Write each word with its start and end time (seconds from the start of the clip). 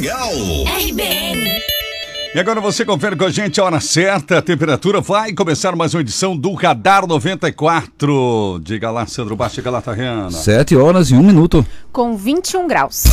legal. 0.00 0.30
RBN. 0.88 1.60
E 2.34 2.38
agora 2.38 2.60
você 2.60 2.84
confere 2.84 3.16
com 3.16 3.24
a 3.24 3.30
gente 3.30 3.60
a 3.60 3.64
hora 3.64 3.80
certa, 3.80 4.38
a 4.38 4.42
temperatura. 4.42 5.00
Vai 5.00 5.32
começar 5.34 5.76
mais 5.76 5.92
uma 5.94 6.00
edição 6.00 6.34
do 6.36 6.54
Radar 6.54 7.06
94. 7.06 8.60
Diga 8.62 8.90
lá, 8.90 9.06
Sandro 9.06 9.36
Baixo, 9.36 9.56
diga 9.56 9.70
lá, 9.70 9.82
Tariana. 9.82 10.30
7 10.30 10.74
horas 10.76 11.10
e 11.10 11.14
1 11.14 11.22
minuto. 11.22 11.66
Com 11.92 12.16
21 12.16 12.66
graus. 12.66 13.04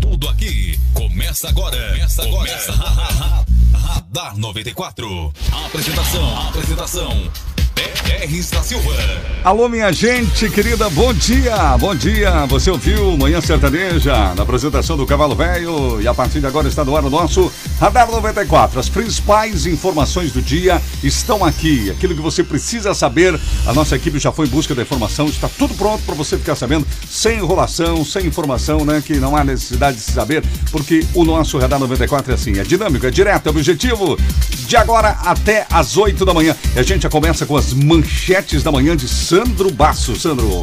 Tudo 0.00 0.28
aqui 0.28 0.78
começa 0.92 1.48
agora. 1.48 1.76
Começa 1.92 2.22
agora. 2.22 2.36
Começa 2.50 2.72
ra- 2.72 2.88
ra- 2.90 3.10
ra- 3.10 3.44
Radar 3.94 4.36
94. 4.38 5.32
Apresentação. 5.66 6.48
Apresentação. 6.48 7.30
R 7.76 8.42
da 8.50 8.62
Silva. 8.62 8.94
Alô, 9.42 9.68
minha 9.68 9.92
gente 9.92 10.48
querida, 10.48 10.88
bom 10.88 11.12
dia, 11.12 11.76
bom 11.76 11.94
dia. 11.94 12.46
Você 12.46 12.70
ouviu 12.70 13.16
Manhã 13.18 13.40
Sertaneja 13.40 14.34
na 14.34 14.42
apresentação 14.42 14.96
do 14.96 15.04
Cavalo 15.04 15.34
Velho 15.34 16.00
e 16.00 16.08
a 16.08 16.14
partir 16.14 16.40
de 16.40 16.46
agora 16.46 16.68
está 16.68 16.84
no 16.84 16.96
ar 16.96 17.04
o 17.04 17.10
nosso 17.10 17.52
Radar 17.78 18.10
94. 18.10 18.80
As 18.80 18.88
principais 18.88 19.66
informações 19.66 20.32
do 20.32 20.40
dia 20.40 20.80
estão 21.02 21.44
aqui. 21.44 21.90
Aquilo 21.90 22.14
que 22.14 22.22
você 22.22 22.42
precisa 22.42 22.94
saber, 22.94 23.38
a 23.66 23.72
nossa 23.74 23.96
equipe 23.96 24.18
já 24.18 24.32
foi 24.32 24.46
em 24.46 24.50
busca 24.50 24.74
da 24.74 24.82
informação, 24.82 25.26
está 25.26 25.48
tudo 25.48 25.74
pronto 25.74 26.02
para 26.04 26.14
você 26.14 26.38
ficar 26.38 26.54
sabendo, 26.54 26.86
sem 27.10 27.38
enrolação, 27.38 28.04
sem 28.04 28.26
informação, 28.26 28.84
né? 28.84 29.02
Que 29.04 29.16
não 29.16 29.36
há 29.36 29.44
necessidade 29.44 29.98
de 29.98 30.02
se 30.02 30.12
saber, 30.12 30.42
porque 30.70 31.04
o 31.12 31.24
nosso 31.24 31.58
Radar 31.58 31.78
94 31.80 32.32
é 32.32 32.34
assim, 32.34 32.58
é 32.58 32.62
dinâmico, 32.62 33.06
é 33.06 33.10
direto, 33.10 33.48
é 33.48 33.50
objetivo. 33.50 34.16
De 34.66 34.76
agora 34.76 35.10
até 35.24 35.66
às 35.70 35.96
8 35.96 36.24
da 36.24 36.32
manhã. 36.32 36.56
E 36.74 36.78
a 36.78 36.82
gente 36.82 37.02
já 37.02 37.10
começa 37.10 37.44
com 37.44 37.56
as 37.56 37.63
manchetes 37.72 38.62
da 38.62 38.70
manhã 38.70 38.96
de 38.96 39.08
Sandro 39.08 39.70
Basso. 39.70 40.14
Sandro. 40.16 40.60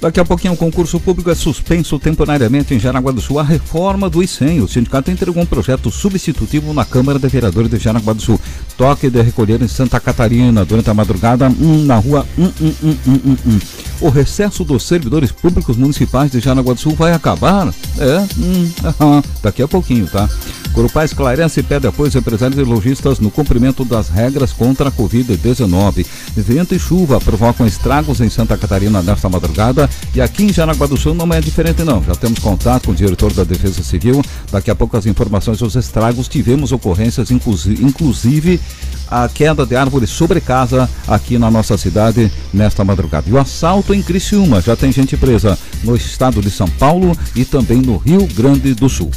Daqui 0.00 0.18
a 0.18 0.24
pouquinho 0.24 0.54
o 0.54 0.56
concurso 0.56 0.98
público 0.98 1.30
é 1.30 1.34
suspenso 1.34 1.98
temporariamente 1.98 2.74
em 2.74 2.80
Jaraguá 2.80 3.12
do 3.12 3.20
Sul. 3.20 3.38
A 3.38 3.42
reforma 3.42 4.08
do 4.08 4.22
ICEM. 4.22 4.60
O 4.62 4.68
sindicato 4.68 5.10
entregou 5.10 5.42
um 5.42 5.46
projeto 5.46 5.90
substitutivo 5.90 6.72
na 6.72 6.86
Câmara 6.86 7.18
de 7.18 7.28
Vereadores 7.28 7.70
de 7.70 7.78
Jaraguá 7.78 8.14
do 8.14 8.22
Sul. 8.22 8.40
Toque 8.78 9.10
de 9.10 9.20
recolher 9.20 9.60
em 9.60 9.68
Santa 9.68 10.00
Catarina 10.00 10.64
durante 10.64 10.88
a 10.88 10.94
madrugada 10.94 11.48
hum, 11.48 11.84
na 11.84 11.96
rua 11.96 12.26
hum, 12.38 12.50
hum. 12.62 13.58
O 14.00 14.08
recesso 14.08 14.64
dos 14.64 14.84
servidores 14.84 15.30
públicos 15.30 15.76
municipais 15.76 16.30
de 16.30 16.40
Jaraguá 16.40 16.72
do 16.72 16.80
Sul 16.80 16.94
vai 16.94 17.12
acabar? 17.12 17.68
É, 17.98 18.26
hum, 18.38 19.22
daqui 19.42 19.62
a 19.62 19.68
pouquinho, 19.68 20.06
tá? 20.06 20.26
Corupá 20.72 21.04
esclarece 21.04 21.60
e 21.60 21.62
pede 21.62 21.86
apoio 21.86 22.08
aos 22.08 22.14
empresários 22.14 22.58
e 22.58 22.62
lojistas 22.62 23.18
no 23.18 23.30
cumprimento 23.30 23.84
das 23.84 24.08
regras 24.08 24.52
contra 24.52 24.88
a 24.88 24.92
Covid-19. 24.92 26.06
Vento 26.36 26.74
e 26.74 26.78
chuva 26.78 27.20
provocam 27.20 27.66
estragos 27.66 28.20
em 28.20 28.30
Santa 28.30 28.56
Catarina 28.56 29.02
nesta 29.02 29.28
madrugada 29.28 29.89
e 30.14 30.20
aqui 30.20 30.44
em 30.44 30.52
Jaraguá 30.52 30.86
do 30.86 30.96
Sul 30.96 31.14
não 31.14 31.32
é 31.32 31.40
diferente 31.40 31.82
não. 31.82 32.02
Já 32.02 32.14
temos 32.14 32.38
contato 32.38 32.86
com 32.86 32.92
o 32.92 32.94
diretor 32.94 33.32
da 33.32 33.44
Defesa 33.44 33.82
Civil. 33.82 34.22
Daqui 34.50 34.70
a 34.70 34.74
pouco 34.74 34.96
as 34.96 35.06
informações 35.06 35.58
dos 35.58 35.74
estragos. 35.76 36.28
Tivemos 36.28 36.72
ocorrências, 36.72 37.30
inclusi- 37.30 37.78
inclusive 37.80 38.60
a 39.08 39.28
queda 39.28 39.66
de 39.66 39.74
árvores 39.76 40.10
sobre 40.10 40.40
casa 40.40 40.88
aqui 41.06 41.38
na 41.38 41.50
nossa 41.50 41.76
cidade 41.76 42.30
nesta 42.52 42.84
madrugada. 42.84 43.28
E 43.28 43.32
o 43.32 43.38
assalto 43.38 43.92
em 43.94 44.02
Criciúma. 44.02 44.60
Já 44.60 44.76
tem 44.76 44.92
gente 44.92 45.16
presa 45.16 45.58
no 45.82 45.96
estado 45.96 46.40
de 46.40 46.50
São 46.50 46.68
Paulo 46.68 47.16
e 47.34 47.44
também 47.44 47.78
no 47.78 47.96
Rio 47.96 48.26
Grande 48.34 48.74
do 48.74 48.88
Sul. 48.88 49.10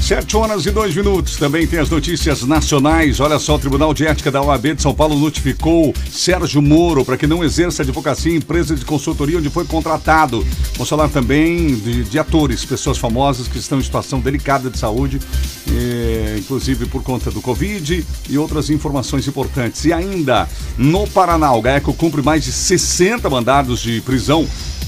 7 0.00 0.36
horas 0.36 0.64
e 0.66 0.70
2 0.70 0.94
minutos. 0.94 1.36
Também 1.36 1.66
tem 1.66 1.78
as 1.78 1.90
notícias 1.90 2.42
nacionais. 2.42 3.18
Olha 3.18 3.38
só, 3.38 3.56
o 3.56 3.58
Tribunal 3.58 3.92
de 3.92 4.06
Ética 4.06 4.30
da 4.30 4.40
OAB 4.40 4.74
de 4.74 4.82
São 4.82 4.94
Paulo 4.94 5.18
notificou 5.18 5.92
Sérgio 6.10 6.62
Moro 6.62 7.04
para 7.04 7.16
que 7.16 7.26
não 7.26 7.42
exerça 7.42 7.82
advocacia 7.82 8.32
em 8.32 8.36
empresa 8.36 8.76
de 8.76 8.84
consultoria 8.84 9.38
onde 9.38 9.50
foi 9.50 9.64
contratado. 9.64 10.46
Vamos 10.74 10.88
falar 10.88 11.08
também 11.08 11.74
de, 11.74 12.04
de 12.04 12.18
atores, 12.18 12.64
pessoas 12.64 12.98
famosas 12.98 13.48
que 13.48 13.58
estão 13.58 13.78
em 13.78 13.82
situação 13.82 14.20
delicada 14.20 14.70
de 14.70 14.78
saúde, 14.78 15.20
eh, 15.68 16.36
inclusive 16.38 16.86
por 16.86 17.02
conta 17.02 17.30
do 17.30 17.40
Covid 17.40 18.06
e 18.28 18.38
outras 18.38 18.70
informações 18.70 19.26
importantes. 19.26 19.84
E 19.84 19.92
ainda, 19.92 20.48
no 20.78 21.06
Paraná, 21.08 21.52
o 21.52 21.62
GAECO 21.62 21.92
cumpre 21.94 22.22
mais 22.22 22.44
de 22.44 22.52
60 22.52 23.28
mandados 23.28 23.80
de 23.80 24.00
prisão 24.02 24.46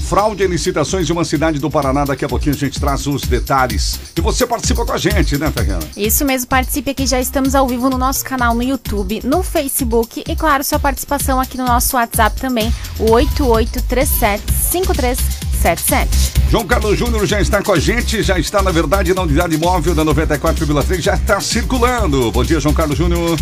Fraude 0.09 0.43
em 0.43 0.47
licitações 0.47 1.05
de 1.05 1.13
uma 1.13 1.23
cidade 1.23 1.59
do 1.59 1.69
Paraná. 1.69 2.03
Daqui 2.03 2.25
a 2.25 2.27
pouquinho 2.27 2.55
a 2.55 2.57
gente 2.57 2.79
traz 2.79 3.05
os 3.05 3.21
detalhes. 3.21 3.99
E 4.17 4.21
você 4.21 4.47
participa 4.47 4.83
com 4.83 4.91
a 4.91 4.97
gente, 4.97 5.37
né, 5.37 5.51
Tariana? 5.51 5.83
Isso 5.95 6.25
mesmo, 6.25 6.47
participe 6.47 6.89
aqui, 6.89 7.05
já 7.05 7.21
estamos 7.21 7.53
ao 7.53 7.67
vivo 7.67 7.91
no 7.91 7.97
nosso 7.97 8.25
canal 8.25 8.55
no 8.55 8.63
YouTube, 8.63 9.21
no 9.23 9.43
Facebook 9.43 10.23
e, 10.27 10.35
claro, 10.35 10.63
sua 10.63 10.79
participação 10.79 11.39
aqui 11.39 11.59
no 11.59 11.65
nosso 11.65 11.95
WhatsApp 11.95 12.41
também, 12.41 12.73
o 12.97 13.11
8837-5377. 13.11 16.07
João 16.49 16.65
Carlos 16.65 16.97
Júnior 16.97 17.27
já 17.27 17.39
está 17.39 17.61
com 17.61 17.73
a 17.73 17.79
gente, 17.79 18.23
já 18.23 18.39
está, 18.39 18.63
na 18.63 18.71
verdade, 18.71 19.13
na 19.13 19.21
unidade 19.21 19.55
móvel 19.59 19.93
da 19.93 20.03
94,3, 20.03 21.01
já 21.01 21.13
está 21.13 21.39
circulando. 21.39 22.31
Bom 22.31 22.43
dia, 22.43 22.59
João 22.59 22.73
Carlos 22.73 22.97
Júnior. 22.97 23.37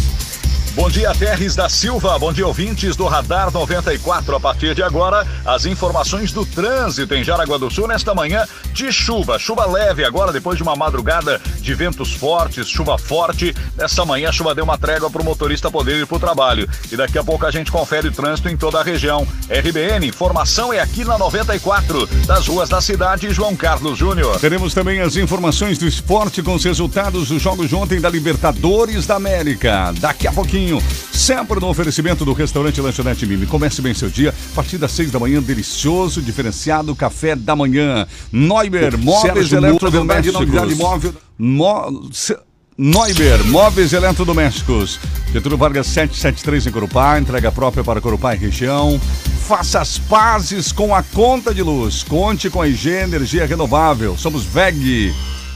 Bom 0.78 0.92
dia, 0.92 1.12
Terres 1.16 1.56
da 1.56 1.68
Silva. 1.68 2.20
Bom 2.20 2.32
dia, 2.32 2.46
ouvintes 2.46 2.96
do 2.96 3.08
Radar 3.08 3.52
94. 3.52 4.36
A 4.36 4.40
partir 4.40 4.76
de 4.76 4.84
agora, 4.84 5.26
as 5.44 5.66
informações 5.66 6.32
do 6.32 6.46
trânsito 6.46 7.16
em 7.16 7.24
Jaraguá 7.24 7.58
do 7.58 7.72
Sul 7.72 7.88
nesta 7.88 8.14
manhã 8.14 8.46
de 8.74 8.92
chuva. 8.92 9.40
Chuva 9.40 9.66
leve 9.66 10.06
agora, 10.06 10.32
depois 10.32 10.56
de 10.56 10.62
uma 10.62 10.76
madrugada 10.76 11.42
de 11.60 11.74
ventos 11.74 12.14
fortes, 12.14 12.70
chuva 12.70 12.96
forte. 12.96 13.56
Nesta 13.76 14.06
manhã, 14.06 14.30
a 14.30 14.32
chuva 14.32 14.54
deu 14.54 14.64
uma 14.64 14.78
trégua 14.78 15.10
para 15.10 15.20
o 15.20 15.26
motorista 15.26 15.72
poder 15.72 16.00
ir 16.00 16.06
para 16.06 16.18
o 16.18 16.20
trabalho. 16.20 16.70
E 16.92 16.96
daqui 16.96 17.18
a 17.18 17.24
pouco 17.24 17.44
a 17.48 17.50
gente 17.50 17.72
confere 17.72 18.10
o 18.10 18.12
trânsito 18.12 18.48
em 18.48 18.56
toda 18.56 18.80
a 18.80 18.84
região. 18.84 19.28
RBN, 19.50 20.06
informação 20.06 20.72
é 20.72 20.80
aqui 20.80 21.04
na 21.04 21.18
94, 21.18 22.06
das 22.28 22.46
ruas 22.46 22.70
da 22.70 22.80
cidade, 22.82 23.32
João 23.32 23.56
Carlos 23.56 23.98
Júnior. 23.98 24.40
Teremos 24.40 24.76
também 24.76 25.02
as 25.02 25.16
informações 25.16 25.80
do 25.80 25.88
esporte 25.88 26.44
com 26.44 26.54
os 26.54 26.64
resultados 26.64 27.30
dos 27.30 27.42
jogos 27.42 27.68
de 27.68 27.74
ontem 27.74 28.00
da 28.00 28.12
Libertadores 28.12 29.08
da 29.08 29.16
América. 29.16 29.92
Daqui 30.00 30.28
a 30.28 30.32
pouquinho, 30.32 30.67
sempre 31.14 31.60
no 31.60 31.68
oferecimento 31.68 32.24
do 32.26 32.34
restaurante 32.34 32.80
Lanchonete 32.82 33.26
Mimi. 33.26 33.46
Comece 33.46 33.82
bem 33.82 33.94
seu 33.94 34.10
dia, 34.10 34.30
a 34.30 34.56
partir 34.56 34.78
das 34.78 34.92
seis 34.92 35.12
da 35.12 35.20
manhã, 35.20 35.42
delicioso, 35.42 36.22
diferenciado 36.22 36.96
café 36.96 37.36
da 37.36 37.56
manhã. 37.56 38.06
Neuber, 38.32 38.98
móveis 38.98 39.52
eletrodomésticos. 39.52 40.34
novidade 40.40 40.76
móvel. 40.76 41.14
Mo... 41.38 42.10
Se- 42.12 42.38
Neuber, 42.78 43.44
móveis 43.46 43.92
eletrodomésticos. 43.94 45.00
Getúlio 45.34 45.58
Vargas 45.58 45.88
773 45.88 46.68
em 46.68 46.72
Corupá, 46.72 47.20
entrega 47.20 47.52
própria 47.52 47.84
para 47.84 48.00
Corupá 48.00 48.36
e 48.36 48.38
região. 48.38 49.00
Faça 49.48 49.80
as 49.82 49.98
pazes 49.98 50.72
com 50.72 50.94
a 50.94 51.02
conta 51.02 51.54
de 51.54 51.64
luz. 51.64 52.04
Conte 52.04 52.50
com 52.50 52.62
a 52.62 52.68
IG 52.68 52.90
Energia 52.90 53.46
Renovável. 53.46 54.16
Somos 54.18 54.44
VEG. 54.44 55.12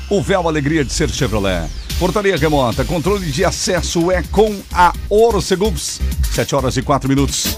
O 0.10 0.22
véu 0.22 0.48
alegria 0.48 0.84
de 0.84 0.92
ser 0.92 1.10
Chevrolet. 1.10 1.70
Portaria 2.02 2.36
remota, 2.36 2.84
controle 2.84 3.32
de 3.32 3.46
acesso 3.46 4.10
é 4.10 4.24
com 4.24 4.60
a 4.74 4.92
Orcegups. 5.08 6.02
7 6.34 6.56
horas 6.56 6.76
e 6.76 6.82
4 6.82 7.08
minutos. 7.08 7.56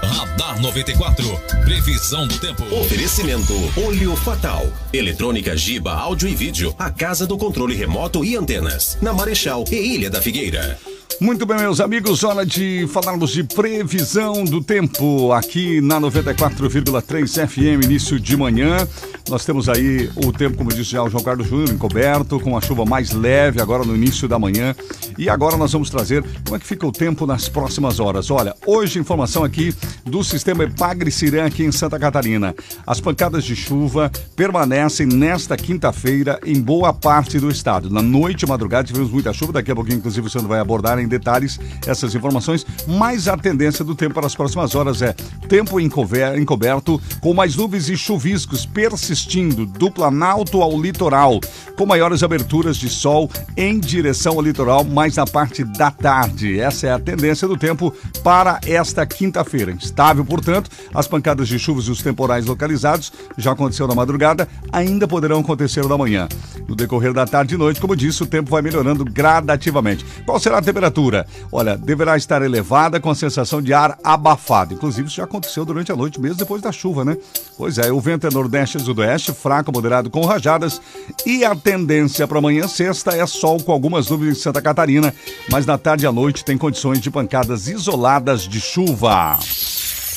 Radar 0.00 0.62
94. 0.62 1.26
Previsão 1.64 2.28
do 2.28 2.38
tempo. 2.38 2.62
Oferecimento 2.72 3.52
Olho 3.84 4.14
Fatal. 4.14 4.64
Eletrônica 4.92 5.56
Giba, 5.56 5.92
áudio 5.92 6.28
e 6.28 6.36
vídeo. 6.36 6.72
A 6.78 6.88
casa 6.88 7.26
do 7.26 7.36
controle 7.36 7.74
remoto 7.74 8.24
e 8.24 8.36
antenas. 8.36 8.96
Na 9.02 9.12
Marechal 9.12 9.64
e 9.72 9.74
Ilha 9.74 10.08
da 10.08 10.22
Figueira. 10.22 10.78
Muito 11.20 11.44
bem, 11.44 11.58
meus 11.58 11.80
amigos, 11.80 12.22
hora 12.22 12.46
de 12.46 12.86
falarmos 12.92 13.30
de 13.30 13.42
previsão 13.42 14.44
do 14.44 14.62
tempo 14.62 15.32
aqui 15.32 15.80
na 15.80 16.00
94,3 16.00 17.48
FM, 17.48 17.84
início 17.84 18.20
de 18.20 18.36
manhã. 18.36 18.86
Nós 19.28 19.44
temos 19.44 19.68
aí 19.68 20.08
o 20.16 20.32
tempo, 20.32 20.56
como 20.56 20.70
disse 20.70 20.92
já 20.92 21.02
o 21.02 21.10
João 21.10 21.22
Carlos 21.22 21.48
Júnior, 21.48 21.70
encoberto, 21.70 22.38
com 22.40 22.56
a 22.56 22.60
chuva 22.60 22.84
mais 22.86 23.10
leve 23.10 23.60
agora 23.60 23.84
no 23.84 23.96
início 23.96 24.28
da 24.28 24.38
manhã. 24.38 24.74
E 25.18 25.28
agora 25.28 25.56
nós 25.56 25.72
vamos 25.72 25.90
trazer 25.90 26.24
como 26.44 26.56
é 26.56 26.58
que 26.58 26.66
fica 26.66 26.86
o 26.86 26.92
tempo 26.92 27.26
nas 27.26 27.48
próximas 27.48 27.98
horas. 27.98 28.30
Olha, 28.30 28.54
hoje 28.64 28.98
informação 29.00 29.42
aqui 29.44 29.74
do 30.06 30.22
sistema 30.22 30.64
Epagre-Cirã 30.64 31.46
aqui 31.46 31.64
em 31.64 31.72
Santa 31.72 31.98
Catarina. 31.98 32.54
As 32.86 33.00
pancadas 33.00 33.44
de 33.44 33.56
chuva 33.56 34.10
permanecem 34.36 35.06
nesta 35.06 35.56
quinta-feira 35.56 36.38
em 36.46 36.60
boa 36.60 36.92
parte 36.92 37.40
do 37.40 37.50
estado. 37.50 37.90
Na 37.90 38.00
noite 38.00 38.42
e 38.42 38.48
madrugada 38.48 38.86
tivemos 38.86 39.10
muita 39.10 39.32
chuva, 39.32 39.52
daqui 39.52 39.72
a 39.72 39.74
pouquinho 39.74 39.98
inclusive 39.98 40.26
o 40.26 40.30
senhor 40.30 40.46
vai 40.46 40.60
abordar 40.60 40.97
em 41.00 41.08
detalhes 41.08 41.58
essas 41.86 42.14
informações, 42.14 42.66
mas 42.86 43.28
a 43.28 43.36
tendência 43.36 43.84
do 43.84 43.94
tempo 43.94 44.14
para 44.14 44.26
as 44.26 44.34
próximas 44.34 44.74
horas 44.74 45.02
é 45.02 45.12
tempo 45.48 45.78
encoberto, 45.80 47.00
com 47.20 47.34
mais 47.34 47.56
nuvens 47.56 47.88
e 47.88 47.96
chuviscos 47.96 48.66
persistindo 48.66 49.66
do 49.66 49.90
Planalto 49.90 50.62
ao 50.62 50.80
litoral, 50.80 51.40
com 51.76 51.86
maiores 51.86 52.22
aberturas 52.22 52.76
de 52.76 52.88
sol 52.88 53.30
em 53.56 53.78
direção 53.78 54.34
ao 54.34 54.42
litoral, 54.42 54.84
mais 54.84 55.16
na 55.16 55.26
parte 55.26 55.64
da 55.64 55.90
tarde. 55.90 56.58
Essa 56.60 56.88
é 56.88 56.92
a 56.92 56.98
tendência 56.98 57.46
do 57.48 57.56
tempo 57.56 57.94
para 58.22 58.60
esta 58.66 59.06
quinta-feira. 59.06 59.72
Instável, 59.72 60.24
portanto, 60.24 60.70
as 60.94 61.06
pancadas 61.06 61.48
de 61.48 61.58
chuvas 61.58 61.84
e 61.84 61.90
os 61.90 62.02
temporais 62.02 62.46
localizados 62.46 63.12
já 63.36 63.52
aconteceu 63.52 63.86
na 63.86 63.94
madrugada, 63.94 64.48
ainda 64.72 65.06
poderão 65.06 65.40
acontecer 65.40 65.84
na 65.86 65.96
manhã. 65.96 66.28
No 66.68 66.74
decorrer 66.74 67.12
da 67.12 67.26
tarde 67.26 67.54
e 67.54 67.58
noite, 67.58 67.80
como 67.80 67.96
disse, 67.96 68.22
o 68.22 68.26
tempo 68.26 68.50
vai 68.50 68.60
melhorando 68.60 69.04
gradativamente. 69.04 70.04
Qual 70.26 70.38
será 70.38 70.58
a 70.58 70.62
temperatura 70.62 70.87
temperatura, 70.88 71.26
olha, 71.52 71.76
deverá 71.76 72.16
estar 72.16 72.42
elevada 72.42 73.00
com 73.00 73.10
a 73.10 73.14
sensação 73.14 73.62
de 73.62 73.72
ar 73.72 73.98
abafado. 74.02 74.74
Inclusive, 74.74 75.08
isso 75.08 75.16
já 75.16 75.24
aconteceu 75.24 75.64
durante 75.64 75.92
a 75.92 75.96
noite, 75.96 76.20
mesmo 76.20 76.36
depois 76.36 76.60
da 76.62 76.72
chuva, 76.72 77.04
né? 77.04 77.16
Pois 77.56 77.78
é, 77.78 77.92
o 77.92 78.00
vento 78.00 78.26
é 78.26 78.30
nordeste 78.30 78.78
e 78.78 78.80
sudoeste, 78.80 79.32
fraco, 79.32 79.72
moderado 79.72 80.10
com 80.10 80.24
rajadas. 80.24 80.80
E 81.24 81.44
a 81.44 81.54
tendência 81.54 82.26
para 82.26 82.38
amanhã, 82.38 82.66
sexta, 82.66 83.12
é 83.12 83.26
sol 83.26 83.62
com 83.62 83.72
algumas 83.72 84.08
nuvens 84.08 84.38
em 84.38 84.40
Santa 84.40 84.60
Catarina, 84.60 85.14
mas 85.50 85.66
na 85.66 85.78
tarde 85.78 86.04
e 86.04 86.08
à 86.08 86.12
noite 86.12 86.44
tem 86.44 86.58
condições 86.58 87.00
de 87.00 87.10
pancadas 87.10 87.68
isoladas 87.68 88.42
de 88.42 88.60
chuva. 88.60 89.38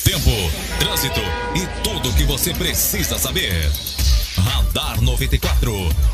Tempo, 0.03 0.31
trânsito 0.79 1.21
e 1.55 1.83
tudo 1.83 2.09
o 2.09 2.13
que 2.13 2.23
você 2.23 2.53
precisa 2.53 3.17
saber. 3.17 3.69
Radar 4.37 5.01
94, 5.01 5.71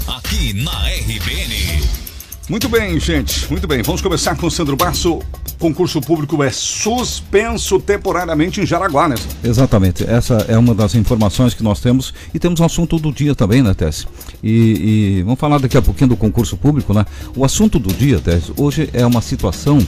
aqui 0.08 0.54
na 0.54 0.88
RBN. 0.90 2.07
Muito 2.50 2.70
bem, 2.70 2.98
gente. 2.98 3.50
Muito 3.50 3.68
bem. 3.68 3.82
Vamos 3.82 4.02
começar 4.02 4.36
com 4.38 4.48
o 4.48 4.52
Sandro 4.52 4.78
Basso. 4.78 5.20
Concurso 5.60 6.00
público 6.00 6.42
é 6.42 6.50
suspenso 6.50 7.80
temporariamente 7.80 8.62
em 8.62 8.66
Jaraguá, 8.66 9.10
né? 9.10 9.16
Exatamente. 9.44 10.06
Essa 10.08 10.46
é 10.48 10.58
uma 10.58 10.74
das 10.74 10.96
informações 10.96 11.54
que 11.54 11.62
nós 11.62 11.82
temos. 11.82 12.14
E 12.34 12.40
temos 12.40 12.62
um 12.62 12.64
assunto 12.64 12.98
do 13.00 13.12
dia 13.12 13.36
também, 13.36 13.62
né, 13.62 13.74
Tess? 13.74 14.08
E, 14.42 15.18
e 15.20 15.24
vamos 15.24 15.40
falar 15.40 15.58
daqui 15.60 15.76
a 15.78 15.82
pouquinho 15.82 16.12
do 16.12 16.16
concurso 16.16 16.56
público, 16.56 16.94
né? 16.94 17.06
O 17.36 17.44
assunto 17.44 17.80
do 17.80 17.94
dia, 17.94 18.20
Tess, 18.20 18.52
hoje 18.56 18.90
é 18.94 19.06
uma 19.06 19.22
situação 19.22 19.80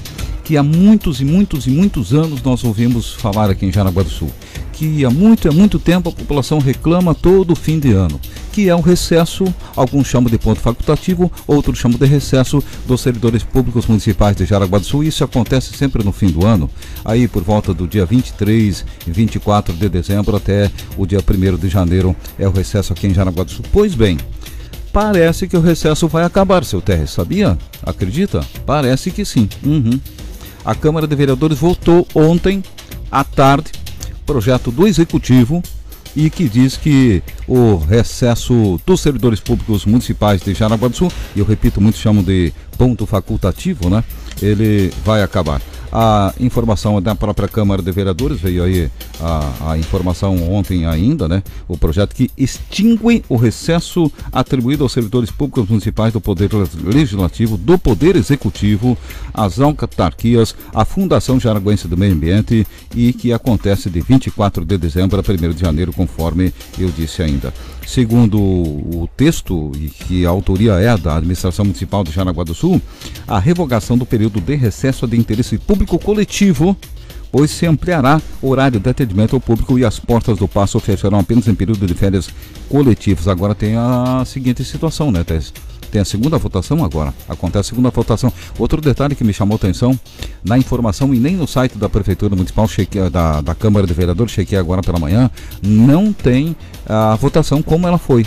que 0.43 0.57
há 0.57 0.63
muitos 0.63 1.21
e 1.21 1.25
muitos 1.25 1.65
e 1.65 1.69
muitos 1.69 2.13
anos 2.13 2.41
nós 2.41 2.63
ouvimos 2.63 3.13
falar 3.13 3.49
aqui 3.49 3.65
em 3.65 3.71
Jaraguá 3.71 4.03
do 4.03 4.09
Sul 4.09 4.31
que 4.79 5.03
há 5.03 5.09
muito, 5.09 5.49
há 5.49 5.51
muito 5.51 5.77
tempo 5.77 6.07
a 6.07 6.11
população 6.13 6.57
reclama 6.57 7.13
todo 7.13 7.53
fim 7.53 7.77
de 7.77 7.91
ano, 7.91 8.17
que 8.59 8.67
é 8.67 8.75
o 8.75 8.81
recesso, 8.81 9.45
alguns 9.73 10.07
chamam 10.07 10.29
de 10.29 10.37
ponto 10.37 10.59
facultativo, 10.59 11.31
outros 11.47 11.79
chamam 11.79 11.97
de 11.97 12.05
recesso 12.05 12.61
dos 12.85 12.99
servidores 12.99 13.41
públicos 13.41 13.85
municipais 13.85 14.35
de 14.35 14.45
Jaraguá 14.45 14.79
do 14.79 14.85
Sul. 14.85 15.05
Isso 15.05 15.23
acontece 15.23 15.71
sempre 15.77 16.03
no 16.03 16.11
fim 16.11 16.27
do 16.27 16.45
ano, 16.45 16.69
aí 17.05 17.25
por 17.25 17.41
volta 17.41 17.73
do 17.73 17.87
dia 17.87 18.05
23 18.05 18.85
e 19.07 19.11
24 19.11 19.73
de 19.73 19.87
dezembro 19.87 20.35
até 20.35 20.69
o 20.97 21.05
dia 21.05 21.19
1 21.19 21.55
de 21.55 21.69
janeiro 21.69 22.13
é 22.37 22.45
o 22.49 22.51
recesso 22.51 22.91
aqui 22.91 23.07
em 23.07 23.13
Jaraguá 23.13 23.45
do 23.45 23.51
Sul. 23.51 23.63
Pois 23.71 23.95
bem, 23.95 24.17
parece 24.91 25.47
que 25.47 25.55
o 25.55 25.61
recesso 25.61 26.05
vai 26.09 26.25
acabar, 26.25 26.65
seu 26.65 26.81
Terra, 26.81 27.07
sabia? 27.07 27.57
Acredita? 27.81 28.45
Parece 28.65 29.09
que 29.09 29.23
sim. 29.23 29.47
Uhum. 29.63 29.97
A 30.65 30.75
Câmara 30.75 31.07
de 31.07 31.15
Vereadores 31.15 31.59
votou 31.59 32.05
ontem 32.13 32.61
à 33.09 33.23
tarde 33.23 33.71
projeto 34.25 34.69
do 34.69 34.85
Executivo 34.85 35.63
e 36.15 36.29
que 36.29 36.47
diz 36.49 36.77
que 36.77 37.21
o 37.47 37.75
recesso 37.77 38.79
dos 38.85 39.01
servidores 39.01 39.39
públicos 39.39 39.85
municipais 39.85 40.41
de 40.41 40.53
Jaraguá 40.53 40.87
do 40.87 40.95
Sul, 40.95 41.11
e 41.35 41.39
eu 41.39 41.45
repito, 41.45 41.79
muitos 41.81 42.01
chamam 42.01 42.23
de 42.23 42.53
ponto 42.77 43.05
facultativo, 43.05 43.89
né? 43.89 44.03
Ele 44.41 44.91
vai 45.03 45.21
acabar. 45.21 45.61
A 45.91 46.33
informação 46.39 47.01
da 47.01 47.15
própria 47.15 47.47
Câmara 47.47 47.81
de 47.81 47.91
Vereadores, 47.91 48.39
veio 48.39 48.63
aí 48.63 48.89
a, 49.19 49.71
a, 49.71 49.77
informação 49.77 50.35
ontem 50.51 50.85
ainda, 50.85 51.27
né? 51.27 51.43
O 51.67 51.77
projeto 51.77 52.15
que 52.15 52.29
extingue 52.37 53.23
o 53.27 53.35
recesso 53.35 54.11
atribuído 54.31 54.83
aos 54.83 54.91
servidores 54.91 55.31
públicos 55.31 55.67
municipais 55.67 56.13
do 56.13 56.21
Poder 56.21 56.49
Legislativo, 56.83 57.57
do 57.57 57.77
Poder 57.77 58.15
Executivo, 58.15 58.97
às 59.33 59.59
autarquias, 59.59 60.55
a 60.73 60.85
Fundação 60.85 61.39
Jaraguense 61.39 61.87
do 61.87 61.97
Meio 61.97 62.13
Ambiente 62.13 62.67
e 62.95 63.13
que 63.13 63.33
acontece 63.33 63.89
de 63.89 64.01
24 64.01 64.63
de 64.63 64.77
dezembro 64.77 65.19
a 65.19 65.23
1 65.31 65.53
de 65.53 65.61
janeiro, 65.61 65.91
conforme 65.93 66.53
eu 66.77 66.89
disse 66.89 67.23
ainda. 67.23 67.53
Segundo 67.85 68.39
o 68.39 69.09
texto, 69.17 69.71
e 69.75 69.89
que 69.89 70.25
a 70.25 70.29
autoria 70.29 70.73
é 70.73 70.95
da 70.95 71.17
Administração 71.17 71.65
Municipal 71.65 72.03
de 72.03 72.11
Jaraguá 72.11 72.43
do 72.43 72.53
Sul, 72.53 72.81
a 73.27 73.39
revogação 73.39 73.97
do 73.97 74.05
período 74.05 74.39
de 74.39 74.55
recesso 74.55 75.05
é 75.05 75.07
de 75.07 75.17
interesse 75.17 75.57
público 75.57 75.97
coletivo 75.97 76.77
pois 77.31 77.51
se 77.51 77.65
ampliará 77.65 78.21
o 78.41 78.49
horário 78.49 78.79
de 78.79 78.89
atendimento 78.89 79.35
ao 79.35 79.39
público 79.39 79.77
e 79.77 79.85
as 79.85 79.99
portas 79.99 80.37
do 80.37 80.47
passo 80.47 80.79
fecharão 80.79 81.19
apenas 81.19 81.47
em 81.47 81.55
período 81.55 81.85
de 81.85 81.93
férias 81.93 82.29
coletivas. 82.67 83.27
Agora 83.27 83.55
tem 83.55 83.75
a 83.75 84.23
seguinte 84.25 84.63
situação, 84.63 85.11
né, 85.11 85.23
Tess? 85.23 85.53
Tem 85.91 86.01
a 86.01 86.05
segunda 86.05 86.37
votação 86.37 86.83
agora. 86.83 87.13
Acontece 87.27 87.67
a 87.67 87.69
segunda 87.69 87.89
votação. 87.89 88.31
Outro 88.57 88.79
detalhe 88.81 89.15
que 89.15 89.23
me 89.23 89.33
chamou 89.33 89.55
atenção, 89.55 89.99
na 90.43 90.57
informação 90.57 91.13
e 91.13 91.19
nem 91.19 91.35
no 91.35 91.47
site 91.47 91.77
da 91.77 91.89
Prefeitura 91.89 92.35
Municipal, 92.35 92.67
chequei, 92.67 93.09
da, 93.09 93.41
da 93.41 93.55
Câmara 93.55 93.87
de 93.87 93.93
Vereadores, 93.93 94.31
chequei 94.31 94.57
agora 94.57 94.81
pela 94.81 94.99
manhã, 94.99 95.29
não 95.61 96.13
tem 96.13 96.55
a 96.85 97.15
votação 97.15 97.61
como 97.61 97.87
ela 97.87 97.97
foi. 97.97 98.25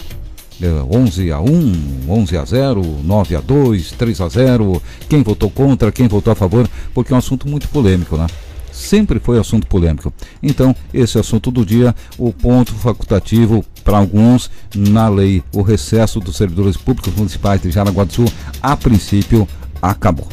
11 0.61 1.29
é, 1.29 1.32
a 1.32 1.41
1, 1.41 2.06
11 2.09 2.37
a 2.37 2.44
0, 2.44 2.82
9 3.03 3.37
a 3.37 3.41
2, 3.41 3.93
3 3.93 4.20
a 4.20 4.29
0, 4.29 4.82
quem 5.08 5.23
votou 5.23 5.50
contra, 5.50 5.91
quem 5.91 6.06
votou 6.06 6.32
a 6.32 6.37
favor, 6.37 6.69
porque 6.94 7.12
é 7.12 7.17
um 7.17 7.19
assunto 7.19 7.49
muito 7.49 7.69
polêmico, 7.69 8.17
né? 8.17 8.26
Sempre 8.70 9.19
foi 9.19 9.38
assunto 9.38 9.67
polêmico. 9.67 10.12
Então, 10.43 10.75
esse 10.94 11.19
é 11.19 11.20
assunto 11.20 11.50
do 11.50 11.65
dia, 11.65 11.94
o 12.17 12.32
ponto 12.32 12.73
facultativo 12.73 13.65
para 13.82 13.99
alguns 13.99 14.50
na 14.75 15.08
lei, 15.08 15.43
o 15.52 15.62
recesso 15.62 16.20
dos 16.20 16.37
servidores 16.37 16.76
públicos 16.76 17.14
municipais 17.14 17.61
de 17.61 17.70
Jaraguá 17.70 18.05
do 18.05 18.12
Sul, 18.12 18.32
a 18.62 18.76
princípio, 18.76 19.46
acabou. 19.81 20.29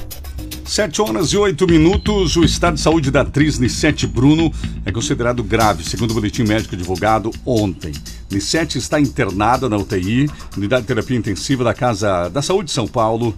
7 0.70 1.02
horas 1.02 1.30
e 1.30 1.38
8 1.38 1.68
minutos. 1.68 2.38
O 2.38 2.44
estado 2.44 2.76
de 2.76 2.82
saúde 2.82 3.10
da 3.10 3.22
atriz 3.22 3.58
Nissete 3.58 4.06
Bruno 4.06 4.54
é 4.86 4.92
considerado 4.92 5.44
grave, 5.44 5.84
segundo 5.84 6.12
o 6.12 6.14
boletim 6.14 6.44
médico 6.44 6.78
divulgado 6.78 7.32
ontem. 7.44 7.92
Nissete 8.32 8.78
está 8.78 9.00
internada 9.00 9.68
na 9.68 9.78
UTI, 9.78 10.30
unidade 10.56 10.84
de 10.84 10.88
terapia 10.88 11.18
intensiva 11.18 11.64
da 11.64 11.74
Casa 11.74 12.30
da 12.30 12.42
Saúde 12.42 12.66
de 12.66 12.72
São 12.72 12.88
Paulo, 12.88 13.36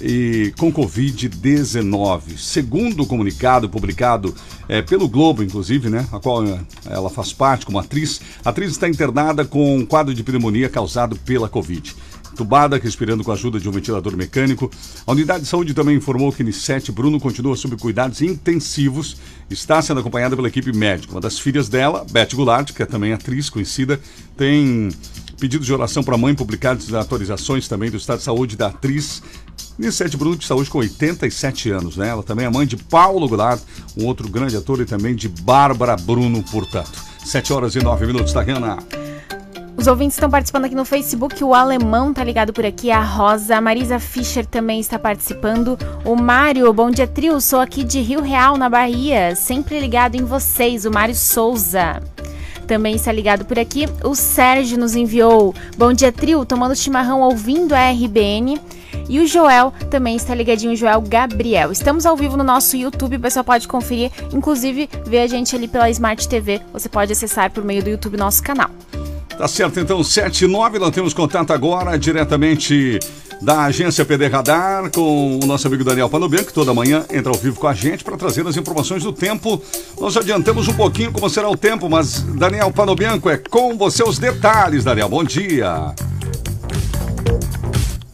e 0.00 0.52
com 0.58 0.72
Covid-19. 0.72 2.38
Segundo 2.38 3.02
o 3.02 3.06
comunicado 3.06 3.68
publicado 3.68 4.34
é, 4.68 4.80
pelo 4.80 5.08
Globo, 5.08 5.42
inclusive, 5.42 5.90
né, 5.90 6.06
a 6.10 6.18
qual 6.18 6.44
é, 6.44 6.60
ela 6.86 7.10
faz 7.10 7.32
parte 7.32 7.66
como 7.66 7.78
atriz, 7.78 8.20
a 8.44 8.50
atriz 8.50 8.70
está 8.70 8.88
internada 8.88 9.44
com 9.44 9.76
um 9.76 9.84
quadro 9.84 10.14
de 10.14 10.22
pneumonia 10.22 10.68
causado 10.68 11.16
pela 11.16 11.48
Covid 11.48 11.94
entubada, 12.40 12.78
respirando 12.78 13.22
com 13.22 13.30
a 13.30 13.34
ajuda 13.34 13.60
de 13.60 13.68
um 13.68 13.72
ventilador 13.72 14.16
mecânico. 14.16 14.70
A 15.06 15.12
unidade 15.12 15.42
de 15.42 15.48
saúde 15.48 15.74
também 15.74 15.96
informou 15.96 16.32
que 16.32 16.42
Nissete 16.42 16.90
Bruno 16.90 17.20
continua 17.20 17.54
sob 17.54 17.76
cuidados 17.76 18.22
intensivos, 18.22 19.16
está 19.50 19.80
sendo 19.82 20.00
acompanhada 20.00 20.34
pela 20.34 20.48
equipe 20.48 20.74
médica. 20.74 21.12
Uma 21.12 21.20
das 21.20 21.38
filhas 21.38 21.68
dela, 21.68 22.06
Beth 22.10 22.30
Goulart, 22.34 22.72
que 22.72 22.82
é 22.82 22.86
também 22.86 23.12
atriz 23.12 23.50
conhecida, 23.50 24.00
tem 24.36 24.88
pedidos 25.38 25.66
de 25.66 25.72
oração 25.72 26.02
para 26.02 26.14
a 26.14 26.18
mãe 26.18 26.34
publicados 26.34 26.92
atualizações 26.94 27.68
também 27.68 27.90
do 27.90 27.96
estado 27.96 28.18
de 28.18 28.24
saúde 28.24 28.56
da 28.56 28.68
atriz. 28.68 29.22
Nissete 29.78 30.16
Bruno 30.16 30.36
de 30.36 30.46
saúde 30.46 30.70
com 30.70 30.78
87 30.78 31.70
anos, 31.70 31.96
né? 31.96 32.08
Ela 32.08 32.22
também 32.22 32.46
é 32.46 32.50
mãe 32.50 32.66
de 32.66 32.76
Paulo 32.76 33.28
Goulart, 33.28 33.60
um 33.96 34.06
outro 34.06 34.28
grande 34.28 34.56
ator, 34.56 34.80
e 34.80 34.84
também 34.86 35.14
de 35.14 35.28
Bárbara 35.28 35.96
Bruno, 35.96 36.42
portanto. 36.42 37.10
7 37.24 37.52
horas 37.52 37.74
e 37.74 37.82
9 37.82 38.06
minutos, 38.06 38.32
tá, 38.32 38.42
Renan? 38.42 38.78
Os 39.80 39.86
ouvintes 39.86 40.14
estão 40.14 40.28
participando 40.28 40.66
aqui 40.66 40.74
no 40.74 40.84
Facebook, 40.84 41.42
o 41.42 41.54
Alemão 41.54 42.12
tá 42.12 42.22
ligado 42.22 42.52
por 42.52 42.66
aqui, 42.66 42.90
a 42.90 43.00
Rosa, 43.00 43.56
a 43.56 43.60
Marisa 43.62 43.98
Fischer 43.98 44.44
também 44.44 44.78
está 44.78 44.98
participando, 44.98 45.78
o 46.04 46.14
Mário, 46.14 46.70
bom 46.70 46.90
dia 46.90 47.06
trio, 47.06 47.40
sou 47.40 47.60
aqui 47.60 47.82
de 47.82 47.98
Rio 47.98 48.20
Real, 48.20 48.58
na 48.58 48.68
Bahia, 48.68 49.34
sempre 49.34 49.80
ligado 49.80 50.16
em 50.16 50.22
vocês, 50.22 50.84
o 50.84 50.90
Mário 50.90 51.14
Souza. 51.14 52.02
Também 52.66 52.94
está 52.94 53.10
ligado 53.10 53.46
por 53.46 53.58
aqui, 53.58 53.88
o 54.04 54.14
Sérgio 54.14 54.76
nos 54.76 54.94
enviou, 54.94 55.54
bom 55.78 55.94
dia 55.94 56.12
trio, 56.12 56.44
tomando 56.44 56.76
chimarrão 56.76 57.22
ouvindo 57.22 57.72
a 57.72 57.90
RBN. 57.90 58.60
E 59.08 59.18
o 59.18 59.26
Joel 59.26 59.72
também 59.90 60.14
está 60.14 60.34
ligadinho, 60.34 60.74
o 60.74 60.76
Joel 60.76 61.00
Gabriel. 61.00 61.72
Estamos 61.72 62.04
ao 62.04 62.18
vivo 62.18 62.36
no 62.36 62.44
nosso 62.44 62.76
YouTube, 62.76 63.16
o 63.16 63.20
pessoal 63.20 63.44
pode 63.44 63.66
conferir, 63.66 64.12
inclusive 64.30 64.90
ver 65.06 65.20
a 65.20 65.26
gente 65.26 65.56
ali 65.56 65.66
pela 65.66 65.88
Smart 65.88 66.28
TV. 66.28 66.60
Você 66.70 66.88
pode 66.88 67.12
acessar 67.12 67.50
por 67.50 67.64
meio 67.64 67.82
do 67.82 67.88
YouTube 67.88 68.18
nosso 68.18 68.42
canal. 68.42 68.68
Tá 69.40 69.48
certo, 69.48 69.80
então, 69.80 70.04
7 70.04 70.44
e 70.44 70.46
9, 70.46 70.78
nós 70.78 70.90
temos 70.90 71.14
contato 71.14 71.50
agora 71.50 71.98
diretamente 71.98 73.00
da 73.40 73.64
agência 73.64 74.04
PD 74.04 74.26
Radar 74.26 74.90
com 74.90 75.40
o 75.42 75.46
nosso 75.46 75.66
amigo 75.66 75.82
Daniel 75.82 76.10
Panobian, 76.10 76.44
que 76.44 76.52
toda 76.52 76.74
manhã 76.74 77.06
entra 77.10 77.32
ao 77.32 77.38
vivo 77.38 77.58
com 77.58 77.66
a 77.66 77.72
gente 77.72 78.04
para 78.04 78.18
trazer 78.18 78.46
as 78.46 78.58
informações 78.58 79.02
do 79.02 79.14
tempo. 79.14 79.62
Nós 79.98 80.14
adiantamos 80.14 80.68
um 80.68 80.74
pouquinho 80.74 81.10
como 81.10 81.30
será 81.30 81.48
o 81.48 81.56
tempo, 81.56 81.88
mas 81.88 82.20
Daniel 82.20 82.70
Panobianco 82.70 83.30
é 83.30 83.38
com 83.38 83.78
você 83.78 84.02
os 84.02 84.18
detalhes, 84.18 84.84
Daniel. 84.84 85.08
Bom 85.08 85.24
dia. 85.24 85.94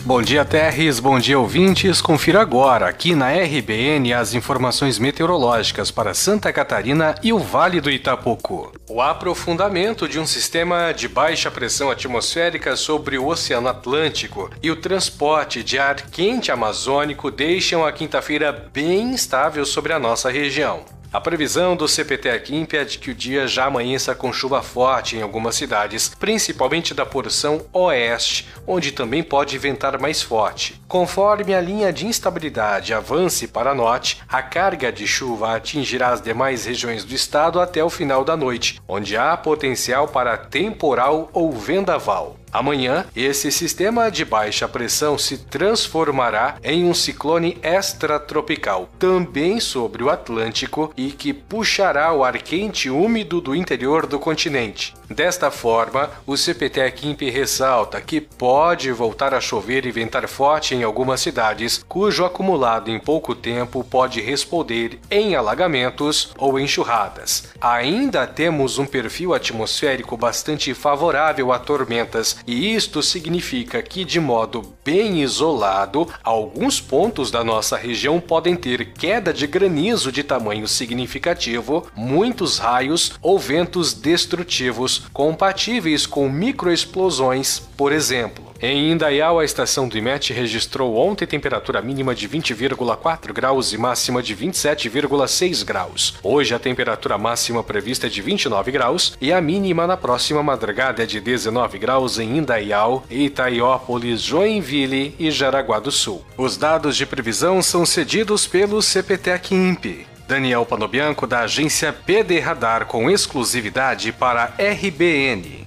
Bom 0.07 0.23
dia, 0.23 0.45
Terres. 0.45 1.01
Bom 1.01 1.19
dia, 1.19 1.37
ouvintes. 1.37 2.01
Confira 2.01 2.41
agora, 2.41 2.87
aqui 2.87 3.13
na 3.13 3.33
RBN, 3.33 4.13
as 4.13 4.35
informações 4.35 5.01
meteorológicas 5.01 5.91
para 5.91 6.15
Santa 6.15 6.53
Catarina 6.53 7.17
e 7.25 7.33
o 7.33 7.41
Vale 7.41 7.81
do 7.81 7.91
Itapoco. 7.91 8.73
O 8.89 9.03
aprofundamento 9.03 10.09
de 10.09 10.21
um 10.21 10.25
sistema 10.25 10.93
de 10.93 11.09
baixa 11.09 11.51
pressão 11.51 11.91
atmosférica 11.91 12.77
sobre 12.77 13.19
o 13.19 13.27
Oceano 13.27 13.67
Atlântico 13.67 14.49
e 14.63 14.71
o 14.71 14.77
transporte 14.77 15.65
de 15.65 15.77
ar 15.77 15.97
quente 15.97 16.53
amazônico 16.53 17.29
deixam 17.29 17.85
a 17.85 17.91
quinta-feira 17.91 18.53
bem 18.73 19.11
instável 19.11 19.67
sobre 19.67 19.93
a 19.93 19.99
nossa 19.99 20.31
região. 20.31 20.85
A 21.17 21.21
previsão 21.27 21.75
do 21.75 21.89
CPT 21.89 22.29
Aquimp 22.29 22.75
é 22.75 22.85
de 22.85 22.99
que 22.99 23.11
o 23.11 23.15
dia 23.15 23.47
já 23.47 23.65
amanheça 23.65 24.15
com 24.15 24.31
chuva 24.35 24.61
forte 24.61 25.17
em 25.17 25.23
algumas 25.23 25.57
cidades, 25.57 26.11
principalmente 26.11 26.93
da 26.93 27.07
porção 27.07 27.65
oeste, 27.73 28.47
onde 28.67 28.93
também 28.93 29.23
pode 29.23 29.57
ventar 29.57 29.99
mais 29.99 30.21
forte. 30.21 30.79
Conforme 30.87 31.55
a 31.55 31.61
linha 31.63 31.91
de 31.91 32.07
instabilidade 32.07 32.93
avance 32.93 33.49
para 33.49 33.75
norte, 33.75 34.23
a 34.29 34.43
carga 34.43 34.93
de 34.93 35.07
chuva 35.07 35.57
atingirá 35.57 36.11
as 36.11 36.21
demais 36.21 36.67
regiões 36.67 37.03
do 37.03 37.15
estado 37.15 37.63
até 37.63 37.83
o 37.83 37.89
final 37.89 38.23
da 38.23 38.37
noite, 38.37 38.79
onde 38.87 39.17
há 39.17 39.35
potencial 39.39 40.09
para 40.09 40.37
temporal 40.37 41.31
ou 41.33 41.51
vendaval. 41.51 42.37
Amanhã, 42.53 43.07
esse 43.15 43.51
sistema 43.53 44.11
de 44.11 44.25
baixa 44.25 44.67
pressão 44.67 45.19
se 45.19 45.39
transformará 45.39 46.57
em 46.63 46.85
um 46.85 46.95
ciclone 46.95 47.59
extratropical, 47.63 48.89
também 48.99 49.61
sobre 49.61 50.03
o 50.03 50.11
Atlântico 50.11 50.93
e 50.97 51.11
que 51.11 51.33
puxará 51.33 52.13
o 52.13 52.25
ar 52.25 52.39
quente 52.39 52.89
úmido 52.89 53.41
do 53.41 53.55
interior 53.55 54.07
do 54.07 54.19
continente. 54.19 54.95
Desta 55.09 55.51
forma, 55.51 56.11
o 56.27 56.37
CPTEC 56.37 57.07
INPE 57.07 57.31
ressalta 57.31 58.01
que 58.01 58.21
pode 58.21 58.91
voltar 58.91 59.35
a 59.35 59.41
chover 59.41 59.87
e 59.87 59.93
ventar 59.93 60.27
forte 60.27 60.75
em 60.75 60.83
algumas 60.83 61.21
cidades, 61.21 61.85
cujo 61.89 62.25
acumulado 62.25 62.91
em 62.91 62.99
pouco 62.99 63.35
tempo 63.35 63.85
pode 63.85 64.21
responder 64.21 64.99
em 65.11 65.37
alagamentos 65.37 66.33
ou 66.37 66.59
enxurradas. 66.59 67.51
Ainda 67.61 68.27
temos 68.27 68.79
um 68.79 68.87
perfil 68.87 69.33
atmosférico 69.33 70.17
bastante 70.17 70.75
favorável 70.75 71.53
a 71.53 71.59
tormentas, 71.59 72.36
e 72.47 72.75
isto 72.75 73.03
significa 73.03 73.83
que, 73.83 74.05
de 74.05 74.21
modo 74.21 74.75
bem 74.85 75.23
isolado, 75.23 76.09
alguns 76.23 76.81
pontos 76.81 77.31
da 77.31 77.45
nossa 77.45 77.77
região 77.77 78.21
podem 78.21 78.57
ter 78.57 78.93
queda 78.93 79.33
de 79.33 79.47
granizo 79.47 80.11
de 80.11 80.23
tamanho 80.23 80.67
significativo, 80.67 81.87
muitos 81.95 82.59
raios 82.59 83.13
ou 83.21 83.39
ventos 83.39 83.93
destrutivos 83.93 85.03
compatíveis 85.13 86.07
com 86.07 86.29
microexplosões, 86.29 87.61
por 87.77 87.93
exemplo. 87.93 88.46
Em 88.61 88.91
Indaial, 88.91 89.39
a 89.39 89.45
estação 89.45 89.87
do 89.87 89.99
IMET 89.99 90.33
registrou 90.33 90.97
ontem 90.97 91.27
temperatura 91.27 91.83
mínima 91.83 92.15
de 92.15 92.27
20,4 92.27 93.33
graus 93.33 93.73
e 93.75 93.79
máxima 93.79 94.23
de 94.23 94.35
27,6 94.35 95.63
graus. 95.63 96.15
Hoje 96.23 96.55
a 96.55 96.59
temperatura 96.59 97.19
máxima 97.19 97.63
prevista 97.63 98.07
é 98.07 98.11
de 98.11 98.23
29 98.23 98.71
graus 98.73 99.17
e 99.21 99.31
a 99.31 99.41
mínima 99.43 99.87
na 99.87 99.97
próxima 99.97 100.43
madrugada 100.43 101.03
é 101.03 101.07
de 101.07 101.21
19 101.21 101.79
graus 101.79 102.19
em 102.19 102.39
Indaial, 102.39 103.05
Itaiópolis, 103.11 104.23
Joinville 104.23 105.15
e 105.19 105.31
Jaraguá 105.31 105.79
do 105.79 105.93
Sul. 105.93 106.25
Os 106.39 106.57
dados 106.57 106.97
de 106.97 107.05
previsão 107.05 107.61
são 107.61 107.85
cedidos 107.85 108.47
pelo 108.47 108.81
CPTEC 108.81 109.55
INPE. 109.55 110.07
Daniel 110.27 110.67
Panobianco, 110.67 111.27
da 111.27 111.41
agência 111.41 111.93
PD 111.93 112.41
Radar, 112.41 112.87
com 112.87 113.09
exclusividade 113.09 114.13
para 114.13 114.55
RBN. 114.59 115.66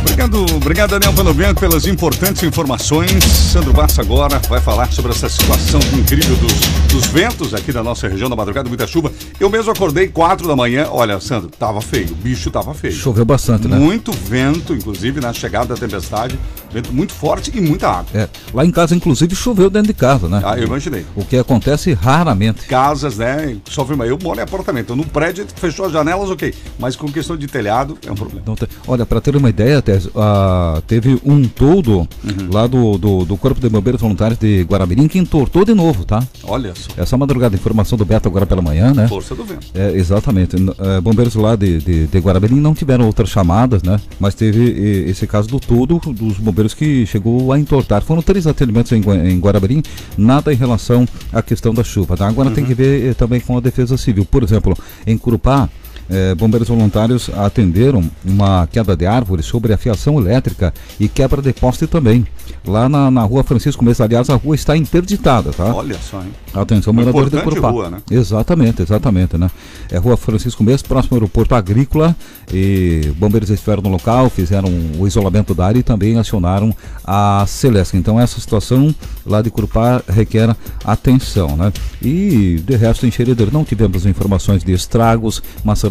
Obrigado, 0.00 0.56
obrigado 0.56 0.90
Daniel 0.90 1.12
Panobianco 1.12 1.60
pelas 1.60 1.86
importantes 1.86 2.42
informações. 2.42 3.22
Sandro 3.24 3.72
Bassa 3.72 4.00
agora 4.00 4.38
vai 4.48 4.60
falar 4.60 4.90
sobre 4.92 5.10
essa 5.12 5.28
situação 5.28 5.80
incrível 5.92 6.36
dos, 6.36 6.52
dos 6.92 7.06
ventos 7.06 7.52
aqui 7.54 7.72
da 7.72 7.82
nossa 7.82 8.08
região, 8.08 8.28
da 8.30 8.36
madrugada, 8.36 8.68
muita 8.68 8.86
chuva. 8.86 9.12
Eu 9.40 9.50
mesmo 9.50 9.70
acordei 9.72 10.08
quatro 10.08 10.46
da 10.46 10.54
manhã, 10.56 10.88
olha, 10.90 11.18
Sandro, 11.20 11.50
tava 11.50 11.80
feio, 11.80 12.12
o 12.12 12.14
bicho 12.14 12.50
tava 12.50 12.74
feio. 12.74 12.94
Choveu 12.94 13.24
bastante, 13.24 13.66
né? 13.68 13.76
Muito 13.76 14.12
vento, 14.12 14.72
inclusive, 14.72 15.20
na 15.20 15.32
chegada 15.32 15.74
da 15.74 15.80
tempestade, 15.80 16.38
vento 16.72 16.92
muito 16.92 17.12
forte 17.12 17.52
e 17.54 17.60
muita 17.60 17.88
água. 17.88 18.06
É, 18.14 18.28
lá 18.54 18.64
em 18.64 18.70
casa, 18.70 18.94
inclusive, 18.94 19.34
choveu 19.34 19.68
dentro 19.68 19.88
de 19.88 19.94
casa, 19.94 20.28
né? 20.28 20.40
Ah, 20.44 20.56
eu 20.58 20.64
imaginei. 20.64 21.04
O 21.16 21.24
que 21.24 21.36
acontece 21.36 21.92
raramente. 21.92 22.66
Casas, 22.66 23.18
né, 23.18 23.56
sofrem, 23.68 23.98
eu 24.08 24.18
moro 24.22 24.38
em 24.38 24.42
apartamento, 24.42 24.94
no 24.96 25.04
prédio 25.04 25.46
fechou 25.56 25.86
as 25.86 25.92
janelas, 25.92 26.30
ok, 26.30 26.54
mas 26.78 26.94
com 26.96 27.10
questão 27.10 27.36
de 27.36 27.46
telhado 27.46 27.98
é 28.06 28.10
um 28.12 28.14
problema. 28.14 28.42
Tem- 28.56 28.68
Olha, 28.86 29.04
para 29.04 29.20
ter 29.20 29.36
uma 29.36 29.50
ideia, 29.50 29.80
Tese, 29.88 30.10
ah, 30.14 30.82
teve 30.86 31.18
um 31.24 31.44
toldo 31.48 32.06
Uhum. 32.22 32.50
lá 32.52 32.66
do, 32.66 32.98
do, 32.98 33.24
do 33.24 33.36
Corpo 33.38 33.58
de 33.58 33.68
Bombeiros 33.70 34.00
Voluntários 34.02 34.38
de 34.38 34.62
Guaramirim 34.64 35.08
que 35.08 35.18
entortou 35.18 35.64
de 35.64 35.72
novo, 35.72 36.04
tá? 36.04 36.22
Olha 36.44 36.74
só, 36.74 36.90
Essa 36.96 37.16
madrugada, 37.16 37.54
informação 37.54 37.96
do 37.96 38.04
Beto 38.04 38.28
agora 38.28 38.44
pela 38.44 38.60
manhã, 38.60 38.92
né? 38.92 39.08
força 39.08 39.34
do 39.34 39.44
vento. 39.44 39.66
É, 39.74 39.92
exatamente. 39.92 40.56
É, 40.78 41.00
bombeiros 41.00 41.34
lá 41.36 41.56
de, 41.56 41.78
de, 41.78 42.06
de 42.06 42.18
Guaramirim 42.18 42.56
não 42.60 42.74
tiveram 42.74 43.06
outras 43.06 43.30
chamadas, 43.30 43.82
né? 43.82 43.98
Mas 44.20 44.34
teve 44.34 44.62
esse 45.08 45.26
caso 45.26 45.48
do 45.48 45.58
todo 45.58 45.98
dos 46.12 46.36
bombeiros 46.38 46.74
que 46.74 47.06
chegou 47.06 47.50
a 47.50 47.58
entortar. 47.58 48.02
Foram 48.02 48.20
três 48.20 48.46
atendimentos 48.46 48.92
em, 48.92 49.00
em 49.00 49.38
Guaramirim, 49.38 49.82
nada 50.18 50.52
em 50.52 50.56
relação 50.56 51.08
à 51.32 51.40
questão 51.40 51.72
da 51.72 51.82
chuva. 51.82 52.14
Tá? 52.14 52.28
Agora 52.28 52.50
tem 52.50 52.64
que 52.64 52.74
ver 52.74 53.10
eh, 53.10 53.14
também 53.14 53.40
com 53.40 53.56
a 53.56 53.60
Defesa 53.60 53.96
Civil. 53.96 54.26
Por 54.26 54.42
exemplo, 54.42 54.76
em 55.06 55.16
Curupá, 55.16 55.68
eh, 56.10 56.34
bombeiros 56.34 56.68
voluntários 56.68 57.30
atenderam 57.36 58.08
uma 58.24 58.66
queda 58.66 58.96
de 58.96 59.06
árvore 59.06 59.42
sobre 59.42 59.72
a 59.72 59.76
fiação 59.78 60.18
elétrica 60.18 60.72
e 60.98 61.08
quebra 61.08 61.42
de 61.42 61.52
poste 61.52 61.86
também. 61.86 62.26
Lá 62.66 62.88
na, 62.88 63.10
na 63.10 63.22
rua 63.22 63.44
Francisco 63.44 63.84
Mesa, 63.84 64.04
aliás, 64.04 64.28
a 64.30 64.34
rua 64.36 64.54
está 64.54 64.76
interditada, 64.76 65.52
tá? 65.52 65.74
Olha 65.74 65.96
só, 65.98 66.20
hein? 66.20 66.30
Atenção, 66.54 66.92
Uma 66.92 67.02
moradores 67.02 67.30
de 67.30 67.40
Curupá. 67.42 67.70
rua, 67.70 67.90
né? 67.90 67.98
Exatamente, 68.10 68.82
exatamente, 68.82 69.36
né? 69.36 69.50
É 69.90 69.98
Rua 69.98 70.16
Francisco 70.16 70.62
Mês, 70.62 70.82
próximo 70.82 71.16
ao 71.16 71.20
aeroporto 71.20 71.54
agrícola. 71.54 72.16
E 72.52 73.12
bombeiros 73.16 73.50
estiveram 73.50 73.82
no 73.82 73.90
local, 73.90 74.30
fizeram 74.30 74.70
o 74.98 75.06
isolamento 75.06 75.54
da 75.54 75.66
área 75.66 75.78
e 75.78 75.82
também 75.82 76.18
acionaram 76.18 76.74
a 77.04 77.44
Celeste. 77.46 77.96
Então 77.96 78.18
essa 78.18 78.40
situação 78.40 78.94
lá 79.24 79.42
de 79.42 79.50
Curupá 79.50 80.02
requer 80.08 80.54
atenção, 80.84 81.56
né? 81.56 81.72
E 82.02 82.60
de 82.64 82.76
resto 82.76 83.06
em 83.06 83.10
Xeredeiro 83.10 83.52
não 83.52 83.64
tivemos 83.64 84.06
informações 84.06 84.64
de 84.64 84.72
estragos, 84.72 85.42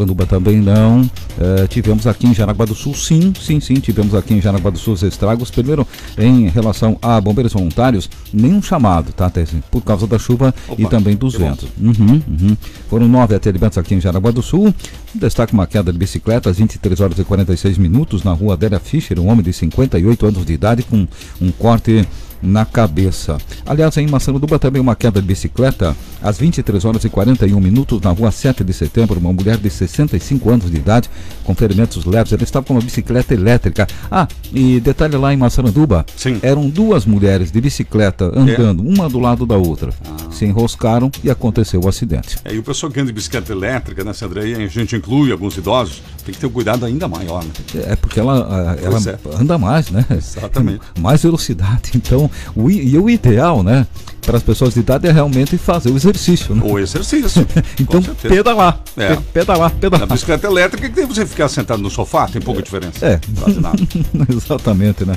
Massaranduba 0.07 0.25
também 0.25 0.57
não. 0.57 1.09
Eh, 1.39 1.67
tivemos 1.67 2.07
aqui 2.07 2.27
em 2.27 2.33
Jaraguá 2.33 2.65
do 2.65 2.73
Sul, 2.73 2.93
sim, 2.95 3.33
sim, 3.39 3.59
sim, 3.59 3.75
tivemos 3.75 4.15
aqui 4.15 4.33
em 4.33 4.41
Jaraguá 4.41 4.69
do 4.69 4.77
Sul 4.77 4.93
os 4.93 5.03
estragos. 5.03 5.51
Primeiro, 5.51 5.85
em 6.17 6.47
relação 6.47 6.97
a 7.01 7.19
bombeiros 7.19 7.53
voluntários, 7.53 8.09
nenhum 8.33 8.61
chamado, 8.61 9.11
tá, 9.11 9.29
Tessin? 9.29 9.61
Por 9.69 9.81
causa 9.81 10.07
da 10.07 10.17
chuva 10.17 10.53
e 10.77 10.83
Opa, 10.83 10.89
também 10.89 11.15
dos 11.15 11.35
ventos. 11.35 11.67
Uhum, 11.79 12.21
uhum. 12.27 12.57
Foram 12.89 13.07
nove 13.07 13.35
atendimentos 13.35 13.77
aqui 13.77 13.95
em 13.95 14.01
Jaraguá 14.01 14.31
do 14.31 14.41
Sul. 14.41 14.73
Destaca 15.13 15.53
uma 15.53 15.67
queda 15.67 15.91
de 15.91 15.97
bicicleta 15.97 16.49
às 16.49 16.57
23 16.57 16.99
horas 16.99 17.19
e 17.19 17.23
46 17.23 17.77
minutos 17.77 18.23
na 18.23 18.31
rua 18.31 18.53
Adélia 18.53 18.79
Fischer, 18.79 19.19
um 19.19 19.27
homem 19.27 19.43
de 19.43 19.53
58 19.53 20.25
anos 20.25 20.45
de 20.45 20.53
idade 20.53 20.83
com 20.83 21.07
um 21.41 21.51
corte 21.51 22.07
na 22.41 22.65
cabeça. 22.65 23.37
Aliás, 23.65 23.95
em 23.97 24.07
Massaranduba 24.07 24.59
também 24.59 24.81
uma 24.81 24.95
queda 24.95 25.21
de 25.21 25.27
bicicleta 25.27 25.95
às 26.21 26.37
23 26.37 26.85
horas 26.85 27.03
e 27.03 27.09
41 27.09 27.59
minutos 27.59 28.01
na 28.01 28.11
rua 28.11 28.31
7 28.31 28.63
de 28.63 28.73
setembro, 28.73 29.19
uma 29.19 29.33
mulher 29.33 29.57
de 29.57 29.69
65 29.69 30.49
anos 30.49 30.71
de 30.71 30.77
idade 30.77 31.09
com 31.43 31.53
ferimentos 31.55 32.05
leves. 32.05 32.33
Ela 32.33 32.43
estava 32.43 32.65
com 32.65 32.73
uma 32.73 32.81
bicicleta 32.81 33.33
elétrica. 33.33 33.87
Ah, 34.09 34.27
e 34.53 34.79
detalhe 34.79 35.15
lá 35.15 35.33
em 35.33 35.37
Massaranduba, 35.37 36.05
Sim. 36.15 36.39
eram 36.41 36.69
duas 36.69 37.05
mulheres 37.05 37.51
de 37.51 37.59
bicicleta 37.61 38.31
andando 38.35 38.81
uma 38.81 39.09
do 39.09 39.19
lado 39.19 39.45
da 39.45 39.57
outra. 39.57 39.91
Se 40.31 40.45
enroscaram 40.45 41.11
e 41.23 41.29
aconteceu 41.29 41.81
o 41.81 41.87
acidente. 41.87 42.37
É, 42.43 42.53
e 42.53 42.59
o 42.59 42.63
pessoal 42.63 42.91
que 42.91 42.99
anda 42.99 43.07
de 43.07 43.13
bicicleta 43.13 43.51
elétrica, 43.51 44.03
né, 44.03 44.13
Sandra? 44.13 44.41
Aí 44.41 44.55
a 44.55 44.67
gente 44.67 44.95
inclui 44.95 45.31
alguns 45.31 45.57
idosos, 45.57 46.01
tem 46.25 46.33
que 46.33 46.39
ter 46.39 46.47
um 46.47 46.51
cuidado 46.51 46.85
ainda 46.85 47.07
maior, 47.07 47.43
né? 47.43 47.51
É 47.87 47.95
porque 47.95 48.19
ela, 48.19 48.47
ah, 48.49 48.75
ela 48.81 48.99
é. 48.99 49.41
anda 49.41 49.57
mais, 49.57 49.89
né? 49.89 50.05
Exatamente. 50.09 50.81
Mais 50.99 51.21
velocidade. 51.21 51.91
Então, 51.95 52.26
o, 52.55 52.69
e 52.69 52.97
o 52.97 53.09
ideal, 53.09 53.63
né? 53.63 53.85
Para 54.25 54.37
as 54.37 54.43
pessoas 54.43 54.73
de 54.73 54.81
idade 54.81 55.07
é 55.07 55.11
realmente 55.11 55.57
fazer 55.57 55.89
o 55.89 55.95
exercício, 55.95 56.53
né? 56.53 56.61
O 56.65 56.77
exercício. 56.77 57.47
Então, 57.79 58.01
pedalar. 58.01 58.81
É. 58.97 59.15
Pe- 59.15 59.21
Pedalar, 59.33 59.69
Na 59.73 59.79
pedalar. 59.79 60.07
bicicleta 60.07 60.47
elétrica, 60.47 60.89
que 60.89 61.05
você 61.05 61.25
ficar 61.25 61.47
sentado 61.47 61.81
no 61.81 61.89
sofá, 61.89 62.27
tem 62.27 62.41
pouca 62.41 62.61
diferença. 62.61 63.05
É. 63.05 63.19
Quase 63.39 63.59
nada. 63.61 63.77
Exatamente, 64.29 65.05
né? 65.05 65.15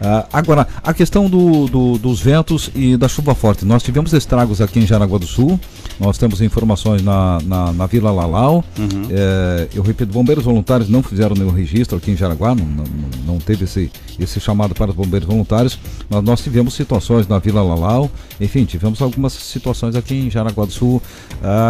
Ah, 0.00 0.26
agora, 0.32 0.68
a 0.82 0.94
questão 0.94 1.28
do, 1.28 1.66
do- 1.66 1.98
dos 1.98 2.20
ventos 2.20 2.70
e 2.74 2.96
da 2.96 3.08
chuva 3.08 3.34
forte. 3.34 3.64
Nós 3.64 3.82
tivemos 3.82 4.12
estragos 4.12 4.60
aqui 4.60 4.78
em 4.78 4.86
Jaraguá 4.86 5.18
do 5.18 5.26
Sul, 5.26 5.58
nós 5.98 6.18
temos 6.18 6.40
informações 6.40 7.02
na, 7.02 7.38
na, 7.44 7.72
na 7.72 7.86
Vila 7.86 8.10
Lalau. 8.10 8.64
Uhum. 8.78 9.08
É, 9.10 9.68
eu 9.74 9.82
repito, 9.82 10.12
bombeiros 10.12 10.44
voluntários 10.44 10.88
não 10.88 11.02
fizeram 11.02 11.34
nenhum 11.34 11.50
registro 11.50 11.96
aqui 11.96 12.10
em 12.10 12.16
Jaraguá, 12.16 12.54
não, 12.54 12.64
não, 12.64 12.84
não 13.26 13.38
teve 13.38 13.64
esse, 13.64 13.90
esse 14.18 14.40
chamado 14.40 14.74
para 14.74 14.90
os 14.90 14.96
bombeiros 14.96 15.28
voluntários, 15.28 15.78
mas 16.08 16.22
nós 16.22 16.40
tivemos 16.40 16.74
situações 16.74 17.26
na 17.28 17.38
Vila 17.38 17.62
Lalau, 17.62 18.10
enfim, 18.40 18.64
tivemos 18.64 19.00
algumas 19.00 19.32
situações 19.32 19.94
aqui 19.94 20.14
em 20.14 20.30
Jaraguá 20.30 20.64
do 20.64 20.72
Sul 20.72 21.02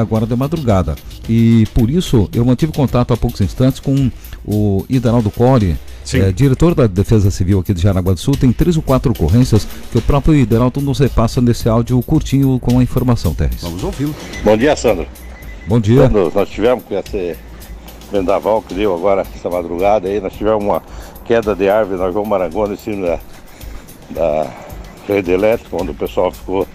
agora 0.01 0.27
de 0.27 0.37
madrugada. 0.37 0.95
E 1.29 1.67
por 1.75 1.91
isso 1.91 2.29
eu 2.35 2.45
mantive 2.45 2.73
contato 2.73 3.13
há 3.13 3.17
poucos 3.17 3.41
instantes 3.41 3.81
com 3.81 4.11
o 4.45 4.85
Idanaldo 4.89 5.31
Core. 5.31 5.77
É, 6.15 6.33
diretor 6.33 6.75
da 6.75 6.87
Defesa 6.87 7.31
Civil 7.31 7.61
aqui 7.61 7.73
de 7.73 7.81
Jaraguá 7.81 8.13
do 8.13 8.21
Sul, 8.21 8.37
tem 8.37 8.53
três 8.53 8.77
ou 8.77 8.83
quatro 8.83 9.13
ocorrências 9.13 9.67
que 9.91 9.99
o 9.99 10.03
próprio 10.03 10.35
Ideraldo 10.35 10.81
nos 10.81 10.99
repassa 10.99 11.41
nesse 11.41 11.69
áudio 11.69 12.01
curtinho 12.03 12.59
com 12.59 12.79
a 12.79 12.83
informação, 12.83 13.35
Terres. 13.35 13.63
Vamos 13.63 13.83
ouvi-lo. 13.83 14.15
Bom 14.45 14.57
dia, 14.57 14.75
Sandro. 14.77 15.07
Bom 15.67 15.81
dia. 15.81 16.03
Sandro, 16.03 16.33
nós 16.35 16.49
tivemos 16.49 16.85
com 16.85 16.99
esse 16.99 17.37
vendaval 18.11 18.63
que 18.63 18.75
deu 18.75 18.95
agora 18.95 19.23
essa 19.35 19.49
madrugada 19.49 20.09
aí, 20.09 20.21
nós 20.21 20.33
tivemos 20.35 20.63
uma 20.63 20.83
queda 21.25 21.55
de 21.55 21.69
árvore 21.69 22.01
na 22.01 22.11
João 22.11 22.25
Marangona 22.25 22.75
em 22.75 22.77
cima 22.77 23.07
da, 23.07 23.19
da 24.11 24.51
rede 25.09 25.31
elétrica, 25.31 25.77
onde 25.77 25.93
o 25.93 25.95
pessoal 25.95 26.31
ficou 26.31 26.67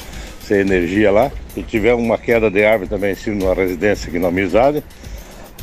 sem 0.42 0.60
energia 0.60 1.12
lá. 1.12 1.32
E 1.56 1.64
tivemos 1.64 2.04
uma 2.04 2.18
queda 2.18 2.50
de 2.50 2.64
árvore 2.66 2.90
também 2.90 3.12
em 3.12 3.16
cima 3.16 3.38
de 3.38 3.46
uma 3.46 3.54
residência 3.54 4.08
aqui 4.08 4.20
na 4.20 4.30
Amizade. 4.30 4.84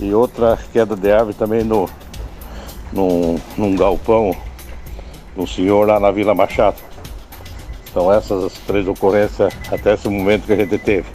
E 0.01 0.13
outra 0.13 0.59
queda 0.73 0.95
de 0.95 1.11
árvore 1.11 1.35
também 1.35 1.65
no, 1.65 1.89
num, 2.95 3.37
num 3.59 3.77
galpão 3.77 4.35
um 5.37 5.47
senhor 5.47 5.87
lá 5.87 5.99
na 5.99 6.11
Vila 6.11 6.35
Machado. 6.35 6.77
Então 7.91 8.13
essas 8.13 8.45
as 8.45 8.53
três 8.67 8.87
ocorrências 8.87 9.53
até 9.71 9.95
esse 9.95 10.09
momento 10.09 10.47
que 10.47 10.53
a 10.53 10.57
gente 10.57 10.79
teve. 10.79 11.07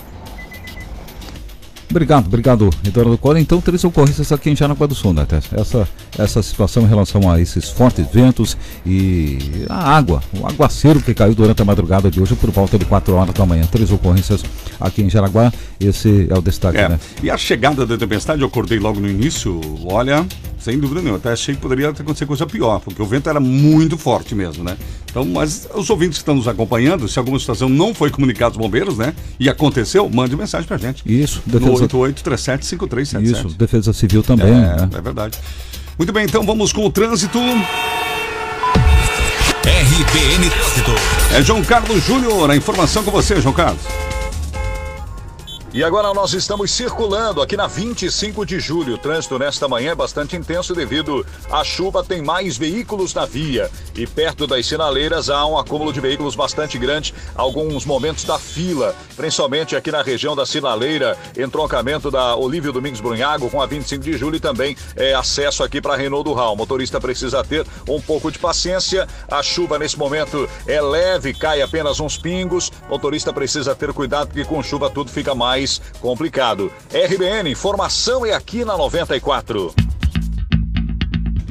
Obrigado, 1.89 2.27
obrigado, 2.27 2.69
Eduardo 2.85 3.17
Cola. 3.17 3.39
Então, 3.39 3.59
três 3.59 3.83
ocorrências 3.83 4.31
aqui 4.31 4.51
em 4.51 4.55
Jaraguá 4.55 4.85
do 4.85 4.93
Sul, 4.93 5.11
né? 5.11 5.25
Essa, 5.51 5.89
essa 6.19 6.43
situação 6.43 6.83
em 6.83 6.87
relação 6.87 7.31
a 7.31 7.41
esses 7.41 7.67
fortes 7.67 8.05
ventos 8.13 8.55
e 8.85 9.65
a 9.67 9.97
água, 9.97 10.21
o 10.39 10.45
aguaceiro 10.45 11.01
que 11.01 11.15
caiu 11.15 11.33
durante 11.33 11.63
a 11.63 11.65
madrugada 11.65 12.11
de 12.11 12.21
hoje 12.21 12.35
por 12.35 12.51
volta 12.51 12.77
de 12.77 12.85
4 12.85 13.15
horas 13.15 13.33
da 13.33 13.43
manhã. 13.43 13.63
Três 13.71 13.91
ocorrências 13.91 14.43
aqui 14.79 15.01
em 15.01 15.09
Jaraguá, 15.09 15.51
esse 15.79 16.27
é 16.29 16.37
o 16.37 16.41
destaque, 16.41 16.77
É, 16.77 16.89
né? 16.89 16.99
E 17.21 17.29
a 17.29 17.37
chegada 17.37 17.85
da 17.85 17.97
tempestade, 17.97 18.41
eu 18.41 18.47
acordei 18.47 18.79
logo 18.79 18.99
no 18.99 19.07
início, 19.09 19.59
olha, 19.85 20.25
sem 20.59 20.77
dúvida 20.79 21.01
nenhuma, 21.01 21.17
até 21.17 21.31
achei 21.31 21.55
que 21.55 21.61
poderia 21.61 21.89
acontecer 21.89 22.25
coisa 22.25 22.45
pior, 22.45 22.79
porque 22.79 23.01
o 23.01 23.05
vento 23.05 23.29
era 23.29 23.39
muito 23.39 23.97
forte 23.97 24.33
mesmo, 24.35 24.63
né? 24.63 24.77
Então, 25.09 25.25
mas 25.25 25.67
os 25.73 25.89
ouvintes 25.89 26.17
que 26.19 26.21
estão 26.21 26.35
nos 26.35 26.47
acompanhando, 26.47 27.07
se 27.07 27.17
alguma 27.17 27.39
situação 27.39 27.67
não 27.67 27.93
foi 27.93 28.09
comunicada 28.11 28.51
aos 28.51 28.57
bombeiros, 28.57 28.97
né? 28.97 29.13
E 29.39 29.49
aconteceu, 29.49 30.07
mande 30.09 30.35
mensagem 30.35 30.67
pra 30.67 30.77
gente. 30.77 31.01
Isso, 31.05 31.41
No 31.47 31.59
defesa, 31.59 31.87
8837-5377. 31.87 33.23
isso, 33.23 33.47
defesa 33.57 33.91
civil 33.93 34.21
também, 34.21 34.47
É, 34.49 34.51
né? 34.51 34.89
é 34.95 35.01
verdade. 35.01 35.37
Muito 35.97 36.13
bem, 36.13 36.25
então 36.25 36.43
vamos 36.43 36.71
com 36.71 36.85
o 36.85 36.89
trânsito. 36.91 37.39
RBN 39.65 40.49
Trânsito. 40.49 40.91
É 41.35 41.41
João 41.41 41.63
Carlos 41.63 42.03
Júnior, 42.05 42.49
a 42.49 42.55
informação 42.55 43.03
com 43.03 43.11
você, 43.11 43.41
João 43.41 43.53
Carlos. 43.53 43.81
E 45.71 45.83
agora 45.83 46.11
nós 46.15 46.33
estamos 46.33 46.71
circulando 46.71 47.43
aqui 47.43 47.55
na 47.55 47.67
25 47.67 48.43
de 48.43 48.59
julho. 48.59 48.95
O 48.95 48.97
trânsito 48.97 49.37
nesta 49.37 49.67
manhã 49.67 49.91
é 49.91 49.95
bastante 49.95 50.35
intenso 50.35 50.73
devido 50.73 51.23
à 51.51 51.63
chuva, 51.63 52.03
tem 52.03 52.23
mais 52.23 52.57
veículos 52.57 53.13
na 53.13 53.23
via. 53.23 53.69
E 53.95 54.07
perto 54.07 54.47
das 54.47 54.65
sinaleiras 54.65 55.29
há 55.29 55.45
um 55.45 55.59
acúmulo 55.59 55.93
de 55.93 56.01
veículos 56.01 56.33
bastante 56.33 56.75
grande, 56.79 57.13
alguns 57.35 57.85
momentos 57.85 58.23
da 58.23 58.39
fila, 58.39 58.95
principalmente 59.15 59.75
aqui 59.75 59.91
na 59.91 60.01
região 60.01 60.35
da 60.35 60.43
sinaleira, 60.43 61.15
entroncamento 61.37 62.09
da 62.09 62.35
Olívio 62.35 62.73
Domingos 62.73 62.99
Brunhago 62.99 63.47
com 63.47 63.61
a 63.61 63.67
25 63.67 64.03
de 64.03 64.17
julho 64.17 64.37
e 64.37 64.39
também 64.39 64.75
é, 64.95 65.13
acesso 65.13 65.63
aqui 65.63 65.79
para 65.79 65.95
Renault 65.95 66.27
do 66.27 66.33
Raul. 66.33 66.53
O 66.53 66.57
motorista 66.57 66.99
precisa 66.99 67.43
ter 67.43 67.63
um 67.87 68.01
pouco 68.01 68.31
de 68.31 68.39
paciência. 68.39 69.07
A 69.29 69.43
chuva 69.43 69.77
nesse 69.77 69.99
momento 69.99 70.49
é 70.65 70.81
leve, 70.81 71.31
cai 71.31 71.61
apenas 71.61 71.99
uns 71.99 72.17
pingos. 72.17 72.71
O 72.87 72.93
motorista 72.93 73.31
precisa 73.31 73.75
ter 73.75 73.93
cuidado 73.93 74.29
porque 74.29 74.43
com 74.45 74.63
chuva 74.63 74.89
tudo 74.89 75.11
fica 75.11 75.35
mais 75.35 75.58
complicado. 75.99 76.71
RBN, 76.91 77.51
informação 77.51 78.25
é 78.25 78.33
aqui 78.33 78.63
na 78.63 78.77
94. 78.77 79.73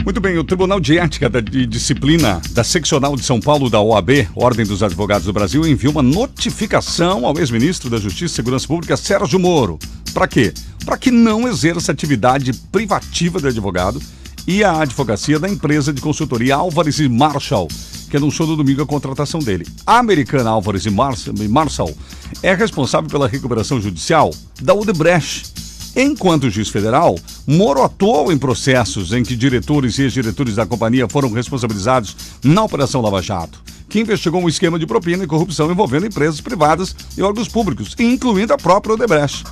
Muito 0.04 0.22
bem, 0.22 0.38
o 0.38 0.44
Tribunal 0.44 0.80
de 0.80 0.98
Ética 0.98 1.28
de 1.28 1.66
Disciplina 1.66 2.40
da 2.52 2.64
Seccional 2.64 3.14
de 3.14 3.22
São 3.22 3.38
Paulo 3.38 3.68
da 3.68 3.78
OAB, 3.78 4.26
Ordem 4.34 4.64
dos 4.64 4.82
Advogados 4.82 5.26
do 5.26 5.34
Brasil, 5.34 5.66
enviou 5.66 5.92
uma 5.92 6.02
notificação 6.02 7.26
ao 7.26 7.38
ex-ministro 7.38 7.90
da 7.90 7.98
Justiça 7.98 8.32
e 8.32 8.36
Segurança 8.36 8.66
Pública, 8.66 8.96
Sérgio 8.96 9.38
Moro. 9.38 9.78
Para 10.14 10.26
quê? 10.26 10.54
Para 10.86 10.96
que 10.96 11.10
não 11.10 11.46
exerça 11.46 11.92
atividade 11.92 12.54
privativa 12.72 13.38
de 13.38 13.48
advogado 13.48 14.00
e 14.46 14.64
a 14.64 14.80
advocacia 14.80 15.38
da 15.38 15.46
empresa 15.46 15.92
de 15.92 16.00
consultoria 16.00 16.56
Álvares 16.56 16.98
e 17.00 17.06
Marshall, 17.06 17.68
que 18.08 18.16
anunciou 18.16 18.48
no 18.48 18.56
domingo 18.56 18.82
a 18.82 18.86
contratação 18.86 19.40
dele. 19.40 19.66
A 19.86 19.98
americana 19.98 20.50
Álvares 20.50 20.84
e 20.86 20.90
Mars- 20.90 21.28
Marshall 21.48 21.94
é 22.42 22.54
responsável 22.54 23.08
pela 23.10 23.28
recuperação 23.28 23.80
judicial 23.80 24.32
da 24.60 24.74
Odebrecht. 24.74 25.52
Enquanto 25.96 26.50
juiz 26.50 26.68
federal, 26.68 27.18
Moro 27.46 27.82
atuou 27.82 28.30
em 28.32 28.38
processos 28.38 29.12
em 29.12 29.22
que 29.24 29.34
diretores 29.34 29.98
e 29.98 30.02
ex-diretores 30.02 30.54
da 30.54 30.66
companhia 30.66 31.08
foram 31.08 31.30
responsabilizados 31.32 32.14
na 32.44 32.62
Operação 32.62 33.00
Lava 33.00 33.20
Jato, 33.20 33.60
que 33.88 33.98
investigou 33.98 34.40
um 34.40 34.48
esquema 34.48 34.78
de 34.78 34.86
propina 34.86 35.24
e 35.24 35.26
corrupção 35.26 35.70
envolvendo 35.70 36.06
empresas 36.06 36.40
privadas 36.40 36.94
e 37.16 37.22
órgãos 37.22 37.48
públicos, 37.48 37.96
incluindo 37.98 38.52
a 38.52 38.56
própria 38.58 38.94
Odebrecht. 38.94 39.44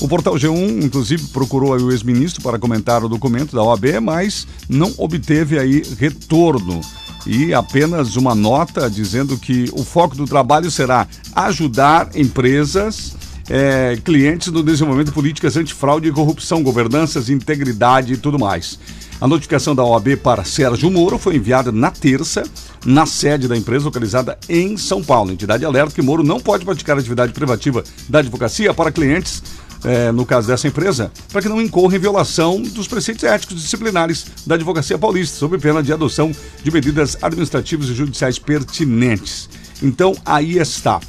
O 0.00 0.08
portal 0.08 0.34
G1, 0.34 0.82
inclusive, 0.84 1.28
procurou 1.28 1.70
o 1.78 1.90
ex-ministro 1.92 2.42
para 2.42 2.58
comentar 2.58 3.04
o 3.04 3.08
documento 3.08 3.54
da 3.54 3.62
OAB, 3.62 4.00
mas 4.02 4.46
não 4.68 4.92
obteve 4.98 5.58
aí 5.58 5.82
retorno. 5.98 6.80
E 7.26 7.52
apenas 7.52 8.14
uma 8.14 8.34
nota 8.34 8.88
dizendo 8.88 9.36
que 9.36 9.68
o 9.72 9.84
foco 9.84 10.14
do 10.14 10.26
trabalho 10.26 10.70
será 10.70 11.08
ajudar 11.34 12.10
empresas, 12.14 13.16
eh, 13.50 13.98
clientes 14.04 14.52
no 14.52 14.62
desenvolvimento 14.62 15.08
de 15.08 15.14
políticas 15.14 15.56
antifraude 15.56 16.08
e 16.08 16.12
corrupção, 16.12 16.62
governanças, 16.62 17.28
integridade 17.28 18.12
e 18.12 18.16
tudo 18.16 18.38
mais. 18.38 18.78
A 19.20 19.26
notificação 19.26 19.74
da 19.74 19.82
OAB 19.82 20.16
para 20.16 20.44
Sérgio 20.44 20.90
Moro 20.90 21.18
foi 21.18 21.36
enviada 21.36 21.72
na 21.72 21.90
terça, 21.90 22.44
na 22.84 23.06
sede 23.06 23.48
da 23.48 23.56
empresa 23.56 23.86
localizada 23.86 24.38
em 24.46 24.76
São 24.76 25.02
Paulo. 25.02 25.30
A 25.30 25.32
entidade 25.32 25.64
alerta 25.64 25.94
que 25.94 26.02
Moro 26.02 26.22
não 26.22 26.38
pode 26.38 26.64
praticar 26.66 26.98
atividade 26.98 27.32
privativa 27.32 27.82
da 28.08 28.18
advocacia 28.18 28.74
para 28.74 28.92
clientes 28.92 29.42
eh, 29.86 30.10
no 30.10 30.26
caso 30.26 30.48
dessa 30.48 30.66
empresa, 30.66 31.12
para 31.32 31.40
que 31.40 31.48
não 31.48 31.62
incorra 31.62 31.94
em 31.94 31.98
violação 32.00 32.60
dos 32.60 32.88
preceitos 32.88 33.22
éticos 33.22 33.62
disciplinares 33.62 34.26
da 34.44 34.56
advocacia 34.56 34.98
paulista, 34.98 35.38
sob 35.38 35.56
pena 35.58 35.82
de 35.82 35.92
adoção 35.92 36.32
de 36.62 36.70
medidas 36.72 37.16
administrativas 37.22 37.88
e 37.88 37.94
judiciais 37.94 38.38
pertinentes. 38.38 39.48
Então, 39.80 40.14
aí 40.24 40.58
está. 40.58 41.00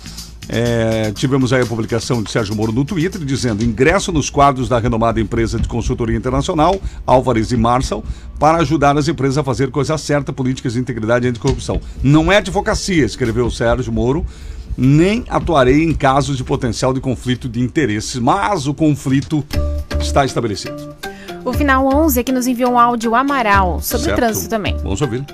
É, 0.49 1.11
tivemos 1.11 1.51
aí 1.51 1.61
a 1.61 1.65
publicação 1.65 2.23
de 2.23 2.31
Sérgio 2.31 2.55
Moro 2.55 2.71
no 2.71 2.85
Twitter 2.85 3.19
dizendo 3.25 3.65
ingresso 3.65 4.13
nos 4.13 4.29
quadros 4.29 4.69
da 4.69 4.79
renomada 4.79 5.19
empresa 5.19 5.59
de 5.59 5.67
consultoria 5.67 6.15
internacional, 6.15 6.79
Álvares 7.05 7.51
e 7.51 7.57
Marshall, 7.57 8.03
para 8.39 8.59
ajudar 8.59 8.97
as 8.97 9.07
empresas 9.07 9.37
a 9.37 9.43
fazer 9.43 9.71
coisa 9.71 9.97
certa, 9.97 10.31
políticas 10.31 10.73
de 10.73 10.79
integridade 10.79 11.25
e 11.25 11.29
anticorrupção. 11.29 11.81
Não 12.01 12.31
é 12.31 12.37
advocacia, 12.37 13.03
escreveu 13.03 13.51
Sérgio 13.51 13.91
Moro, 13.91 14.25
nem 14.77 15.23
atuarei 15.27 15.83
em 15.83 15.93
casos 15.93 16.37
de 16.37 16.43
potencial 16.43 16.93
de 16.93 17.01
conflito 17.01 17.49
de 17.49 17.59
interesses, 17.59 18.19
mas 18.19 18.67
o 18.67 18.73
conflito 18.73 19.43
está 19.99 20.23
estabelecido. 20.23 20.95
O 21.43 21.51
final 21.51 21.85
11 21.87 22.19
aqui 22.19 22.31
nos 22.31 22.45
enviou 22.45 22.73
um 22.73 22.79
áudio 22.79 23.15
Amaral 23.15 23.79
sobre 23.81 24.05
Certo. 24.05 24.17
o 24.17 24.21
trânsito 24.21 24.49
também. 24.49 24.77
Vamos 24.77 25.01
ouvir. 25.01 25.25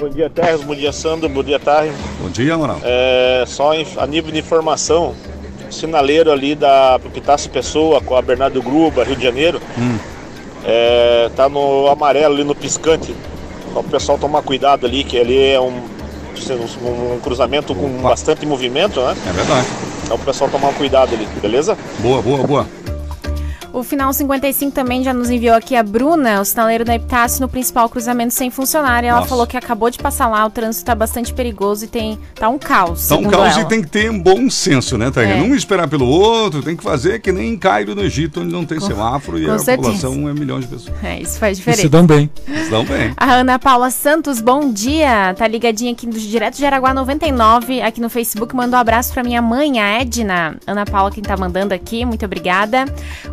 Bom 0.00 0.08
dia, 0.08 0.30
Terres. 0.30 0.62
Bom 0.62 0.74
dia, 0.74 0.92
Sandro. 0.92 1.28
Bom 1.28 1.42
dia, 1.44 1.60
Tarre. 1.60 1.92
Bom 2.20 2.30
dia, 2.30 2.54
Amaral. 2.54 2.80
É, 2.82 3.44
só 3.46 3.72
a 3.98 4.06
nível 4.06 4.32
de 4.32 4.38
informação, 4.38 5.14
o 5.68 5.72
sinaleiro 5.72 6.32
ali 6.32 6.54
da 6.54 6.98
Pitácio 7.12 7.50
Pessoa 7.50 8.00
com 8.00 8.16
a 8.16 8.22
Bernardo 8.22 8.62
Gruba, 8.62 9.04
Rio 9.04 9.14
de 9.16 9.22
Janeiro, 9.22 9.60
é, 10.64 11.30
tá 11.36 11.48
no 11.48 11.86
amarelo 11.88 12.34
ali 12.34 12.44
no 12.44 12.54
piscante. 12.54 13.14
Só 13.74 13.80
o 13.80 13.84
pessoal 13.84 14.18
tomar 14.18 14.40
cuidado 14.42 14.86
ali, 14.86 15.04
que 15.04 15.18
ali 15.18 15.38
é 15.38 15.60
um, 15.60 15.82
um, 16.82 17.14
um 17.14 17.20
cruzamento 17.20 17.74
com 17.74 17.86
Opa. 17.98 18.10
bastante 18.10 18.46
movimento, 18.46 19.00
né? 19.00 19.16
É 19.28 19.32
verdade. 19.32 19.66
Então 20.04 20.16
o 20.16 20.20
pessoal 20.20 20.50
tomar 20.50 20.72
cuidado 20.74 21.14
ali, 21.14 21.26
beleza? 21.40 21.76
Boa, 22.00 22.20
boa, 22.22 22.46
boa. 22.46 22.79
O 23.72 23.82
final 23.82 24.12
55 24.12 24.72
também 24.72 25.04
já 25.04 25.14
nos 25.14 25.30
enviou 25.30 25.54
aqui 25.54 25.76
a 25.76 25.82
Bruna, 25.82 26.40
o 26.40 26.44
sinaleiro 26.44 26.84
da 26.84 26.94
Epitácio 26.94 27.40
no 27.40 27.48
principal 27.48 27.88
cruzamento 27.88 28.34
sem 28.34 28.50
funcionar. 28.50 29.04
E 29.04 29.06
ela 29.06 29.18
Nossa. 29.20 29.28
falou 29.28 29.46
que 29.46 29.56
acabou 29.56 29.90
de 29.90 29.98
passar 29.98 30.26
lá, 30.28 30.44
o 30.44 30.50
trânsito 30.50 30.84
tá 30.86 30.94
bastante 30.94 31.32
perigoso 31.32 31.84
e 31.84 31.88
tem 31.88 32.18
tá 32.34 32.48
um 32.48 32.58
caos. 32.58 33.04
Então, 33.06 33.18
segundo 33.18 33.32
caos 33.32 33.52
ela. 33.54 33.62
e 33.62 33.64
tem 33.68 33.80
que 33.82 33.88
ter 33.88 34.10
um 34.10 34.18
bom 34.20 34.50
senso, 34.50 34.98
né, 34.98 35.10
Taíra? 35.10 35.34
É. 35.34 35.40
Não 35.40 35.54
esperar 35.54 35.88
pelo 35.88 36.06
outro, 36.06 36.62
tem 36.62 36.76
que 36.76 36.82
fazer 36.82 37.20
que 37.20 37.30
nem 37.30 37.50
em 37.52 37.56
Cairo, 37.58 37.94
no 37.94 38.02
Egito, 38.02 38.40
onde 38.40 38.52
não 38.52 38.64
tem 38.64 38.80
semáforo 38.80 39.38
e 39.38 39.48
a 39.48 39.58
certeza. 39.58 39.76
população 39.76 40.28
é 40.28 40.32
milhões 40.32 40.62
de 40.64 40.68
pessoas. 40.76 40.94
É, 41.04 41.20
isso 41.20 41.38
faz 41.38 41.56
E 41.56 41.60
diferença. 41.60 41.82
se 41.82 41.88
dão 41.88 42.06
bem. 42.06 42.28
Estão 42.48 42.84
bem. 42.84 43.12
A 43.16 43.32
Ana 43.34 43.58
Paula 43.58 43.90
Santos, 43.90 44.40
bom 44.40 44.72
dia. 44.72 45.32
Tá 45.36 45.46
ligadinha 45.46 45.92
aqui 45.92 46.06
do 46.06 46.18
Direto 46.18 46.56
de 46.56 46.66
Araguá 46.66 46.92
99, 46.92 47.82
aqui 47.82 48.00
no 48.00 48.10
Facebook. 48.10 48.54
Mandou 48.54 48.76
um 48.76 48.80
abraço 48.80 49.12
pra 49.12 49.22
minha 49.22 49.40
mãe, 49.40 49.80
a 49.80 50.00
Edna. 50.00 50.56
Ana 50.66 50.84
Paula, 50.84 51.10
quem 51.10 51.22
tá 51.22 51.36
mandando 51.36 51.72
aqui, 51.72 52.04
muito 52.04 52.24
obrigada. 52.24 52.84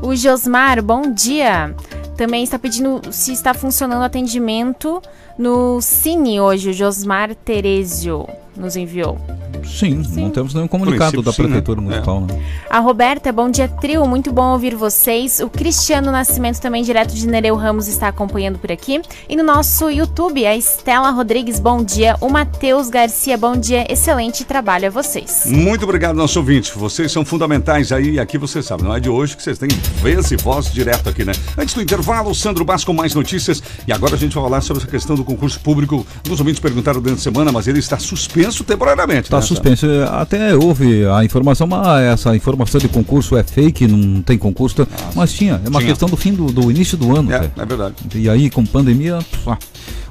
O 0.01 0.15
Josmar, 0.27 0.83
bom 0.83 1.13
dia. 1.13 1.73
Também 2.17 2.43
está 2.43 2.59
pedindo 2.59 2.99
se 3.13 3.31
está 3.31 3.53
funcionando 3.53 4.01
o 4.01 4.03
atendimento 4.03 5.01
no 5.37 5.81
Cine 5.81 6.39
hoje. 6.39 6.69
O 6.69 6.73
Josmar 6.73 7.33
Terezio 7.35 8.27
nos 8.55 8.75
enviou. 8.75 9.17
Sim, 9.63 10.03
não 10.15 10.29
temos 10.29 10.53
nenhum 10.53 10.67
comunicado 10.67 11.21
da 11.21 11.31
sim, 11.31 11.41
né? 11.41 11.47
Prefeitura 11.47 11.81
Municipal, 11.81 12.21
né? 12.21 12.41
A 12.69 12.79
Roberta, 12.79 13.31
bom 13.31 13.49
dia, 13.49 13.67
trio. 13.67 14.05
Muito 14.07 14.31
bom 14.31 14.53
ouvir 14.53 14.75
vocês. 14.75 15.39
O 15.39 15.49
Cristiano 15.49 16.11
Nascimento, 16.11 16.59
também 16.59 16.83
direto 16.83 17.13
de 17.13 17.27
Nereu 17.27 17.55
Ramos, 17.55 17.87
está 17.87 18.07
acompanhando 18.07 18.57
por 18.57 18.71
aqui. 18.71 19.01
E 19.27 19.35
no 19.35 19.43
nosso 19.43 19.89
YouTube, 19.89 20.45
a 20.45 20.55
Estela 20.55 21.11
Rodrigues, 21.11 21.59
bom 21.59 21.83
dia. 21.83 22.15
O 22.21 22.29
Matheus 22.29 22.89
Garcia, 22.89 23.37
bom 23.37 23.55
dia. 23.55 23.85
Excelente 23.91 24.45
trabalho 24.45 24.87
a 24.87 24.89
vocês. 24.89 25.43
Muito 25.45 25.83
obrigado, 25.83 26.15
nosso 26.15 26.39
ouvinte. 26.39 26.71
Vocês 26.75 27.11
são 27.11 27.25
fundamentais 27.25 27.91
aí. 27.91 28.19
Aqui 28.19 28.37
você 28.37 28.63
sabe, 28.63 28.83
não 28.83 28.95
é 28.95 28.99
de 28.99 29.09
hoje 29.09 29.35
que 29.35 29.43
vocês 29.43 29.57
têm 29.57 29.69
vez 30.01 30.31
e 30.31 30.37
voz 30.37 30.71
direto 30.71 31.09
aqui, 31.09 31.25
né? 31.25 31.33
Antes 31.57 31.75
do 31.75 31.81
intervalo, 31.81 32.33
Sandro 32.33 32.63
Bass 32.63 32.83
com 32.83 32.93
mais 32.93 33.13
notícias. 33.13 33.61
E 33.85 33.91
agora 33.91 34.15
a 34.15 34.17
gente 34.17 34.33
vai 34.33 34.43
falar 34.43 34.61
sobre 34.61 34.81
essa 34.81 34.91
questão 34.91 35.15
do 35.15 35.25
concurso 35.27 35.59
público. 35.59 36.05
Alguns 36.23 36.39
ouvintes 36.39 36.59
perguntaram 36.59 37.01
durante 37.01 37.19
a 37.19 37.21
semana, 37.21 37.51
mas 37.51 37.67
ele 37.67 37.79
está 37.79 37.99
suspenso 37.99 38.63
temporariamente. 38.63 39.23
Está 39.23 39.37
né? 39.37 39.43
suspenso. 39.43 39.85
Até 40.11 40.55
houve 40.55 41.05
a 41.05 41.23
informação, 41.23 41.67
mas 41.67 42.03
essa 42.03 42.35
informação 42.35 42.79
de 42.79 42.87
concurso 42.87 43.37
é 43.37 43.43
fake, 43.43 43.87
não 43.87 44.21
tem 44.21 44.37
concurso. 44.37 44.87
mas 45.15 45.33
tinha. 45.33 45.61
É 45.63 45.69
uma 45.69 45.79
Tinha. 45.79 45.91
questão 45.91 46.09
do 46.09 46.17
fim 46.17 46.33
do, 46.33 46.47
do 46.47 46.71
início 46.71 46.97
do 46.97 47.15
ano. 47.15 47.31
É, 47.31 47.51
é 47.57 47.65
verdade. 47.65 47.95
E 48.15 48.29
aí, 48.29 48.49
com 48.49 48.65
pandemia, 48.65 49.19
pá, 49.43 49.57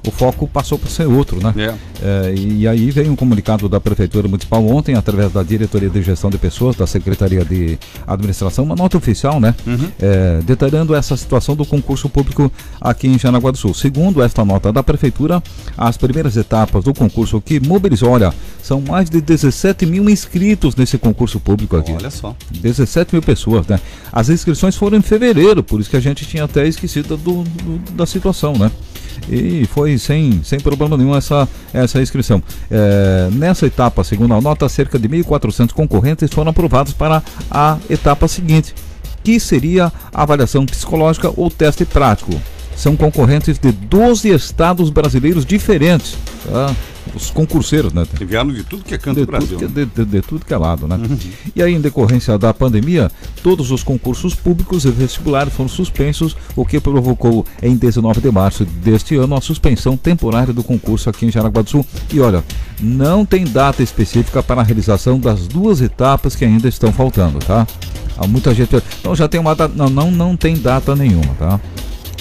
o 0.06 0.10
foco 0.10 0.46
passou 0.46 0.78
para 0.78 0.88
ser 0.90 1.06
outro, 1.06 1.38
né? 1.42 1.52
É. 1.56 1.74
É, 2.02 2.34
e 2.36 2.68
aí 2.68 2.90
veio 2.90 3.10
um 3.10 3.16
comunicado 3.16 3.68
da 3.68 3.80
Prefeitura 3.80 4.28
Municipal 4.28 4.64
ontem, 4.66 4.94
através 4.94 5.32
da 5.32 5.42
Diretoria 5.42 5.88
de 5.88 6.02
Gestão 6.02 6.28
de 6.30 6.38
Pessoas, 6.38 6.76
da 6.76 6.86
Secretaria 6.86 7.44
de 7.44 7.78
Administração, 8.06 8.64
uma 8.64 8.74
nota 8.76 8.96
oficial, 8.96 9.40
né? 9.40 9.54
É, 10.00 10.40
detalhando 10.44 10.94
essa 10.94 11.16
situação 11.16 11.56
do 11.56 11.64
concurso 11.64 12.08
público 12.08 12.50
aqui 12.80 13.08
em 13.08 13.18
Janaguá 13.18 13.50
do 13.50 13.58
Sul. 13.58 13.72
Segundo 13.74 14.22
esta 14.22 14.44
nota 14.44 14.72
da 14.72 14.82
Prefeitura, 14.82 15.42
as 15.76 15.96
primeiras 15.96 16.36
etapas 16.36 16.84
do 16.84 16.92
concurso 16.94 17.40
que 17.40 17.58
mobilizou, 17.60 18.10
olha, 18.10 18.32
são 18.62 18.80
mais 18.80 19.08
de 19.10 19.20
17 19.20 19.86
mil 19.86 20.08
inscritos 20.10 20.76
nesse 20.76 20.98
concurso 20.98 21.40
público 21.40 21.76
aqui. 21.76 21.92
Olha 21.92 22.10
só. 22.10 22.36
17 22.50 23.14
mil 23.14 23.22
pessoas, 23.22 23.66
né? 23.66 23.80
As 24.12 24.28
inscrições 24.28 24.76
foram 24.76 24.98
em 24.98 25.02
fevereiro, 25.02 25.62
por 25.62 25.80
isso 25.80 25.88
que 25.90 25.96
a 25.96 26.00
gente 26.00 26.24
tinha 26.26 26.44
até 26.44 26.66
esquecido 26.66 27.16
do, 27.16 27.42
do- 27.42 27.92
da 27.92 28.06
situação, 28.06 28.52
né? 28.54 28.70
E 29.30 29.65
foi 29.66 29.98
sem, 29.98 30.40
sem 30.42 30.58
problema 30.58 30.96
nenhum 30.96 31.14
essa, 31.14 31.48
essa 31.72 32.00
inscrição. 32.00 32.42
É, 32.70 33.28
nessa 33.32 33.66
etapa, 33.66 34.02
segundo 34.04 34.34
a 34.34 34.40
nota, 34.40 34.68
cerca 34.68 34.98
de 34.98 35.08
1.400 35.08 35.72
concorrentes 35.72 36.30
foram 36.30 36.50
aprovados 36.50 36.92
para 36.92 37.22
a 37.50 37.78
etapa 37.88 38.28
seguinte, 38.28 38.74
que 39.22 39.38
seria 39.40 39.92
a 40.12 40.22
avaliação 40.22 40.64
psicológica 40.64 41.32
ou 41.36 41.50
teste 41.50 41.84
prático. 41.84 42.32
São 42.76 42.94
concorrentes 42.96 43.58
de 43.58 43.72
12 43.72 44.28
estados 44.28 44.90
brasileiros 44.90 45.46
diferentes. 45.46 46.16
tá? 46.44 46.74
Os 47.16 47.30
concurseiros, 47.30 47.92
né? 47.92 48.06
Enviaram 48.20 48.52
de 48.52 48.62
tudo 48.62 48.84
que 48.84 48.94
é 48.94 48.98
canto 48.98 49.16
de 49.18 49.24
do 49.24 49.26
Brasil. 49.26 49.58
Tudo, 49.58 49.68
que- 49.72 49.86
de, 49.86 49.86
de- 49.86 50.04
de 50.04 50.20
tudo 50.22 50.44
que 50.44 50.52
é 50.52 50.56
lado, 50.58 50.86
né? 50.86 50.98
E 51.54 51.62
aí, 51.62 51.72
em 51.74 51.80
decorrência 51.80 52.36
da 52.38 52.52
pandemia, 52.52 53.10
todos 53.42 53.70
os 53.70 53.82
concursos 53.82 54.34
públicos 54.34 54.84
e 54.84 54.90
vestibulares 54.90 55.52
foram 55.54 55.68
suspensos, 55.68 56.36
o 56.54 56.64
que 56.64 56.78
provocou, 56.78 57.44
em 57.62 57.74
19 57.74 58.20
de 58.20 58.30
março 58.30 58.64
deste 58.66 59.16
ano, 59.16 59.34
a 59.34 59.40
suspensão 59.40 59.96
temporária 59.96 60.52
do 60.52 60.62
concurso 60.62 61.08
aqui 61.08 61.24
em 61.26 61.30
Jaraguá 61.32 61.62
do 61.62 61.70
Sul. 61.70 61.86
E 62.12 62.20
olha, 62.20 62.44
não 62.80 63.24
tem 63.24 63.44
data 63.44 63.82
específica 63.82 64.42
para 64.42 64.60
a 64.60 64.64
realização 64.64 65.18
das 65.18 65.48
duas 65.48 65.80
etapas 65.80 66.36
que 66.36 66.44
ainda 66.44 66.68
estão 66.68 66.92
faltando, 66.92 67.38
tá? 67.38 67.66
Há 68.18 68.26
muita 68.26 68.54
gente. 68.54 68.70
Não, 69.02 69.14
já 69.14 69.26
tem 69.28 69.40
uma 69.40 69.54
data. 69.54 69.72
Não, 69.74 69.88
não, 69.90 70.10
não 70.10 70.36
tem 70.36 70.56
data 70.56 70.94
nenhuma, 70.94 71.34
tá? 71.38 71.60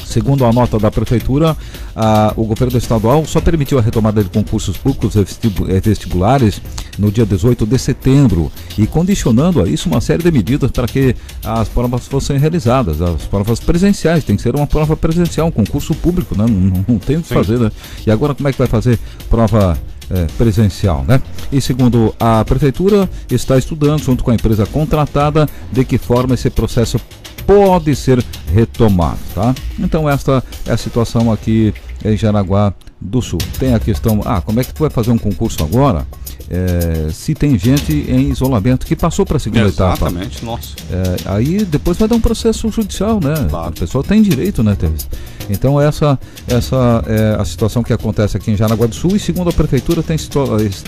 Segundo 0.05 0.45
a 0.45 0.53
nota 0.53 0.77
da 0.77 0.91
Prefeitura, 0.91 1.57
ah, 1.95 2.31
o 2.37 2.45
governo 2.45 2.77
estadual 2.77 3.25
só 3.25 3.41
permitiu 3.41 3.79
a 3.79 3.81
retomada 3.81 4.23
de 4.23 4.29
concursos 4.29 4.77
públicos 4.77 5.15
vestibu- 5.15 5.65
vestibulares 5.65 6.61
no 6.97 7.11
dia 7.11 7.25
18 7.25 7.65
de 7.65 7.77
setembro 7.77 8.51
e 8.77 8.85
condicionando 8.87 9.61
a 9.61 9.67
isso 9.67 9.89
uma 9.89 9.99
série 9.99 10.23
de 10.23 10.31
medidas 10.31 10.71
para 10.71 10.87
que 10.87 11.15
as 11.43 11.67
provas 11.67 12.07
fossem 12.07 12.37
realizadas, 12.37 13.01
as 13.01 13.23
provas 13.23 13.59
presenciais. 13.59 14.23
Tem 14.23 14.35
que 14.35 14.41
ser 14.41 14.55
uma 14.55 14.67
prova 14.67 14.95
presencial, 14.95 15.47
um 15.47 15.51
concurso 15.51 15.93
público, 15.95 16.37
né? 16.37 16.45
não, 16.47 16.83
não, 16.87 16.99
tem 16.99 17.17
o 17.17 17.21
que 17.21 17.33
fazer. 17.33 17.59
Né? 17.59 17.71
E 18.05 18.11
agora 18.11 18.33
como 18.35 18.47
é 18.47 18.51
que 18.51 18.57
vai 18.57 18.67
fazer 18.67 18.99
prova 19.29 19.77
eh, 20.09 20.27
presencial, 20.37 21.03
né? 21.07 21.21
E 21.51 21.59
segundo 21.59 22.13
a 22.19 22.43
prefeitura, 22.45 23.09
está 23.29 23.57
estudando 23.57 24.03
junto 24.03 24.23
com 24.23 24.31
a 24.31 24.35
empresa 24.35 24.65
contratada 24.65 25.47
de 25.71 25.83
que 25.85 25.97
forma 25.97 26.35
esse 26.35 26.49
processo 26.49 26.99
pode 27.45 27.95
ser 27.95 28.23
retomado, 28.53 29.19
tá? 29.33 29.53
Então 29.79 30.09
esta 30.09 30.43
é 30.65 30.73
a 30.73 30.77
situação 30.77 31.31
aqui 31.31 31.73
em 32.03 32.17
Jaraguá 32.17 32.73
do 33.05 33.21
Sul. 33.21 33.39
Tem 33.59 33.73
a 33.73 33.79
questão, 33.79 34.21
ah, 34.25 34.41
como 34.41 34.59
é 34.59 34.63
que 34.63 34.73
tu 34.73 34.79
vai 34.79 34.89
fazer 34.89 35.11
um 35.11 35.17
concurso 35.17 35.63
agora? 35.63 36.05
eh, 36.49 37.07
se 37.11 37.33
tem 37.33 37.57
gente 37.57 37.91
em 37.91 38.29
isolamento 38.29 38.85
que 38.85 38.95
passou 38.95 39.25
para 39.25 39.37
a 39.37 39.39
segunda 39.39 39.67
etapa. 39.67 40.07
Exatamente, 40.07 40.45
nossa. 40.45 40.75
É, 40.91 41.15
aí 41.25 41.63
depois 41.65 41.97
vai 41.97 42.07
dar 42.07 42.15
um 42.15 42.21
processo 42.21 42.69
judicial, 42.69 43.19
né? 43.21 43.33
A 43.51 43.71
pessoa 43.71 44.03
tem 44.03 44.21
direito, 44.21 44.61
né, 44.63 44.75
Teres? 44.75 45.07
Então 45.49 45.79
essa, 45.79 46.19
essa 46.47 47.03
é 47.07 47.39
a 47.39 47.45
situação 47.45 47.83
que 47.83 47.93
acontece 47.93 48.35
aqui 48.37 48.51
em 48.51 48.55
Jaraguá 48.55 48.87
do 48.87 48.95
Sul 48.95 49.15
e 49.15 49.19
segundo 49.19 49.49
a 49.49 49.53
prefeitura 49.53 50.01
tem 50.01 50.17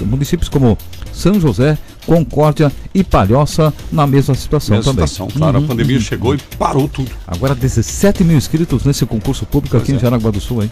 municípios 0.06 0.50
como 0.50 0.78
São 1.14 1.40
José, 1.40 1.78
Concórdia 2.06 2.72
e 2.94 3.04
Palhoça 3.04 3.74
na 3.92 4.08
mesma 4.08 4.34
situação 4.34 4.78
Mesma 4.78 4.92
também. 4.92 5.08
situação, 5.08 5.28
claro. 5.36 5.60
Uhum, 5.60 5.66
A 5.66 5.68
pandemia 5.68 5.98
uhum. 5.98 6.02
chegou 6.02 6.36
e 6.36 6.40
parou 6.58 6.88
tudo. 6.88 7.12
Agora 7.28 7.54
17 7.54 8.24
mil 8.24 8.38
inscritos 8.38 8.84
nesse 8.84 9.06
concurso 9.06 9.46
público 9.46 9.78
aqui 9.78 9.92
é. 9.92 9.96
em 9.96 10.00
Jaraguá 10.00 10.32
do 10.32 10.42
Sul, 10.42 10.64
hein? 10.64 10.72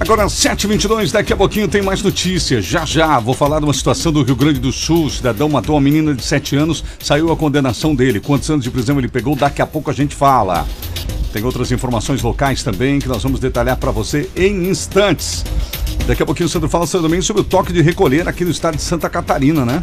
Agora, 0.00 0.26
7h22, 0.26 1.10
daqui 1.10 1.32
a 1.32 1.36
pouquinho 1.36 1.66
tem 1.66 1.82
mais 1.82 2.02
notícias. 2.02 2.64
Já 2.64 2.84
já, 2.84 3.18
vou 3.18 3.34
falar 3.34 3.58
de 3.58 3.64
uma 3.64 3.74
situação 3.74 4.12
do 4.12 4.22
Rio 4.22 4.36
Grande 4.36 4.60
do 4.60 4.70
Sul. 4.70 5.06
O 5.06 5.10
cidadão 5.10 5.48
matou 5.48 5.74
uma 5.74 5.80
menina 5.80 6.14
de 6.14 6.24
7 6.24 6.54
anos, 6.54 6.84
saiu 7.00 7.32
a 7.32 7.36
condenação 7.36 7.96
dele. 7.96 8.20
Quantos 8.20 8.48
anos 8.48 8.62
de 8.62 8.70
prisão 8.70 8.96
ele 8.96 9.08
pegou? 9.08 9.34
Daqui 9.34 9.60
a 9.60 9.66
pouco 9.66 9.90
a 9.90 9.92
gente 9.92 10.14
fala. 10.14 10.66
Tem 11.32 11.42
outras 11.44 11.72
informações 11.72 12.22
locais 12.22 12.62
também 12.62 13.00
que 13.00 13.08
nós 13.08 13.22
vamos 13.24 13.40
detalhar 13.40 13.76
para 13.76 13.90
você 13.90 14.30
em 14.36 14.68
instantes. 14.68 15.44
Daqui 16.06 16.22
a 16.22 16.26
pouquinho 16.26 16.46
o 16.46 16.50
Sandro 16.50 16.68
fala 16.68 16.86
também 16.86 17.20
sobre 17.20 17.42
o 17.42 17.44
toque 17.44 17.72
de 17.72 17.82
recolher 17.82 18.28
aqui 18.28 18.44
no 18.44 18.52
estado 18.52 18.76
de 18.76 18.82
Santa 18.82 19.10
Catarina, 19.10 19.64
né? 19.64 19.82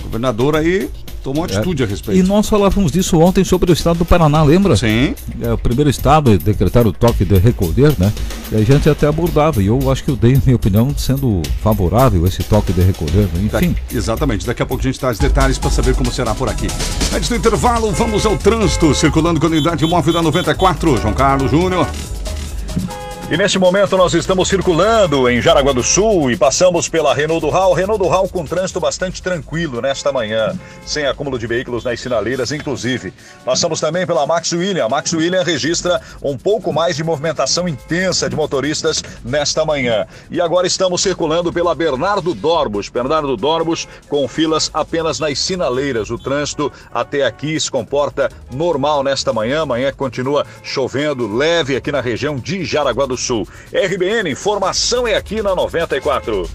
O 0.00 0.04
governador 0.04 0.56
aí 0.56 0.88
tomou 1.22 1.44
atitude 1.44 1.82
a 1.82 1.86
respeito. 1.86 2.18
E 2.18 2.22
nós 2.22 2.48
falávamos 2.48 2.90
disso 2.92 3.18
ontem 3.18 3.44
sobre 3.44 3.70
o 3.70 3.74
estado 3.74 3.98
do 3.98 4.04
Paraná, 4.04 4.42
lembra? 4.42 4.76
Sim. 4.76 5.14
É 5.42 5.52
o 5.52 5.58
primeiro 5.58 5.90
estado 5.90 6.32
a 6.32 6.36
decretar 6.36 6.86
o 6.86 6.92
toque 6.92 7.24
de 7.24 7.36
recolher, 7.38 7.94
né? 7.98 8.12
E 8.52 8.56
a 8.56 8.64
gente 8.64 8.88
até 8.88 9.06
abordava, 9.06 9.62
e 9.62 9.66
eu 9.66 9.90
acho 9.90 10.02
que 10.02 10.10
eu 10.10 10.16
dei 10.16 10.34
a 10.34 10.40
minha 10.44 10.56
opinião 10.56 10.92
sendo 10.96 11.40
favorável 11.62 12.24
a 12.24 12.28
esse 12.28 12.42
toque 12.42 12.72
de 12.72 12.80
recolher, 12.82 13.28
né? 13.32 13.44
enfim. 13.44 13.48
Daqui- 13.48 13.76
exatamente. 13.92 14.46
Daqui 14.46 14.62
a 14.62 14.66
pouco 14.66 14.82
a 14.82 14.86
gente 14.86 14.98
traz 14.98 15.18
detalhes 15.18 15.58
para 15.58 15.70
saber 15.70 15.94
como 15.94 16.10
será 16.12 16.34
por 16.34 16.48
aqui. 16.48 16.66
Antes 17.14 17.28
do 17.28 17.36
intervalo, 17.36 17.90
vamos 17.92 18.24
ao 18.26 18.36
trânsito. 18.36 18.94
Circulando 18.94 19.38
com 19.38 19.46
a 19.46 19.50
unidade 19.50 19.84
móvel 19.86 20.12
da 20.12 20.22
94. 20.22 20.96
João 21.00 21.12
Carlos 21.14 21.50
Júnior. 21.50 21.86
E 23.30 23.36
neste 23.36 23.60
momento 23.60 23.96
nós 23.96 24.12
estamos 24.12 24.48
circulando 24.48 25.30
em 25.30 25.40
Jaraguá 25.40 25.72
do 25.72 25.84
Sul 25.84 26.32
e 26.32 26.36
passamos 26.36 26.88
pela 26.88 27.14
Renault 27.14 27.46
do 27.46 27.48
Hall. 27.48 27.72
Renault 27.72 28.02
do 28.02 28.08
Hall 28.08 28.28
com 28.28 28.44
trânsito 28.44 28.80
bastante 28.80 29.22
tranquilo 29.22 29.80
nesta 29.80 30.10
manhã, 30.10 30.58
sem 30.84 31.06
acúmulo 31.06 31.38
de 31.38 31.46
veículos 31.46 31.84
nas 31.84 32.00
sinaleiras, 32.00 32.50
inclusive. 32.50 33.14
Passamos 33.44 33.78
também 33.78 34.04
pela 34.04 34.26
Max 34.26 34.50
William. 34.50 34.84
A 34.84 34.88
Max 34.88 35.12
William 35.12 35.44
registra 35.44 36.00
um 36.20 36.36
pouco 36.36 36.72
mais 36.72 36.96
de 36.96 37.04
movimentação 37.04 37.68
intensa 37.68 38.28
de 38.28 38.34
motoristas 38.34 39.00
nesta 39.24 39.64
manhã. 39.64 40.08
E 40.28 40.40
agora 40.40 40.66
estamos 40.66 41.00
circulando 41.00 41.52
pela 41.52 41.72
Bernardo 41.72 42.34
Dorbos. 42.34 42.88
Bernardo 42.88 43.36
Dorbos 43.36 43.86
com 44.08 44.26
filas 44.26 44.72
apenas 44.74 45.20
nas 45.20 45.38
sinaleiras. 45.38 46.10
O 46.10 46.18
trânsito 46.18 46.72
até 46.92 47.24
aqui 47.24 47.60
se 47.60 47.70
comporta 47.70 48.28
normal 48.52 49.04
nesta 49.04 49.32
manhã. 49.32 49.62
Amanhã 49.62 49.92
continua 49.92 50.44
chovendo 50.64 51.32
leve 51.32 51.76
aqui 51.76 51.92
na 51.92 52.00
região 52.00 52.36
de 52.36 52.64
Jaraguá 52.64 53.06
do 53.06 53.19
Sul. 53.20 53.46
RBN, 53.72 54.30
informação 54.30 55.06
é 55.06 55.14
aqui 55.14 55.42
na 55.42 55.54
94. 55.54 56.48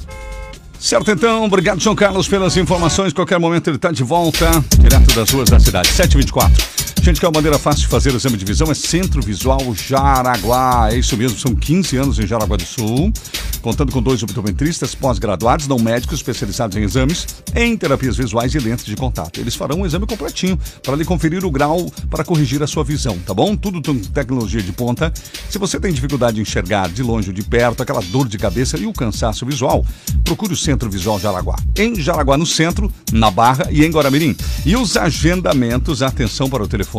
Certo, 0.80 1.10
então. 1.10 1.46
Obrigado, 1.46 1.80
João 1.80 1.96
Carlos, 1.96 2.28
pelas 2.28 2.58
informações. 2.58 3.14
Qualquer 3.14 3.40
momento 3.40 3.70
ele 3.70 3.78
está 3.78 3.92
de 3.92 4.04
volta, 4.04 4.50
direto 4.78 5.16
das 5.16 5.30
ruas 5.30 5.50
da 5.50 5.60
cidade. 5.60 5.88
724. 5.88 6.75
Gente, 7.06 7.20
que 7.20 7.26
é 7.28 7.30
uma 7.30 7.36
maneira 7.36 7.60
fácil 7.60 7.82
de 7.82 7.88
fazer 7.88 8.12
o 8.12 8.16
exame 8.16 8.36
de 8.36 8.44
visão 8.44 8.72
é 8.72 8.74
Centro 8.74 9.22
Visual 9.22 9.60
Jaraguá. 9.76 10.90
É 10.92 10.98
isso 10.98 11.16
mesmo, 11.16 11.38
são 11.38 11.54
15 11.54 11.98
anos 11.98 12.18
em 12.18 12.26
Jaraguá 12.26 12.58
do 12.58 12.66
Sul, 12.66 13.14
contando 13.62 13.92
com 13.92 14.02
dois 14.02 14.24
optometristas 14.24 14.96
pós-graduados, 14.96 15.68
não 15.68 15.78
médicos 15.78 16.18
especializados 16.18 16.76
em 16.76 16.82
exames, 16.82 17.28
em 17.56 17.78
terapias 17.78 18.18
visuais 18.18 18.56
e 18.56 18.58
lentes 18.58 18.86
de 18.86 18.96
contato. 18.96 19.40
Eles 19.40 19.54
farão 19.54 19.82
um 19.82 19.86
exame 19.86 20.08
completinho 20.08 20.58
para 20.82 20.96
lhe 20.96 21.06
conferir 21.06 21.46
o 21.46 21.52
grau 21.52 21.92
para 22.10 22.24
corrigir 22.24 22.64
a 22.64 22.68
sua 22.68 22.84
visão, 22.84 23.20
tá 23.20 23.36
bom? 23.36 23.56
Tudo 23.56 23.84
com 23.84 24.00
tecnologia 24.00 24.64
de 24.64 24.72
ponta. 24.72 25.14
Se 25.48 25.60
você 25.60 25.80
tem 25.80 25.94
dificuldade 25.94 26.40
em 26.40 26.42
enxergar 26.42 26.90
de 26.90 27.04
longe 27.04 27.28
ou 27.28 27.36
de 27.36 27.44
perto, 27.44 27.84
aquela 27.84 28.02
dor 28.02 28.28
de 28.28 28.40
cabeça 28.40 28.80
e 28.80 28.88
o 28.88 28.94
cansaço 28.94 29.46
visual, 29.46 29.86
procure 30.24 30.54
o 30.54 30.58
Centro 30.58 30.90
Visual 30.90 31.20
Jaraguá. 31.20 31.56
Em 31.78 32.02
Jaraguá, 32.02 32.36
no 32.36 32.48
centro, 32.48 32.92
na 33.14 33.30
Barra 33.30 33.68
e 33.70 33.86
em 33.86 33.92
Guaramirim. 33.92 34.36
E 34.66 34.76
os 34.76 34.98
agendamentos, 34.98 36.02
atenção 36.02 36.50
para 36.50 36.64
o 36.64 36.68
telefone 36.68 36.95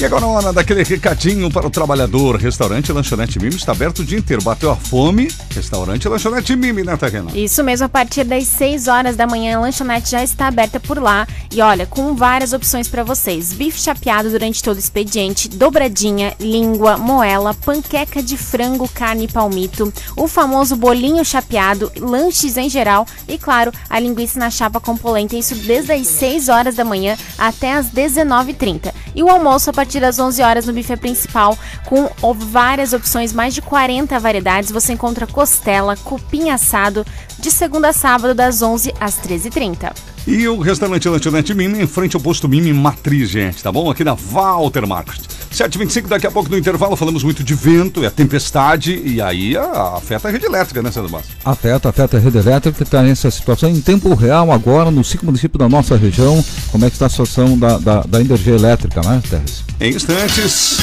E 0.00 0.04
agora, 0.04 0.26
hora 0.26 0.52
daquele 0.52 0.82
recadinho 0.82 1.48
para 1.48 1.68
o 1.68 1.70
trabalhador. 1.70 2.34
Restaurante 2.34 2.90
Lanchonete 2.90 3.38
Mimi 3.38 3.54
está 3.54 3.70
aberto 3.70 4.00
o 4.00 4.04
dia 4.04 4.18
inteiro. 4.18 4.42
Bateu 4.42 4.68
a 4.68 4.74
fome, 4.74 5.30
restaurante 5.50 6.08
Lanchonete 6.08 6.56
Mimi, 6.56 6.82
né, 6.82 6.96
Tatiana? 6.96 7.30
Isso 7.32 7.62
mesmo, 7.62 7.86
a 7.86 7.88
partir 7.88 8.24
das 8.24 8.44
6 8.48 8.88
horas 8.88 9.14
da 9.14 9.24
manhã, 9.24 9.56
a 9.56 9.60
lanchonete 9.60 10.10
já 10.10 10.24
está 10.24 10.48
aberta 10.48 10.80
por 10.80 11.00
lá. 11.00 11.28
E 11.54 11.60
olha, 11.60 11.86
com 11.86 12.12
várias 12.16 12.52
opções 12.52 12.88
para 12.88 13.04
vocês: 13.04 13.52
bife 13.52 13.80
chapeado 13.80 14.30
durante 14.30 14.64
todo 14.64 14.76
o 14.76 14.80
expediente, 14.80 15.48
dobradinha, 15.48 16.34
língua, 16.40 16.98
moela, 16.98 17.54
panqueca 17.54 18.20
de 18.20 18.36
frango, 18.36 18.88
carne 18.88 19.26
e 19.26 19.28
palmito, 19.28 19.92
o 20.16 20.26
famoso 20.26 20.74
bolinho 20.74 21.24
chapeado, 21.24 21.92
lanches 22.00 22.56
em 22.56 22.68
geral 22.68 23.06
e, 23.28 23.38
claro, 23.38 23.70
a 23.88 24.00
linguiça 24.00 24.40
na 24.40 24.50
chapa 24.50 24.80
com 24.80 24.96
polenta. 24.96 25.36
Isso 25.36 25.54
desde 25.54 25.92
as 25.92 26.08
6 26.08 26.48
horas 26.48 26.74
da 26.74 26.84
manhã 26.84 27.16
até 27.38 27.74
as 27.74 27.86
19h30. 27.90 28.92
E 29.14 29.22
o 29.22 29.28
almoço 29.28 29.70
a 29.70 29.72
partir 29.72 30.00
das 30.00 30.18
11 30.18 30.42
horas 30.42 30.66
no 30.66 30.72
buffet 30.72 30.96
principal, 30.96 31.56
com 31.86 32.10
várias 32.34 32.92
opções, 32.92 33.32
mais 33.32 33.54
de 33.54 33.62
40 33.62 34.18
variedades. 34.18 34.70
Você 34.70 34.92
encontra 34.92 35.26
costela, 35.26 35.96
cupim 35.96 36.50
assado, 36.50 37.06
de 37.38 37.50
segunda 37.50 37.90
a 37.90 37.92
sábado, 37.92 38.34
das 38.34 38.62
11 38.62 38.92
às 39.00 39.18
13h30. 39.20 39.92
E 40.26 40.48
o 40.48 40.58
restaurante 40.58 41.08
Lanchonete 41.08 41.52
Mimi 41.52 41.82
em 41.82 41.86
frente 41.86 42.16
ao 42.16 42.22
posto 42.22 42.48
Mimi 42.48 42.72
Matriz, 42.72 43.28
gente, 43.28 43.62
tá 43.62 43.70
bom? 43.70 43.90
Aqui 43.90 44.02
na 44.02 44.14
Walter 44.14 44.86
Market. 44.86 45.20
7h25, 45.54 46.08
daqui 46.08 46.26
a 46.26 46.30
pouco 46.30 46.50
no 46.50 46.58
intervalo 46.58 46.96
falamos 46.96 47.22
muito 47.22 47.42
de 47.42 47.54
vento, 47.54 48.04
é 48.04 48.10
tempestade 48.10 49.00
e 49.04 49.20
aí 49.20 49.56
a, 49.56 49.94
afeta 49.96 50.28
a 50.28 50.30
rede 50.30 50.46
elétrica, 50.46 50.82
né, 50.82 50.90
Sandro 50.90 51.10
Massa? 51.10 51.28
Afeta, 51.44 51.88
afeta 51.88 52.16
a 52.16 52.20
rede 52.20 52.38
elétrica, 52.38 52.76
que 52.76 52.82
está 52.82 53.02
nessa 53.02 53.30
situação 53.30 53.70
em 53.70 53.80
tempo 53.80 54.12
real 54.14 54.50
agora 54.50 54.90
nos 54.90 55.08
cinco 55.08 55.26
municípios 55.26 55.58
da 55.58 55.68
nossa 55.68 55.96
região. 55.96 56.44
Como 56.70 56.84
é 56.84 56.88
que 56.88 56.96
está 56.96 57.06
a 57.06 57.10
situação 57.10 57.58
da, 57.58 57.78
da, 57.78 58.00
da 58.02 58.20
energia 58.20 58.54
elétrica, 58.54 59.00
né, 59.02 59.22
Teres? 59.28 59.64
Em 59.80 59.94
instantes, 59.94 60.78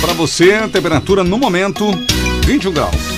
para 0.00 0.12
você, 0.12 0.66
temperatura 0.68 1.22
no 1.22 1.38
momento 1.38 1.84
21 2.46 2.72
graus. 2.72 3.17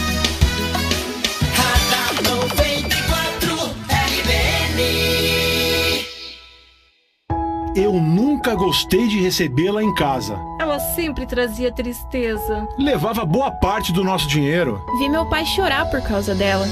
Eu 7.74 7.92
nunca 7.92 8.56
gostei 8.56 9.06
de 9.06 9.20
recebê-la 9.20 9.80
em 9.83 9.94
casa. 9.94 10.37
Ela 10.59 10.80
sempre 10.80 11.24
trazia 11.24 11.70
tristeza. 11.70 12.66
Levava 12.76 13.24
boa 13.24 13.50
parte 13.52 13.92
do 13.92 14.02
nosso 14.02 14.26
dinheiro. 14.26 14.85
Vi 14.98 15.09
meu 15.09 15.24
pai 15.26 15.46
chorar 15.46 15.88
por 15.88 16.02
causa 16.02 16.35
dela. 16.35 16.66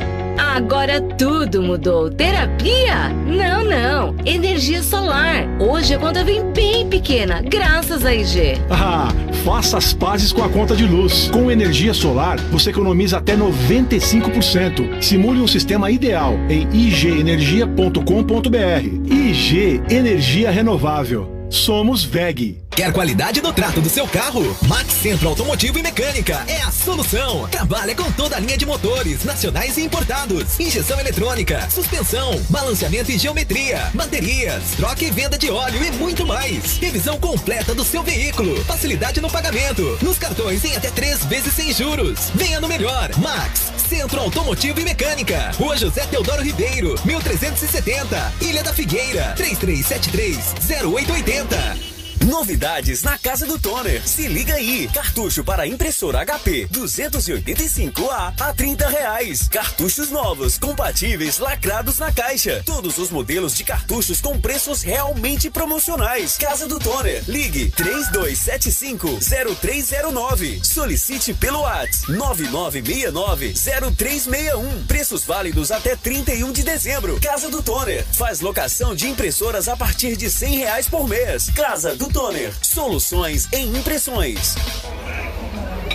Agora 0.55 1.01
tudo 1.01 1.63
mudou. 1.63 2.11
Terapia? 2.11 3.09
Não, 3.27 3.65
não. 3.65 4.15
Energia 4.25 4.83
solar. 4.83 5.47
Hoje 5.61 5.95
a 5.95 5.99
conta 5.99 6.25
vem 6.25 6.43
bem 6.53 6.89
pequena, 6.89 7.43
graças 7.43 8.05
a 8.05 8.15
IG. 8.15 8.55
Ah, 8.71 9.09
faça 9.45 9.79
as 9.79 9.93
pazes 9.93 10.33
com 10.33 10.43
a 10.43 10.49
conta 10.49 10.75
de 10.75 10.85
luz. 10.85 11.31
Com 11.31 11.51
energia 11.51 11.95
solar, 11.95 12.39
você 12.51 12.71
economiza 12.71 13.19
até 13.19 13.37
95%. 13.37 15.03
Simule 15.03 15.41
um 15.41 15.47
sistema 15.47 15.91
ideal 15.91 16.35
em 16.49 16.67
igenergia.com.br. 16.73 19.13
IG 19.13 19.83
Energia 19.91 20.51
Renovável. 20.51 21.38
Somos 21.51 22.05
VEG. 22.05 22.61
Quer 22.71 22.93
qualidade 22.93 23.41
no 23.41 23.53
trato 23.53 23.81
do 23.81 23.89
seu 23.89 24.07
carro? 24.07 24.57
Max 24.69 24.93
Centro 24.93 25.29
Automotivo 25.29 25.79
e 25.79 25.83
Mecânica 25.83 26.45
é 26.47 26.61
a 26.61 26.71
solução. 26.71 27.49
Trabalha 27.49 27.95
com 27.95 28.11
toda 28.13 28.37
a 28.37 28.39
linha 28.39 28.57
de 28.57 28.67
motores, 28.67 29.25
nacionais 29.25 29.79
e 29.79 29.83
importados, 29.83 30.61
injeção 30.61 31.01
eletrônica, 31.01 31.69
suspensão, 31.71 32.39
balanceamento 32.51 33.11
e 33.11 33.19
geometria, 33.19 33.91
baterias, 33.95 34.73
troca 34.77 35.03
e 35.05 35.11
venda 35.11 35.39
de 35.39 35.51
óleo 35.51 35.83
e 35.83 35.91
muito 35.93 36.27
mais. 36.27 36.77
Revisão 36.77 37.19
completa 37.19 37.75
do 37.75 37.85
seu 37.85 38.03
veículo, 38.03 38.63
facilidade 38.65 39.21
no 39.21 39.31
pagamento, 39.31 39.99
nos 40.03 40.19
cartões 40.19 40.65
em 40.65 40.77
até 40.77 40.91
três 40.91 41.25
vezes 41.25 41.55
sem 41.55 41.73
juros. 41.73 42.31
Venha 42.35 42.61
no 42.61 42.69
melhor, 42.69 43.11
Max 43.19 43.78
Centro 43.89 44.21
Automotivo 44.21 44.79
e 44.81 44.85
Mecânica. 44.85 45.51
Rua 45.57 45.75
José 45.75 46.07
Teodoro 46.07 46.43
Ribeiro, 46.43 46.95
1370, 47.07 48.35
Ilha 48.43 48.63
da 48.63 48.75
Figueira, 48.75 49.33
3373 49.35 50.85
0880. 50.85 51.98
Novidades 52.29 53.03
na 53.03 53.17
casa 53.17 53.47
do 53.47 53.59
Toner. 53.59 54.07
Se 54.07 54.29
liga 54.29 54.53
aí. 54.53 54.87
Cartucho 54.93 55.43
para 55.43 55.67
impressora 55.67 56.27
HP 56.27 56.69
285A 56.71 58.35
a 58.39 58.53
30 58.53 58.87
reais. 58.87 59.49
Cartuchos 59.49 60.11
novos, 60.11 60.59
compatíveis, 60.59 61.39
lacrados 61.39 61.99
na 61.99 62.13
caixa. 62.13 62.63
Todos 62.67 62.99
os 62.99 63.11
modelos 63.11 63.57
de 63.57 63.65
cartuchos 63.65 64.21
com 64.21 64.39
preços 64.39 64.83
realmente 64.83 65.49
promocionais. 65.49 66.37
Casa 66.37 66.67
do 66.67 66.79
Toner. 66.79 67.25
Ligue 67.27 67.71
3275-0309. 67.71 70.63
Solicite 70.63 71.33
pelo 71.33 71.61
WhatsApp 71.61 72.13
9969-0361. 72.13 74.87
Preços 74.87 75.25
válidos 75.25 75.71
até 75.71 75.97
31 75.97 76.53
de 76.53 76.63
dezembro. 76.63 77.19
Casa 77.23 77.49
do 77.49 77.63
Toner. 77.63 78.05
Faz 78.13 78.43
locação 78.43 78.95
de 78.95 79.09
impressoras 79.09 79.67
a 79.67 79.75
partir 79.75 80.15
de 80.15 80.31
100 80.31 80.59
reais 80.59 80.87
por 80.89 81.09
mês. 81.09 81.49
Casa 81.57 81.97
do 81.97 82.07
Toner. 82.09 82.18
Soluções 82.65 83.47
em 83.53 83.69
impressões. 83.77 84.57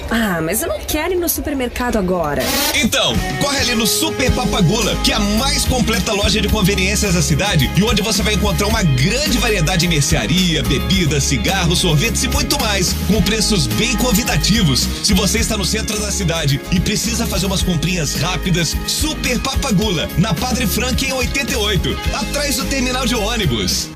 Ah, 0.10 0.42
mas 0.42 0.62
eu 0.62 0.70
não 0.70 0.80
quero 0.80 1.14
ir 1.14 1.18
no 1.18 1.28
supermercado 1.28 1.98
agora. 1.98 2.44
Então, 2.76 3.14
corre 3.42 3.60
ali 3.60 3.76
no 3.76 3.88
Super 3.88 4.32
Papagula, 4.32 4.96
que 5.04 5.12
é 5.12 5.16
a 5.16 5.20
mais 5.20 5.66
completa 5.66 6.12
loja 6.14 6.42
de 6.42 6.48
conveniências 6.50 7.14
da 7.14 7.22
cidade 7.22 7.70
e 7.76 7.84
onde 7.84 8.02
você 8.02 8.22
vai 8.22 8.34
encontrar 8.34 8.68
uma 8.68 8.84
grande 8.84 9.38
variedade 9.38 9.82
de 9.82 9.88
mercearia, 9.88 10.64
bebidas, 10.64 11.24
cigarros, 11.24 11.80
sorvetes 11.80 12.24
e 12.24 12.28
muito 12.28 12.60
mais, 12.60 12.94
com 13.08 13.22
preços 13.22 13.68
bem 13.68 13.96
convidativos. 13.98 14.88
Se 15.04 15.14
você 15.14 15.40
está 15.40 15.58
no 15.58 15.66
centro 15.66 16.00
da 16.00 16.12
cidade 16.12 16.62
e 16.72 16.80
precisa 16.80 17.26
fazer 17.26 17.46
umas 17.48 17.64
comprinhas 17.64 18.16
rápidas, 18.16 18.76
Super 18.88 19.40
Papagula, 19.40 20.08
na 20.18 20.34
Padre 20.34 20.68
Frank 20.68 21.06
em 21.06 21.14
88, 21.14 21.98
atrás 22.14 22.58
do 22.58 22.66
terminal 22.66 23.06
de 23.06 23.16
ônibus. 23.16 23.90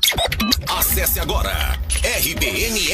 Acesse 0.66 1.20
agora 1.20 1.78
rbnfm.com.br. 2.02 2.88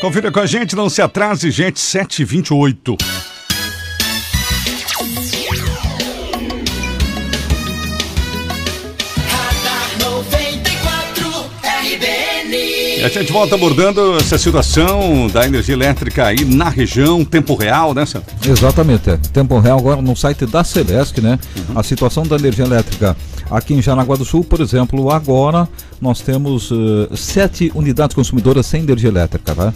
Confira 0.00 0.32
com 0.32 0.40
a 0.40 0.46
gente, 0.46 0.74
não 0.74 0.88
se 0.88 1.00
atrase, 1.00 1.50
gente, 1.50 1.78
728. 1.78 2.96
E 13.02 13.04
a 13.04 13.08
gente 13.08 13.32
volta 13.32 13.56
abordando 13.56 14.16
essa 14.16 14.38
situação 14.38 15.26
da 15.26 15.44
energia 15.44 15.74
elétrica 15.74 16.26
aí 16.26 16.44
na 16.44 16.68
região, 16.68 17.24
tempo 17.24 17.56
real, 17.56 17.92
né, 17.92 18.06
Sandro? 18.06 18.32
Exatamente, 18.46 19.10
é. 19.10 19.16
tempo 19.32 19.58
real 19.58 19.76
agora 19.76 20.00
no 20.00 20.14
site 20.14 20.46
da 20.46 20.62
Celesc, 20.62 21.20
né? 21.20 21.36
Uhum. 21.56 21.80
A 21.80 21.82
situação 21.82 22.24
da 22.24 22.36
energia 22.36 22.64
elétrica 22.64 23.16
aqui 23.52 23.74
em 23.74 23.82
Jaraguá 23.82 24.16
do 24.16 24.24
Sul, 24.24 24.44
por 24.44 24.60
exemplo, 24.60 25.10
agora 25.10 25.68
nós 26.00 26.20
temos 26.20 26.70
uh, 26.70 27.16
sete 27.16 27.70
unidades 27.74 28.14
consumidoras 28.14 28.66
sem 28.66 28.82
energia 28.82 29.08
elétrica, 29.08 29.54
tá? 29.54 29.72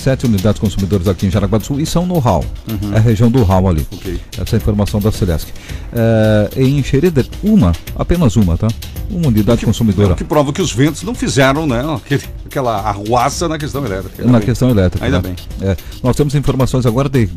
sete 0.00 0.24
unidades 0.26 0.60
consumidoras 0.60 1.06
aqui 1.06 1.26
em 1.26 1.30
Jaraguá 1.30 1.58
do 1.58 1.64
Sul 1.64 1.80
e 1.80 1.86
são 1.86 2.06
no 2.06 2.18
RAL, 2.18 2.44
uhum. 2.68 2.94
é 2.94 2.96
a 2.96 3.00
região 3.00 3.30
do 3.30 3.42
RAL 3.42 3.68
ali. 3.68 3.86
Okay. 3.92 4.18
Essa 4.40 4.56
é 4.56 4.58
a 4.58 4.60
informação 4.60 5.00
da 5.00 5.12
Celesc. 5.12 5.52
É, 5.92 6.50
em 6.56 6.82
Xereder, 6.82 7.26
uma, 7.42 7.72
apenas 7.94 8.36
uma, 8.36 8.56
tá? 8.56 8.68
Uma 9.10 9.28
unidade 9.28 9.60
que, 9.60 9.66
consumidora. 9.66 10.12
É 10.12 10.16
que 10.16 10.24
prova 10.24 10.52
que 10.52 10.62
os 10.62 10.72
ventos 10.72 11.02
não 11.02 11.14
fizeram, 11.14 11.66
né? 11.66 11.82
Aquele, 11.94 12.22
aquela 12.46 12.80
arruaça 12.80 13.48
na 13.48 13.58
questão 13.58 13.84
elétrica. 13.84 14.24
Na 14.24 14.38
bem. 14.38 14.46
questão 14.46 14.70
elétrica. 14.70 15.04
Ainda 15.04 15.20
né? 15.20 15.34
bem. 15.34 15.68
É, 15.68 15.76
nós 16.02 16.16
temos 16.16 16.34
informações 16.34 16.86
agora 16.86 17.08
de. 17.08 17.28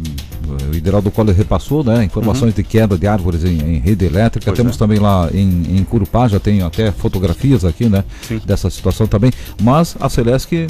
O 0.74 0.78
Hideraldo 0.78 1.12
Coller 1.12 1.36
repassou, 1.36 1.84
né? 1.84 2.04
Informações 2.04 2.52
uhum. 2.52 2.56
de 2.56 2.64
queda 2.64 2.98
de 2.98 3.08
árvores 3.08 3.44
em, 3.44 3.58
em 3.58 3.80
rede 3.80 4.06
elétrica. 4.06 4.46
Pois 4.48 4.58
temos 4.58 4.76
é. 4.76 4.80
também 4.80 5.00
lá 5.00 5.30
em, 5.34 5.78
em 5.78 5.84
Curupá, 5.84 6.28
já 6.28 6.40
tem 6.40 6.62
até 6.62 6.92
fotografias 6.92 7.64
aqui, 7.64 7.88
né? 7.88 8.04
Sim. 8.28 8.42
Dessa 8.44 8.70
situação 8.70 9.06
também. 9.08 9.32
Mas 9.62 9.96
a 10.00 10.10
Celesc 10.10 10.68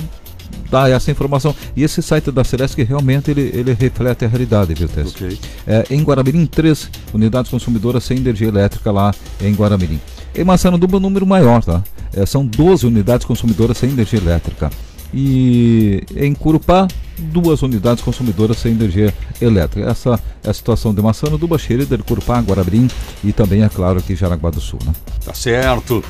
dá 0.69 0.89
essa 0.89 1.09
informação. 1.11 1.55
E 1.75 1.83
esse 1.83 2.01
site 2.01 2.31
da 2.31 2.43
Celesc 2.43 2.81
realmente 2.83 3.31
ele, 3.31 3.51
ele 3.53 3.73
reflete 3.73 4.25
a 4.25 4.27
realidade, 4.27 4.73
viu, 4.73 4.87
Tess? 4.87 5.09
Okay. 5.09 5.37
É, 5.65 5.85
em 5.89 6.03
Guaramirim, 6.03 6.45
três 6.45 6.89
unidades 7.13 7.49
consumidoras 7.49 8.03
sem 8.03 8.17
energia 8.17 8.47
elétrica 8.47 8.91
lá 8.91 9.13
em 9.41 9.53
Guaramirim. 9.53 9.99
Em 10.35 10.43
Massaranduba, 10.43 10.99
número 10.99 11.25
maior, 11.25 11.63
tá? 11.63 11.83
É, 12.15 12.25
são 12.25 12.45
12 12.45 12.85
unidades 12.87 13.25
consumidoras 13.25 13.77
sem 13.77 13.89
energia 13.89 14.19
elétrica. 14.19 14.69
E 15.13 16.03
em 16.15 16.33
Curupá, 16.33 16.87
duas 17.19 17.61
unidades 17.61 18.03
consumidoras 18.03 18.57
sem 18.57 18.71
energia 18.71 19.13
elétrica. 19.41 19.89
Essa 19.89 20.19
é 20.43 20.49
a 20.49 20.53
situação 20.53 20.93
de 20.93 21.01
Massaranduba, 21.01 21.57
Xerida, 21.57 21.97
Curupá, 21.99 22.39
Guaramirim 22.39 22.89
e 23.23 23.31
também, 23.31 23.63
é 23.63 23.69
claro, 23.69 23.99
aqui 23.99 24.15
Jaraguá 24.15 24.49
do 24.49 24.59
Sul, 24.59 24.79
né? 24.85 24.93
Tá 25.23 25.33
certo. 25.33 26.03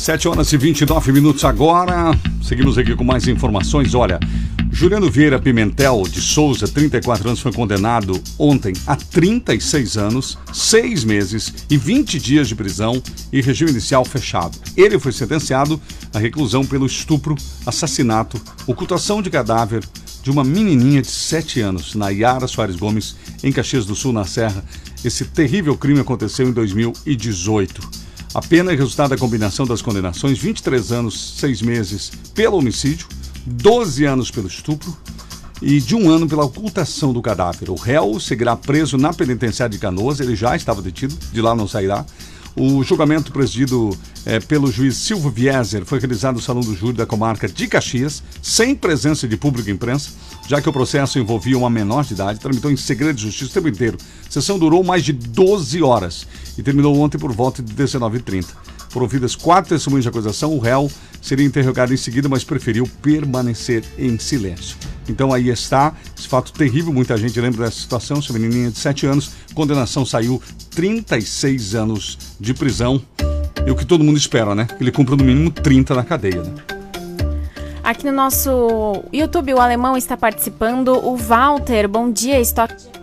7 0.00 0.28
horas 0.28 0.50
e 0.50 0.56
29 0.56 1.12
minutos 1.12 1.44
agora. 1.44 2.18
Seguimos 2.42 2.78
aqui 2.78 2.96
com 2.96 3.04
mais 3.04 3.28
informações. 3.28 3.94
Olha, 3.94 4.18
Juliano 4.72 5.10
Vieira 5.10 5.38
Pimentel 5.38 6.04
de 6.10 6.22
Souza, 6.22 6.66
34 6.66 7.28
anos, 7.28 7.40
foi 7.40 7.52
condenado 7.52 8.18
ontem 8.38 8.72
a 8.86 8.96
36 8.96 9.98
anos, 9.98 10.38
6 10.54 11.04
meses 11.04 11.52
e 11.68 11.76
20 11.76 12.18
dias 12.18 12.48
de 12.48 12.54
prisão 12.54 13.02
e 13.30 13.42
regime 13.42 13.72
inicial 13.72 14.02
fechado. 14.02 14.56
Ele 14.74 14.98
foi 14.98 15.12
sentenciado 15.12 15.78
à 16.14 16.18
reclusão 16.18 16.64
pelo 16.64 16.86
estupro, 16.86 17.34
assassinato, 17.66 18.40
ocultação 18.66 19.20
de 19.20 19.28
cadáver 19.28 19.84
de 20.22 20.30
uma 20.30 20.42
menininha 20.42 21.02
de 21.02 21.08
7 21.08 21.60
anos, 21.60 21.94
Nayara 21.94 22.48
Soares 22.48 22.76
Gomes, 22.76 23.16
em 23.44 23.52
Caxias 23.52 23.84
do 23.84 23.94
Sul, 23.94 24.14
na 24.14 24.24
Serra. 24.24 24.64
Esse 25.04 25.26
terrível 25.26 25.76
crime 25.76 26.00
aconteceu 26.00 26.48
em 26.48 26.52
2018. 26.52 28.09
A 28.32 28.40
pena 28.40 28.72
é 28.72 28.76
resultado 28.76 29.10
da 29.10 29.16
combinação 29.16 29.66
das 29.66 29.82
condenações: 29.82 30.38
23 30.38 30.92
anos, 30.92 31.34
6 31.38 31.62
meses 31.62 32.12
pelo 32.32 32.58
homicídio, 32.58 33.08
12 33.44 34.04
anos 34.04 34.30
pelo 34.30 34.46
estupro 34.46 34.96
e 35.60 35.80
de 35.80 35.96
um 35.96 36.08
ano 36.08 36.28
pela 36.28 36.44
ocultação 36.44 37.12
do 37.12 37.20
cadáver. 37.20 37.70
O 37.70 37.74
réu 37.74 38.20
seguirá 38.20 38.54
preso 38.54 38.96
na 38.96 39.12
penitenciária 39.12 39.72
de 39.72 39.78
Canoas, 39.78 40.20
ele 40.20 40.36
já 40.36 40.54
estava 40.54 40.80
detido, 40.80 41.16
de 41.32 41.42
lá 41.42 41.56
não 41.56 41.66
sairá. 41.66 42.06
O 42.56 42.82
julgamento 42.82 43.32
presidido 43.32 43.96
eh, 44.26 44.40
pelo 44.40 44.70
juiz 44.70 44.96
Silvio 44.96 45.30
Vieser 45.30 45.84
foi 45.84 46.00
realizado 46.00 46.34
no 46.34 46.42
Salão 46.42 46.62
do 46.62 46.74
Júri 46.74 46.96
da 46.96 47.06
comarca 47.06 47.48
de 47.48 47.68
Caxias, 47.68 48.22
sem 48.42 48.74
presença 48.74 49.28
de 49.28 49.36
público 49.36 49.68
e 49.68 49.72
imprensa, 49.72 50.10
já 50.48 50.60
que 50.60 50.68
o 50.68 50.72
processo 50.72 51.18
envolvia 51.18 51.56
uma 51.56 51.70
menor 51.70 52.04
de 52.04 52.14
idade, 52.14 52.40
tramitou 52.40 52.70
em 52.70 52.76
segredo 52.76 53.16
de 53.16 53.22
justiça 53.22 53.50
o 53.50 53.54
tempo 53.54 53.68
inteiro. 53.68 53.98
A 54.26 54.30
sessão 54.30 54.58
durou 54.58 54.82
mais 54.82 55.04
de 55.04 55.12
12 55.12 55.80
horas 55.82 56.26
e 56.58 56.62
terminou 56.62 56.98
ontem 56.98 57.18
por 57.18 57.32
volta 57.32 57.62
de 57.62 57.72
19h30. 57.72 58.46
Por 58.92 59.02
ouvidas 59.02 59.36
quatro 59.36 59.70
testemunhas 59.70 60.02
de 60.02 60.08
acusação, 60.08 60.52
o 60.52 60.58
réu 60.58 60.90
seria 61.20 61.46
interrogado 61.46 61.92
em 61.92 61.96
seguida, 61.96 62.28
mas 62.28 62.44
preferiu 62.44 62.88
permanecer 63.02 63.84
em 63.98 64.18
silêncio. 64.18 64.76
Então 65.08 65.32
aí 65.32 65.48
está, 65.48 65.94
esse 66.16 66.28
fato 66.28 66.52
terrível, 66.52 66.92
muita 66.92 67.16
gente 67.16 67.40
lembra 67.40 67.64
dessa 67.64 67.80
situação, 67.80 68.18
essa 68.18 68.32
menininha 68.32 68.70
de 68.70 68.78
7 68.78 69.06
anos, 69.06 69.30
condenação 69.54 70.06
saiu 70.06 70.40
36 70.70 71.74
anos 71.74 72.18
de 72.38 72.54
prisão. 72.54 73.02
E 73.66 73.70
o 73.70 73.76
que 73.76 73.84
todo 73.84 74.02
mundo 74.02 74.16
espera, 74.16 74.54
né? 74.54 74.66
Ele 74.80 74.90
cumpra 74.90 75.16
no 75.16 75.24
mínimo 75.24 75.50
30 75.50 75.94
na 75.94 76.04
cadeia, 76.04 76.42
né? 76.42 76.54
Aqui 77.82 78.06
no 78.06 78.12
nosso 78.12 79.02
YouTube, 79.12 79.54
o 79.54 79.60
alemão 79.60 79.96
está 79.96 80.16
participando. 80.16 80.88
O 80.88 81.16
Walter, 81.16 81.88
bom 81.88 82.10
dia. 82.10 82.40
Estoque 82.40 82.99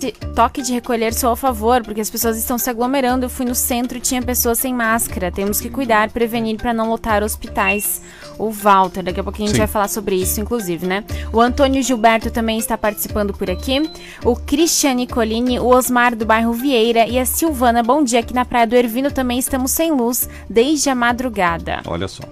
esse 0.00 0.12
toque 0.34 0.62
de 0.62 0.72
recolher 0.72 1.12
sou 1.12 1.30
a 1.30 1.36
favor, 1.36 1.82
porque 1.82 2.00
as 2.00 2.08
pessoas 2.08 2.38
estão 2.38 2.56
se 2.56 2.70
aglomerando. 2.70 3.26
Eu 3.26 3.30
fui 3.30 3.44
no 3.44 3.54
centro 3.54 3.98
e 3.98 4.00
tinha 4.00 4.22
pessoas 4.22 4.58
sem 4.58 4.72
máscara. 4.72 5.30
Temos 5.30 5.60
que 5.60 5.68
cuidar, 5.68 6.10
prevenir 6.10 6.56
para 6.56 6.72
não 6.72 6.88
lotar 6.88 7.22
hospitais. 7.22 8.00
O 8.38 8.50
Walter, 8.50 9.02
daqui 9.02 9.20
a 9.20 9.22
pouquinho 9.22 9.44
a 9.44 9.48
gente 9.48 9.56
Sim. 9.56 9.60
vai 9.60 9.68
falar 9.68 9.88
sobre 9.88 10.16
isso, 10.16 10.40
inclusive, 10.40 10.86
né? 10.86 11.04
O 11.30 11.40
Antônio 11.40 11.82
Gilberto 11.82 12.30
também 12.30 12.58
está 12.58 12.78
participando 12.78 13.34
por 13.34 13.50
aqui. 13.50 13.90
O 14.24 14.34
Christian 14.34 14.94
Nicolini, 14.94 15.60
o 15.60 15.66
Osmar 15.66 16.16
do 16.16 16.24
bairro 16.24 16.52
Vieira 16.52 17.06
e 17.06 17.18
a 17.18 17.26
Silvana. 17.26 17.82
Bom 17.82 18.02
dia, 18.02 18.20
aqui 18.20 18.32
na 18.32 18.46
Praia 18.46 18.66
do 18.66 18.74
Ervino 18.74 19.10
também 19.10 19.38
estamos 19.38 19.70
sem 19.70 19.92
luz 19.92 20.28
desde 20.48 20.88
a 20.88 20.94
madrugada. 20.94 21.82
Olha 21.86 22.08
só. 22.08 22.22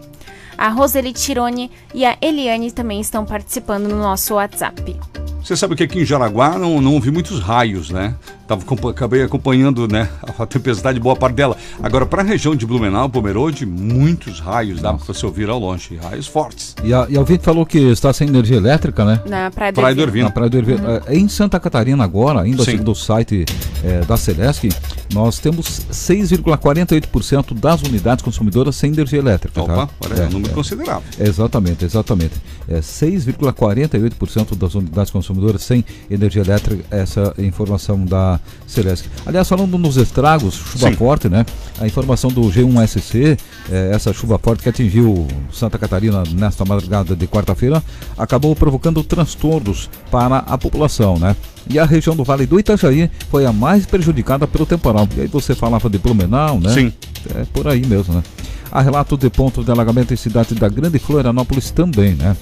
A 0.56 0.68
Roseli 0.70 1.12
Tirone 1.12 1.70
e 1.94 2.04
a 2.04 2.16
Eliane 2.20 2.72
também 2.72 3.00
estão 3.00 3.24
participando 3.24 3.88
no 3.88 3.98
nosso 3.98 4.34
WhatsApp. 4.34 4.96
Você 5.42 5.56
sabe 5.56 5.74
que 5.74 5.82
aqui 5.82 6.00
em 6.00 6.04
Jaraguá 6.04 6.58
não, 6.58 6.80
não 6.80 6.94
houve 6.94 7.10
muitos 7.10 7.40
raios, 7.40 7.90
né? 7.90 8.14
Tava, 8.48 8.64
acabei 8.88 9.22
acompanhando 9.22 9.86
né, 9.86 10.08
a 10.38 10.46
tempestade, 10.46 10.98
boa 10.98 11.14
parte 11.14 11.34
dela. 11.34 11.54
Agora, 11.82 12.06
para 12.06 12.22
a 12.22 12.24
região 12.24 12.56
de 12.56 12.64
Blumenau, 12.64 13.06
Pomerode, 13.06 13.66
muitos 13.66 14.40
raios, 14.40 14.80
dá 14.80 14.94
para 14.94 15.04
você 15.04 15.26
ouvir 15.26 15.50
ao 15.50 15.58
longe, 15.58 15.96
raios 15.96 16.26
fortes. 16.26 16.74
E 16.82 16.94
a, 16.94 17.06
e 17.10 17.16
a 17.18 17.20
ouvinte 17.20 17.44
falou 17.44 17.66
que 17.66 17.78
está 17.78 18.10
sem 18.10 18.26
energia 18.26 18.56
elétrica, 18.56 19.04
né? 19.04 19.20
Na 19.26 19.50
Praia 19.50 19.70
do 19.70 19.74
Praia 19.74 19.94
do 19.94 20.00
Ervino. 20.00 20.24
Na 20.24 20.30
Praia 20.30 20.48
do 20.48 20.56
Ervino. 20.56 20.80
É, 21.06 21.14
Em 21.14 21.28
Santa 21.28 21.60
Catarina 21.60 22.02
agora, 22.02 22.40
ainda 22.40 22.64
Sim. 22.64 22.70
segundo 22.70 22.92
o 22.92 22.94
site 22.94 23.44
é, 23.84 24.00
da 24.06 24.16
Celesc, 24.16 24.70
nós 25.12 25.38
temos 25.38 25.82
6,48% 25.92 27.52
das 27.52 27.82
unidades 27.82 28.24
consumidoras 28.24 28.76
sem 28.76 28.92
energia 28.92 29.18
elétrica. 29.18 29.60
Opa, 29.60 29.86
tá? 29.86 29.88
olha, 30.06 30.22
é 30.22 30.26
um 30.26 30.30
número 30.30 30.54
considerável. 30.54 31.02
Exatamente, 31.20 31.84
exatamente. 31.84 32.34
É 32.66 32.80
6,48% 32.80 34.56
das 34.56 34.74
unidades 34.74 35.10
consumidoras 35.10 35.62
sem 35.62 35.84
energia 36.10 36.40
elétrica, 36.40 36.84
essa 36.90 37.34
é 37.36 37.44
informação 37.44 38.06
da 38.06 38.37
Celesc. 38.66 39.06
Aliás, 39.24 39.48
falando 39.48 39.78
nos 39.78 39.96
estragos, 39.96 40.54
chuva 40.54 40.90
Sim. 40.90 40.96
forte, 40.96 41.28
né? 41.28 41.44
A 41.80 41.86
informação 41.86 42.30
do 42.30 42.42
G1SC, 42.42 43.38
é, 43.70 43.90
essa 43.92 44.12
chuva 44.12 44.38
forte 44.38 44.62
que 44.62 44.68
atingiu 44.68 45.26
Santa 45.52 45.78
Catarina 45.78 46.22
nesta 46.32 46.64
madrugada 46.64 47.16
de 47.16 47.26
quarta-feira, 47.26 47.82
acabou 48.16 48.54
provocando 48.54 49.02
transtornos 49.02 49.88
para 50.10 50.38
a 50.38 50.58
população, 50.58 51.18
né? 51.18 51.34
E 51.68 51.78
a 51.78 51.84
região 51.84 52.16
do 52.16 52.24
Vale 52.24 52.46
do 52.46 52.58
Itajaí 52.58 53.10
foi 53.30 53.44
a 53.46 53.52
mais 53.52 53.86
prejudicada 53.86 54.46
pelo 54.46 54.66
temporal. 54.66 55.08
E 55.16 55.22
aí 55.22 55.26
você 55.26 55.54
falava 55.54 55.88
de 55.88 55.98
Blumenau, 55.98 56.60
né? 56.60 56.72
Sim. 56.72 56.92
É 57.34 57.44
por 57.52 57.68
aí 57.68 57.84
mesmo, 57.84 58.14
né? 58.14 58.22
Há 58.70 58.82
relatos 58.82 59.18
de 59.18 59.30
pontos 59.30 59.64
de 59.64 59.70
alagamento 59.70 60.12
em 60.12 60.16
cidades 60.16 60.56
da 60.58 60.68
Grande 60.68 60.98
Florianópolis 60.98 61.70
também, 61.70 62.14
né? 62.14 62.36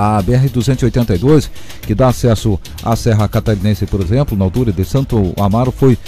A 0.00 0.22
BR-282, 0.22 1.50
que 1.82 1.92
dá 1.92 2.06
acesso 2.06 2.56
à 2.84 2.94
Serra 2.94 3.26
Catarinense, 3.26 3.84
por 3.84 4.00
exemplo, 4.00 4.38
na 4.38 4.44
altura 4.44 4.70
de 4.70 4.84
Santo 4.84 5.34
Amaro, 5.36 5.72
foi 5.72 5.98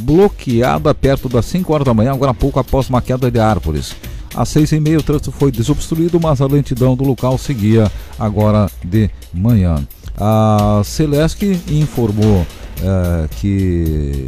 bloqueada 0.00 0.92
perto 0.92 1.28
das 1.28 1.46
5 1.46 1.72
horas 1.72 1.84
da 1.84 1.94
manhã, 1.94 2.12
agora 2.12 2.32
há 2.32 2.34
pouco 2.34 2.58
após 2.58 2.88
uma 2.88 3.00
queda 3.00 3.30
de 3.30 3.38
árvores. 3.38 3.94
Às 4.34 4.48
seis 4.48 4.72
e 4.72 4.80
meia 4.80 4.98
o 4.98 5.02
trânsito 5.02 5.30
foi 5.30 5.52
desobstruído, 5.52 6.18
mas 6.20 6.40
a 6.40 6.46
lentidão 6.46 6.96
do 6.96 7.04
local 7.04 7.38
seguia 7.38 7.88
agora 8.18 8.68
de 8.84 9.08
manhã. 9.32 9.76
A 10.18 10.82
Celesc 10.84 11.40
informou 11.68 12.44
eh, 12.82 13.28
que 13.40 14.24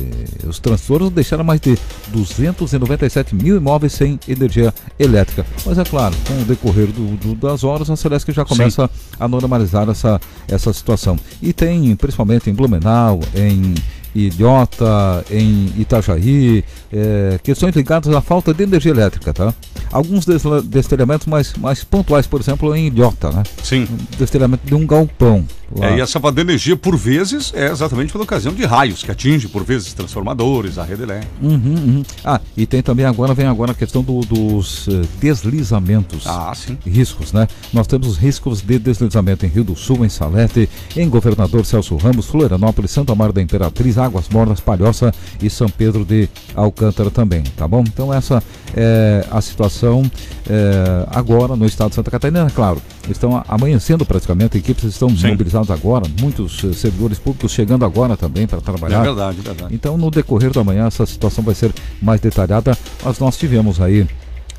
os 0.47 0.59
transtornos 0.59 1.11
deixaram 1.11 1.45
mais 1.45 1.61
de 1.61 1.77
297 2.09 3.35
mil 3.35 3.57
imóveis 3.57 3.93
sem 3.93 4.19
energia 4.29 4.73
elétrica. 4.99 5.45
Mas 5.65 5.79
é 5.79 5.85
claro, 5.85 6.15
com 6.27 6.35
o 6.41 6.45
decorrer 6.45 6.87
do- 6.89 7.17
do- 7.17 7.35
das 7.35 7.65
horas, 7.65 7.91
a 7.91 7.97
Celesc 7.97 8.31
já 8.33 8.45
começa 8.45 8.91
a 9.19 9.29
normalizar 9.29 9.89
essa, 9.89 10.21
essa 10.49 10.73
situação. 10.73 11.19
E 11.43 11.53
tem, 11.53 11.95
principalmente 11.97 12.49
em 12.51 12.55
Blumenau, 12.55 13.21
em 13.35 13.75
Ilhota, 14.15 15.25
em 15.31 15.73
Itajaí, 15.79 16.65
eh, 16.93 17.39
questões 17.43 17.75
ligadas 17.75 18.13
à 18.15 18.21
falta 18.21 18.53
de 18.55 18.63
energia 18.63 18.91
elétrica, 18.93 19.33
tá? 19.33 19.53
Alguns 19.91 20.27
destelhamentos 20.65 21.27
mais, 21.27 21.55
mais 21.55 21.83
pontuais, 21.85 22.27
por 22.27 22.41
exemplo, 22.41 22.75
em 22.75 22.87
Ilhota, 22.89 23.31
né? 23.31 23.43
Sim. 23.63 23.87
Um 23.91 24.17
destelhamento 24.19 24.67
de 24.67 24.75
um 24.75 24.87
galpão. 24.87 25.47
lá. 25.77 25.91
É, 25.91 25.99
e 25.99 26.01
essa 26.01 26.19
falta 26.19 26.37
de 26.37 26.41
energia, 26.43 26.77
por 26.77 26.97
vezes, 26.97 27.53
é 27.55 27.71
exatamente 27.71 28.11
pela 28.13 28.25
ocasião 28.25 28.55
de 28.55 28.65
raios, 28.65 29.03
que 29.03 29.11
atinge, 29.11 29.49
por 29.49 29.63
vezes, 29.65 29.93
transformadores, 29.93 30.79
a 30.79 30.85
rede 30.85 31.03
elétrica. 31.03 31.33
Uhum, 31.43 31.59
uhum. 31.75 32.03
Ah, 32.25 32.41
e 32.57 32.67
tem 32.67 32.83
também 32.83 33.05
agora, 33.05 33.35
vem 33.35 33.47
agora 33.47 33.73
a 33.73 33.75
questão 33.75 34.03
do- 34.03 34.21
dos 34.21 34.89
eh, 34.89 35.03
deslizamentos. 35.21 36.27
Ah, 36.27 36.53
sim. 36.55 36.77
Riscos, 36.87 37.33
né? 37.33 37.47
Nós 37.73 37.87
temos 37.87 38.17
riscos 38.17 38.61
de 38.63 38.79
deslizamento 38.79 39.45
em 39.45 39.49
Rio 39.49 39.65
do 39.65 39.77
Sul, 39.77 40.05
em 40.05 40.09
Salete, 40.09 40.69
em 40.97 41.09
Governador 41.09 41.65
Celso 41.67 41.97
Ramos, 41.97 42.27
Florianópolis, 42.27 42.91
Santa 42.91 43.13
Amaro 43.13 43.33
da 43.33 43.43
Imperatriz, 43.43 43.98
Águas 43.99 44.29
Mornas, 44.29 44.61
Palhoça 44.61 45.13
e 45.43 45.51
São 45.51 45.69
Pedro 45.69 46.05
de 46.05 46.29
Alcântara 46.55 47.11
também, 47.11 47.43
tá 47.57 47.67
bom? 47.67 47.81
Então 47.81 48.13
essa 48.13 48.43
é 48.77 49.27
a 49.31 49.41
situação 49.41 50.11
é, 50.49 51.07
agora 51.11 51.57
no 51.57 51.67
estado 51.67 51.91
de 51.91 51.97
Santa 51.97 52.11
Catarina, 52.11 52.51
claro. 52.55 52.81
Estão 53.09 53.43
amanhecendo 53.49 54.05
praticamente, 54.05 54.59
equipes 54.59 54.85
estão 54.85 55.09
mobilizadas 55.09 55.71
agora, 55.71 56.07
muitos 56.21 56.63
eh, 56.63 56.73
servidores 56.75 57.19
públicos 57.19 57.51
chegando 57.53 57.85
agora 57.85 58.17
também 58.17 58.47
para 58.47 58.61
trabalhar. 58.61 59.01
É 59.01 59.03
verdade, 59.03 59.39
é 59.39 59.43
verdade. 59.43 59.75
Então, 59.75 59.97
no 59.97 60.11
decorrer 60.11 60.53
da 60.53 60.63
manhã, 60.63 60.87
essa 60.87 61.07
situação 61.07 61.43
vai 61.43 61.55
ser 61.55 61.73
mais 62.03 62.21
detalhada. 62.21 62.77
Mas 63.03 63.19
nós 63.19 63.39
tivemos 63.39 63.81
aí, 63.81 64.07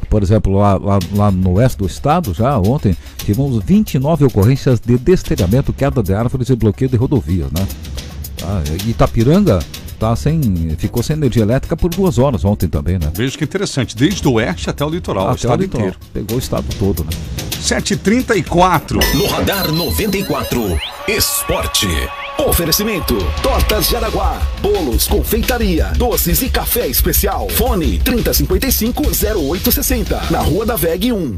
por 0.09 0.23
exemplo, 0.23 0.53
lá, 0.53 0.77
lá, 0.77 0.99
lá 1.13 1.31
no 1.31 1.53
oeste 1.53 1.77
do 1.77 1.85
estado, 1.85 2.33
já 2.33 2.57
ontem, 2.57 2.95
tivemos 3.17 3.63
29 3.63 4.25
ocorrências 4.25 4.79
de 4.79 4.97
destelhamento, 4.97 5.71
queda 5.71 6.01
de 6.01 6.13
árvores 6.13 6.49
e 6.49 6.55
bloqueio 6.55 6.89
de 6.89 6.97
rodovias, 6.97 7.51
né? 7.51 7.67
Tá, 8.39 8.61
Itapiranga 8.87 9.59
tá 9.99 10.15
sem, 10.15 10.39
ficou 10.77 11.03
sem 11.03 11.15
energia 11.15 11.41
elétrica 11.43 11.75
por 11.75 11.89
duas 11.89 12.17
horas 12.17 12.45
ontem 12.45 12.69
também, 12.69 12.97
né? 12.97 13.11
Veja 13.13 13.37
que 13.37 13.43
interessante, 13.43 13.95
desde 13.97 14.25
o 14.27 14.33
oeste 14.33 14.69
até 14.69 14.85
o 14.85 14.89
litoral, 14.89 15.25
o 15.25 15.29
Até 15.31 15.33
o 15.33 15.35
estado 15.35 15.61
litoral. 15.61 15.87
inteiro. 15.87 16.05
Pegou 16.13 16.37
o 16.37 16.39
estado 16.39 16.65
todo, 16.79 17.03
né? 17.03 17.09
7h34. 17.61 18.93
No 19.15 19.27
Radar 19.27 19.69
94, 19.71 20.79
Esporte. 21.07 21.87
Oferecimento: 22.47 23.17
Tortas 23.43 23.89
Jaraguá, 23.89 24.41
bolos, 24.61 25.05
confeitaria, 25.07 25.91
doces 25.97 26.41
e 26.41 26.49
café 26.49 26.87
especial. 26.87 27.49
Fone 27.49 27.99
3055-0860, 27.99 30.31
na 30.31 30.39
Rua 30.39 30.65
da 30.65 30.77
VEG 30.77 31.11
1. 31.11 31.37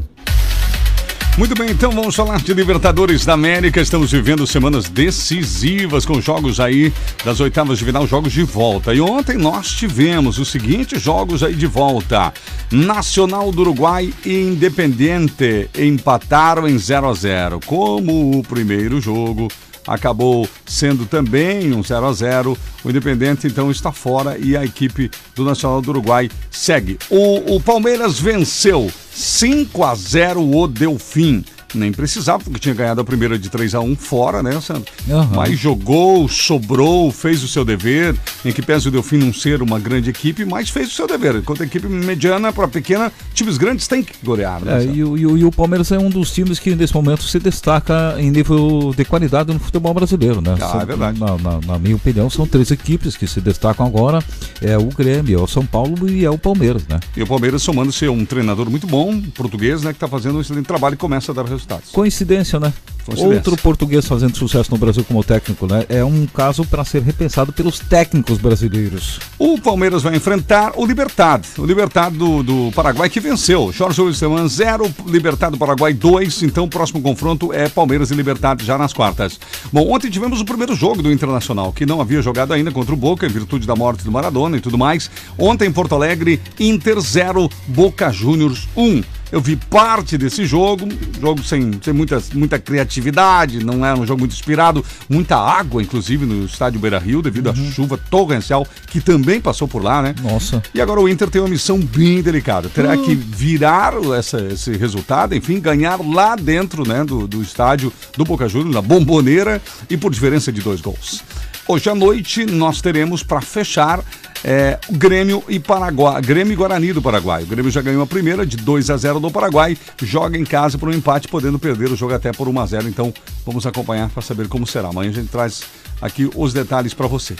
Muito 1.38 1.54
bem, 1.54 1.70
então 1.70 1.90
vamos 1.90 2.14
falar 2.14 2.42
de 2.42 2.52
Libertadores 2.52 3.24
da 3.24 3.32
América. 3.32 3.80
Estamos 3.80 4.12
vivendo 4.12 4.46
semanas 4.46 4.90
decisivas 4.90 6.04
com 6.04 6.20
jogos 6.20 6.60
aí 6.60 6.92
das 7.24 7.40
oitavas 7.40 7.78
de 7.78 7.86
final, 7.86 8.06
jogos 8.06 8.34
de 8.34 8.42
volta. 8.42 8.92
E 8.92 9.00
ontem 9.00 9.38
nós 9.38 9.72
tivemos 9.72 10.38
os 10.38 10.48
seguintes 10.48 11.00
jogos 11.00 11.42
aí 11.42 11.54
de 11.54 11.66
volta: 11.66 12.34
Nacional 12.70 13.50
do 13.50 13.62
Uruguai 13.62 14.12
e 14.26 14.42
Independiente 14.42 15.70
empataram 15.76 16.68
em 16.68 16.76
0 16.76 17.08
a 17.08 17.14
0. 17.14 17.60
Como 17.64 18.38
o 18.38 18.42
primeiro 18.42 19.00
jogo 19.00 19.48
acabou 19.86 20.48
sendo 20.66 21.06
também 21.06 21.72
um 21.72 21.82
0 21.82 22.06
a 22.06 22.12
0 22.12 22.58
O 22.84 22.90
Independente 22.90 23.46
então 23.46 23.70
está 23.70 23.92
fora 23.92 24.38
e 24.38 24.56
a 24.56 24.64
equipe 24.64 25.10
do 25.34 25.44
Nacional 25.44 25.80
do 25.80 25.90
Uruguai 25.90 26.30
segue. 26.50 26.98
O, 27.10 27.56
o 27.56 27.60
Palmeiras 27.60 28.18
venceu 28.18 28.90
5 29.12 29.84
a 29.84 29.94
0 29.94 30.42
o 30.42 30.66
Delfim 30.66 31.44
nem 31.74 31.92
precisava, 31.92 32.42
porque 32.44 32.58
tinha 32.58 32.74
ganhado 32.74 33.00
a 33.00 33.04
primeira 33.04 33.38
de 33.38 33.48
3 33.48 33.74
a 33.74 33.80
1 33.80 33.96
fora, 33.96 34.42
né, 34.42 34.60
Sandro? 34.60 34.84
Uhum. 35.08 35.26
Mas 35.34 35.58
jogou, 35.58 36.28
sobrou, 36.28 37.10
fez 37.10 37.42
o 37.42 37.48
seu 37.48 37.64
dever, 37.64 38.14
em 38.44 38.52
que 38.52 38.60
pese 38.62 38.88
o 38.88 38.90
Delfim 38.90 39.16
não 39.18 39.32
ser 39.32 39.62
uma 39.62 39.78
grande 39.78 40.10
equipe, 40.10 40.44
mas 40.44 40.68
fez 40.70 40.88
o 40.88 40.92
seu 40.92 41.06
dever. 41.06 41.36
Enquanto 41.36 41.62
a 41.62 41.66
equipe 41.66 41.86
mediana 41.88 42.52
para 42.52 42.68
pequena, 42.68 43.12
times 43.34 43.56
grandes 43.56 43.86
têm 43.88 44.02
que 44.02 44.12
golear, 44.24 44.60
né? 44.64 44.84
É, 44.84 44.86
e, 44.86 45.02
o- 45.04 45.16
e 45.16 45.26
o- 45.26 45.38
e 45.38 45.44
o 45.44 45.50
Palmeiras 45.50 45.90
é 45.92 45.98
um 45.98 46.10
dos 46.10 46.30
times 46.32 46.58
que 46.58 46.74
nesse 46.74 46.94
momento 46.94 47.22
se 47.24 47.38
destaca 47.38 48.16
em 48.18 48.30
nível 48.30 48.92
de 48.96 49.04
qualidade 49.04 49.52
no 49.52 49.58
futebol 49.58 49.94
brasileiro, 49.94 50.40
né? 50.40 50.54
Ah, 50.60 50.68
São- 50.72 50.80
é 50.80 50.84
verdade. 50.86 51.18
Na, 51.20 51.36
na- 51.38 51.60
na 51.66 51.78
minha 51.78 51.96
opinião, 51.96 52.28
são 52.28 52.46
três 52.46 52.70
equipes 52.70 53.16
que 53.16 53.26
se 53.26 53.40
destacam 53.40 53.86
agora: 53.86 54.22
é 54.60 54.76
o 54.76 54.84
Grêmio, 54.86 55.38
é 55.38 55.42
o 55.42 55.46
São 55.46 55.64
Paulo 55.64 56.08
e 56.08 56.24
é 56.24 56.30
o 56.30 56.38
Palmeiras, 56.38 56.86
né? 56.88 57.00
E 57.16 57.22
o 57.22 57.26
Palmeiras 57.26 57.62
somando-se 57.62 58.06
um 58.08 58.24
treinador 58.24 58.68
muito 58.70 58.86
bom, 58.86 59.20
português, 59.34 59.82
né, 59.82 59.90
que 59.92 59.96
está 59.96 60.08
fazendo 60.08 60.38
um 60.38 60.40
excelente 60.40 60.66
trabalho 60.66 60.94
e 60.94 60.96
começa 60.96 61.32
a 61.32 61.34
dar 61.34 61.44
resultados. 61.62 61.90
Coincidência, 61.90 62.60
né? 62.60 62.72
Coincidência. 63.04 63.36
Outro 63.36 63.56
português 63.56 64.06
fazendo 64.06 64.36
sucesso 64.36 64.70
no 64.70 64.78
Brasil 64.78 65.04
como 65.04 65.24
técnico, 65.24 65.66
né? 65.66 65.84
É 65.88 66.04
um 66.04 66.24
caso 66.24 66.64
para 66.64 66.84
ser 66.84 67.02
repensado 67.02 67.52
pelos 67.52 67.80
técnicos 67.80 68.38
brasileiros. 68.38 69.18
O 69.38 69.60
Palmeiras 69.60 70.04
vai 70.04 70.14
enfrentar 70.14 70.74
o 70.76 70.86
Libertad, 70.86 71.44
o 71.58 71.66
Libertad 71.66 72.12
do, 72.12 72.44
do 72.44 72.70
Paraguai 72.72 73.10
que 73.10 73.18
venceu. 73.18 73.72
Jorge 73.72 74.00
Wilstermann 74.00 74.46
0, 74.46 74.94
Libertad 75.06 75.50
do 75.50 75.58
Paraguai 75.58 75.92
2. 75.92 76.44
Então 76.44 76.64
o 76.64 76.68
próximo 76.68 77.02
confronto 77.02 77.52
é 77.52 77.68
Palmeiras 77.68 78.12
e 78.12 78.14
Libertad 78.14 78.62
já 78.62 78.78
nas 78.78 78.92
quartas. 78.92 79.38
Bom, 79.72 79.90
ontem 79.90 80.08
tivemos 80.08 80.40
o 80.40 80.44
primeiro 80.44 80.76
jogo 80.76 81.02
do 81.02 81.10
Internacional, 81.10 81.72
que 81.72 81.84
não 81.84 82.00
havia 82.00 82.22
jogado 82.22 82.52
ainda 82.52 82.70
contra 82.70 82.94
o 82.94 82.96
Boca, 82.96 83.26
em 83.26 83.30
virtude 83.30 83.66
da 83.66 83.74
morte 83.74 84.04
do 84.04 84.12
Maradona 84.12 84.56
e 84.56 84.60
tudo 84.60 84.78
mais. 84.78 85.10
Ontem 85.36 85.66
em 85.66 85.72
Porto 85.72 85.96
Alegre, 85.96 86.40
Inter 86.60 87.00
0, 87.00 87.50
Boca 87.66 88.12
Juniors 88.12 88.68
1. 88.76 89.02
Eu 89.32 89.40
vi 89.40 89.56
parte 89.56 90.18
desse 90.18 90.44
jogo, 90.44 90.86
jogo 91.18 91.42
sem, 91.42 91.70
sem 91.82 91.94
muita, 91.94 92.22
muita 92.34 92.58
criatividade, 92.58 93.64
não 93.64 93.84
era 93.84 93.98
um 93.98 94.06
jogo 94.06 94.20
muito 94.20 94.34
inspirado, 94.34 94.84
muita 95.08 95.38
água, 95.38 95.82
inclusive, 95.82 96.26
no 96.26 96.44
estádio 96.44 96.78
Beira 96.78 96.98
Rio, 96.98 97.22
devido 97.22 97.48
à 97.48 97.54
chuva 97.54 97.98
torrencial 98.10 98.66
que 98.88 99.00
também 99.00 99.40
passou 99.40 99.66
por 99.66 99.82
lá, 99.82 100.02
né? 100.02 100.14
Nossa. 100.22 100.62
E 100.74 100.82
agora 100.82 101.00
o 101.00 101.08
Inter 101.08 101.30
tem 101.30 101.40
uma 101.40 101.48
missão 101.48 101.78
bem 101.78 102.20
delicada. 102.20 102.68
Terá 102.68 102.94
que 102.94 103.14
virar 103.14 103.94
essa, 104.18 104.38
esse 104.52 104.76
resultado, 104.76 105.34
enfim, 105.34 105.58
ganhar 105.58 105.98
lá 106.00 106.36
dentro 106.36 106.86
né, 106.86 107.02
do, 107.02 107.26
do 107.26 107.40
estádio 107.40 107.90
do 108.14 108.26
Boca 108.26 108.46
Juniors, 108.46 108.74
na 108.74 108.82
bomboneira, 108.82 109.62
e 109.88 109.96
por 109.96 110.12
diferença 110.12 110.52
de 110.52 110.60
dois 110.60 110.82
gols. 110.82 111.24
Hoje 111.66 111.88
à 111.88 111.94
noite 111.94 112.44
nós 112.44 112.82
teremos 112.82 113.22
para 113.22 113.40
fechar 113.40 114.04
é, 114.44 114.78
Grêmio 114.90 115.42
e 115.48 115.58
Paraguai, 115.58 116.20
Grêmio 116.20 116.52
e 116.52 116.56
Guarani 116.56 116.92
do 116.92 117.02
Paraguai. 117.02 117.42
O 117.42 117.46
Grêmio 117.46 117.70
já 117.70 117.80
ganhou 117.80 118.02
a 118.02 118.06
primeira 118.06 118.44
de 118.44 118.56
2 118.56 118.90
a 118.90 118.96
0 118.96 119.20
do 119.20 119.30
Paraguai, 119.30 119.76
joga 120.02 120.36
em 120.36 120.44
casa 120.44 120.78
por 120.78 120.88
um 120.88 120.92
empate, 120.92 121.28
podendo 121.28 121.58
perder 121.58 121.90
o 121.90 121.96
jogo 121.96 122.14
até 122.14 122.32
por 122.32 122.48
1 122.48 122.60
a 122.60 122.66
0. 122.66 122.88
Então 122.88 123.12
vamos 123.46 123.66
acompanhar 123.66 124.08
para 124.10 124.22
saber 124.22 124.48
como 124.48 124.66
será. 124.66 124.88
Amanhã 124.88 125.10
a 125.10 125.14
gente 125.14 125.28
traz 125.28 125.62
aqui 126.00 126.28
os 126.34 126.52
detalhes 126.52 126.94
para 126.94 127.06
você. 127.06 127.36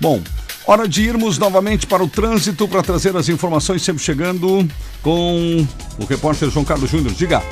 Bom, 0.00 0.22
hora 0.66 0.88
de 0.88 1.02
irmos 1.02 1.38
novamente 1.38 1.86
para 1.86 2.02
o 2.02 2.08
trânsito 2.08 2.66
para 2.68 2.82
trazer 2.82 3.16
as 3.16 3.28
informações, 3.28 3.82
sempre 3.82 4.02
chegando 4.02 4.66
com 5.02 5.66
o 5.98 6.04
repórter 6.04 6.50
João 6.50 6.64
Carlos 6.64 6.90
Júnior. 6.90 7.12
Diga. 7.14 7.42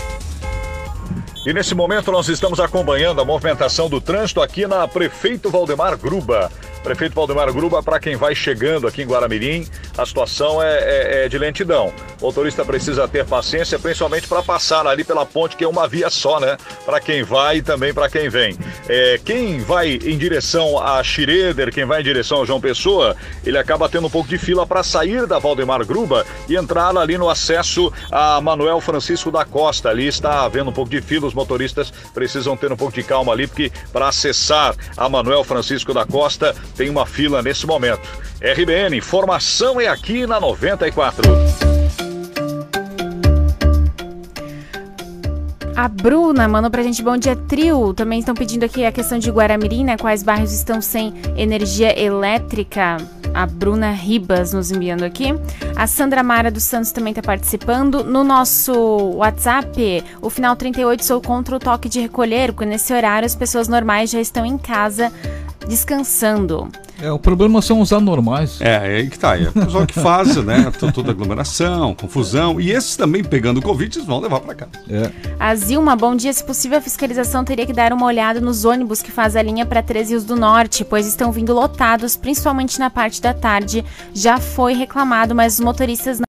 E 1.47 1.53
nesse 1.53 1.76
momento 1.76 2.11
nós 2.11 2.28
estamos 2.28 2.59
acompanhando 2.59 3.20
a 3.20 3.24
movimentação 3.24 3.88
do 3.88 4.01
trânsito 4.01 4.42
aqui 4.42 4.66
na 4.66 4.88
Prefeito 4.88 5.49
Valdemar 5.49 5.97
Gruba. 5.97 6.51
Prefeito 6.82 7.14
Valdemar 7.14 7.53
Gruba, 7.53 7.80
para 7.84 8.01
quem 8.01 8.16
vai 8.16 8.34
chegando 8.34 8.88
aqui 8.88 9.03
em 9.03 9.07
Guaramirim, 9.07 9.64
a 9.97 10.05
situação 10.05 10.61
é, 10.61 10.78
é- 10.78 11.24
é 11.24 11.28
de 11.28 11.38
lentidão. 11.38 11.92
O 12.20 12.26
motorista 12.26 12.64
precisa 12.64 13.07
ter 13.07 13.24
paciência, 13.24 13.78
principalmente 13.78 14.26
para 14.26 14.42
passar 14.42 14.88
ali 14.88 15.05
pela 15.05 15.24
ponte, 15.24 15.57
que 15.57 15.62
é 15.62 15.68
uma 15.68 15.86
via 15.86 16.11
só, 16.11 16.40
né? 16.40 16.57
Para 16.84 16.99
quem 16.99 17.22
vai 17.22 17.59
e 17.59 17.62
também 17.62 17.94
para 17.94 18.09
quem 18.09 18.28
vem. 18.28 18.59
É, 18.89 19.18
quem 19.24 19.59
vai 19.59 19.95
em 19.95 20.16
direção 20.16 20.78
a 20.78 21.03
Schroeder, 21.03 21.72
quem 21.72 21.84
vai 21.84 22.01
em 22.01 22.05
direção 22.05 22.43
a 22.43 22.45
João 22.45 22.61
Pessoa, 22.61 23.16
ele 23.45 23.59
acaba 23.59 23.89
tendo 23.89 24.07
um 24.07 24.11
pouco 24.11 24.28
de 24.28 24.39
fila 24.39 24.66
para 24.66 24.82
sair 24.82 25.26
da 25.26 25.39
Valdemar 25.39 25.84
Gruba 25.84 26.24
e 26.49 26.57
entrar 26.57 26.97
ali 26.97 27.18
no 27.18 27.28
acesso 27.28 27.93
a 28.11 28.41
Manuel 28.41 28.80
Francisco 28.80 29.30
da 29.30 29.45
Costa. 29.45 29.89
Ali 29.89 30.07
está 30.07 30.45
havendo 30.45 30.70
um 30.70 30.72
pouco 30.72 30.91
de 30.91 31.01
fila, 31.01 31.26
os 31.26 31.34
motoristas 31.34 31.91
precisam 32.14 32.57
ter 32.57 32.72
um 32.72 32.76
pouco 32.76 32.95
de 32.95 33.03
calma 33.03 33.32
ali, 33.32 33.47
porque 33.47 33.72
para 33.93 34.09
acessar 34.09 34.74
a 34.97 35.09
Manuel 35.09 35.43
Francisco 35.43 35.93
da 35.93 36.05
Costa 36.05 36.55
tem 36.76 36.89
uma 36.89 37.07
fila 37.07 37.43
nesse 37.43 37.66
momento. 37.66 38.09
RBN, 38.41 38.97
informação 38.97 39.80
é 39.80 39.89
aqui 39.89 40.26
na 40.26 40.39
94. 40.39 41.76
A 45.77 45.89
Bruna 45.89 46.49
mandou 46.49 46.70
pra 46.70 46.83
gente 46.83 47.03
bom 47.03 47.18
dia 47.18 47.37
trio. 47.37 47.93
Também 47.93 48.18
estão 48.18 48.35
pedindo 48.35 48.64
aqui 48.64 48.87
a 48.87 48.91
questão 48.91 49.18
de 49.18 49.31
Guaramirim, 49.31 49.85
né? 49.85 49.99
Quais 49.99 50.22
bairros 50.22 50.51
estão 50.51 50.81
sem 50.81 51.12
energia 51.37 52.01
elétrica? 52.01 52.97
A 53.35 53.45
Bruna 53.45 53.91
Ribas 53.91 54.55
nos 54.55 54.70
enviando 54.70 55.05
aqui. 55.05 55.35
A 55.77 55.87
Sandra 55.87 56.22
Mara 56.22 56.51
dos 56.51 56.62
Santos 56.62 56.93
também 56.93 57.11
está 57.11 57.20
participando. 57.20 58.03
No 58.03 58.24
nosso 58.24 58.72
WhatsApp, 59.16 60.03
o 60.22 60.31
final 60.31 60.57
38 60.57 61.05
sou 61.05 61.20
contra 61.20 61.57
o 61.57 61.61
toque 61.61 61.91
de 61.91 62.01
recolher, 62.01 62.55
porque 62.55 62.64
nesse 62.64 62.95
horário 62.95 63.27
as 63.27 63.37
pessoas 63.37 63.68
normais 63.68 64.09
já 64.11 64.20
estão 64.20 64.47
em 64.47 64.57
casa 64.57 65.12
descansando. 65.68 66.70
É, 67.01 67.12
o 67.12 67.18
problema 67.18 67.61
são 67.61 67.80
os 67.80 67.92
anormais. 67.92 68.61
É, 68.61 68.74
é 68.74 68.97
aí 68.97 69.11
que 69.11 69.18
tá. 69.18 69.38
É 69.38 69.49
o 69.49 69.53
pessoal 69.53 69.86
que 69.86 69.92
faz, 69.94 70.34
né? 70.36 70.70
to- 70.78 70.90
Toda 70.92 71.11
aglomeração, 71.11 71.94
confusão. 71.94 72.59
E 72.61 72.70
esses 72.70 72.97
também 72.97 73.22
pegando 73.22 73.61
Covid, 73.61 73.99
eles 73.99 74.07
vão 74.07 74.18
levar 74.18 74.40
para 74.40 74.55
casa. 74.55 74.70
É. 74.88 75.11
A 75.38 75.55
Zilma, 75.55 75.94
bom 75.94 76.16
dia. 76.16 76.32
Se 76.32 76.42
possível, 76.42 76.78
a 76.78 76.80
fiscalização 76.80 77.44
teria 77.44 77.66
que 77.66 77.72
dar 77.72 77.92
uma 77.92 78.07
olhada 78.07 78.40
nos 78.40 78.64
ônibus 78.64 79.03
que 79.03 79.11
faz 79.12 79.36
a 79.36 79.42
linha 79.42 79.66
para 79.66 79.82
Três 79.82 80.09
Rios 80.09 80.24
do 80.24 80.34
Norte, 80.36 80.84
pois 80.86 81.07
estão 81.07 81.30
vindo 81.30 81.53
lotados, 81.53 82.16
principalmente 82.16 82.78
na 82.78 82.88
parte 82.88 83.20
da 83.20 83.34
tarde. 83.34 83.84
Já 84.14 84.38
foi 84.38 84.72
reclamado, 84.72 85.34
mas 85.34 85.55
os 85.55 85.61
motoristas 85.61 86.18
não 86.18 86.24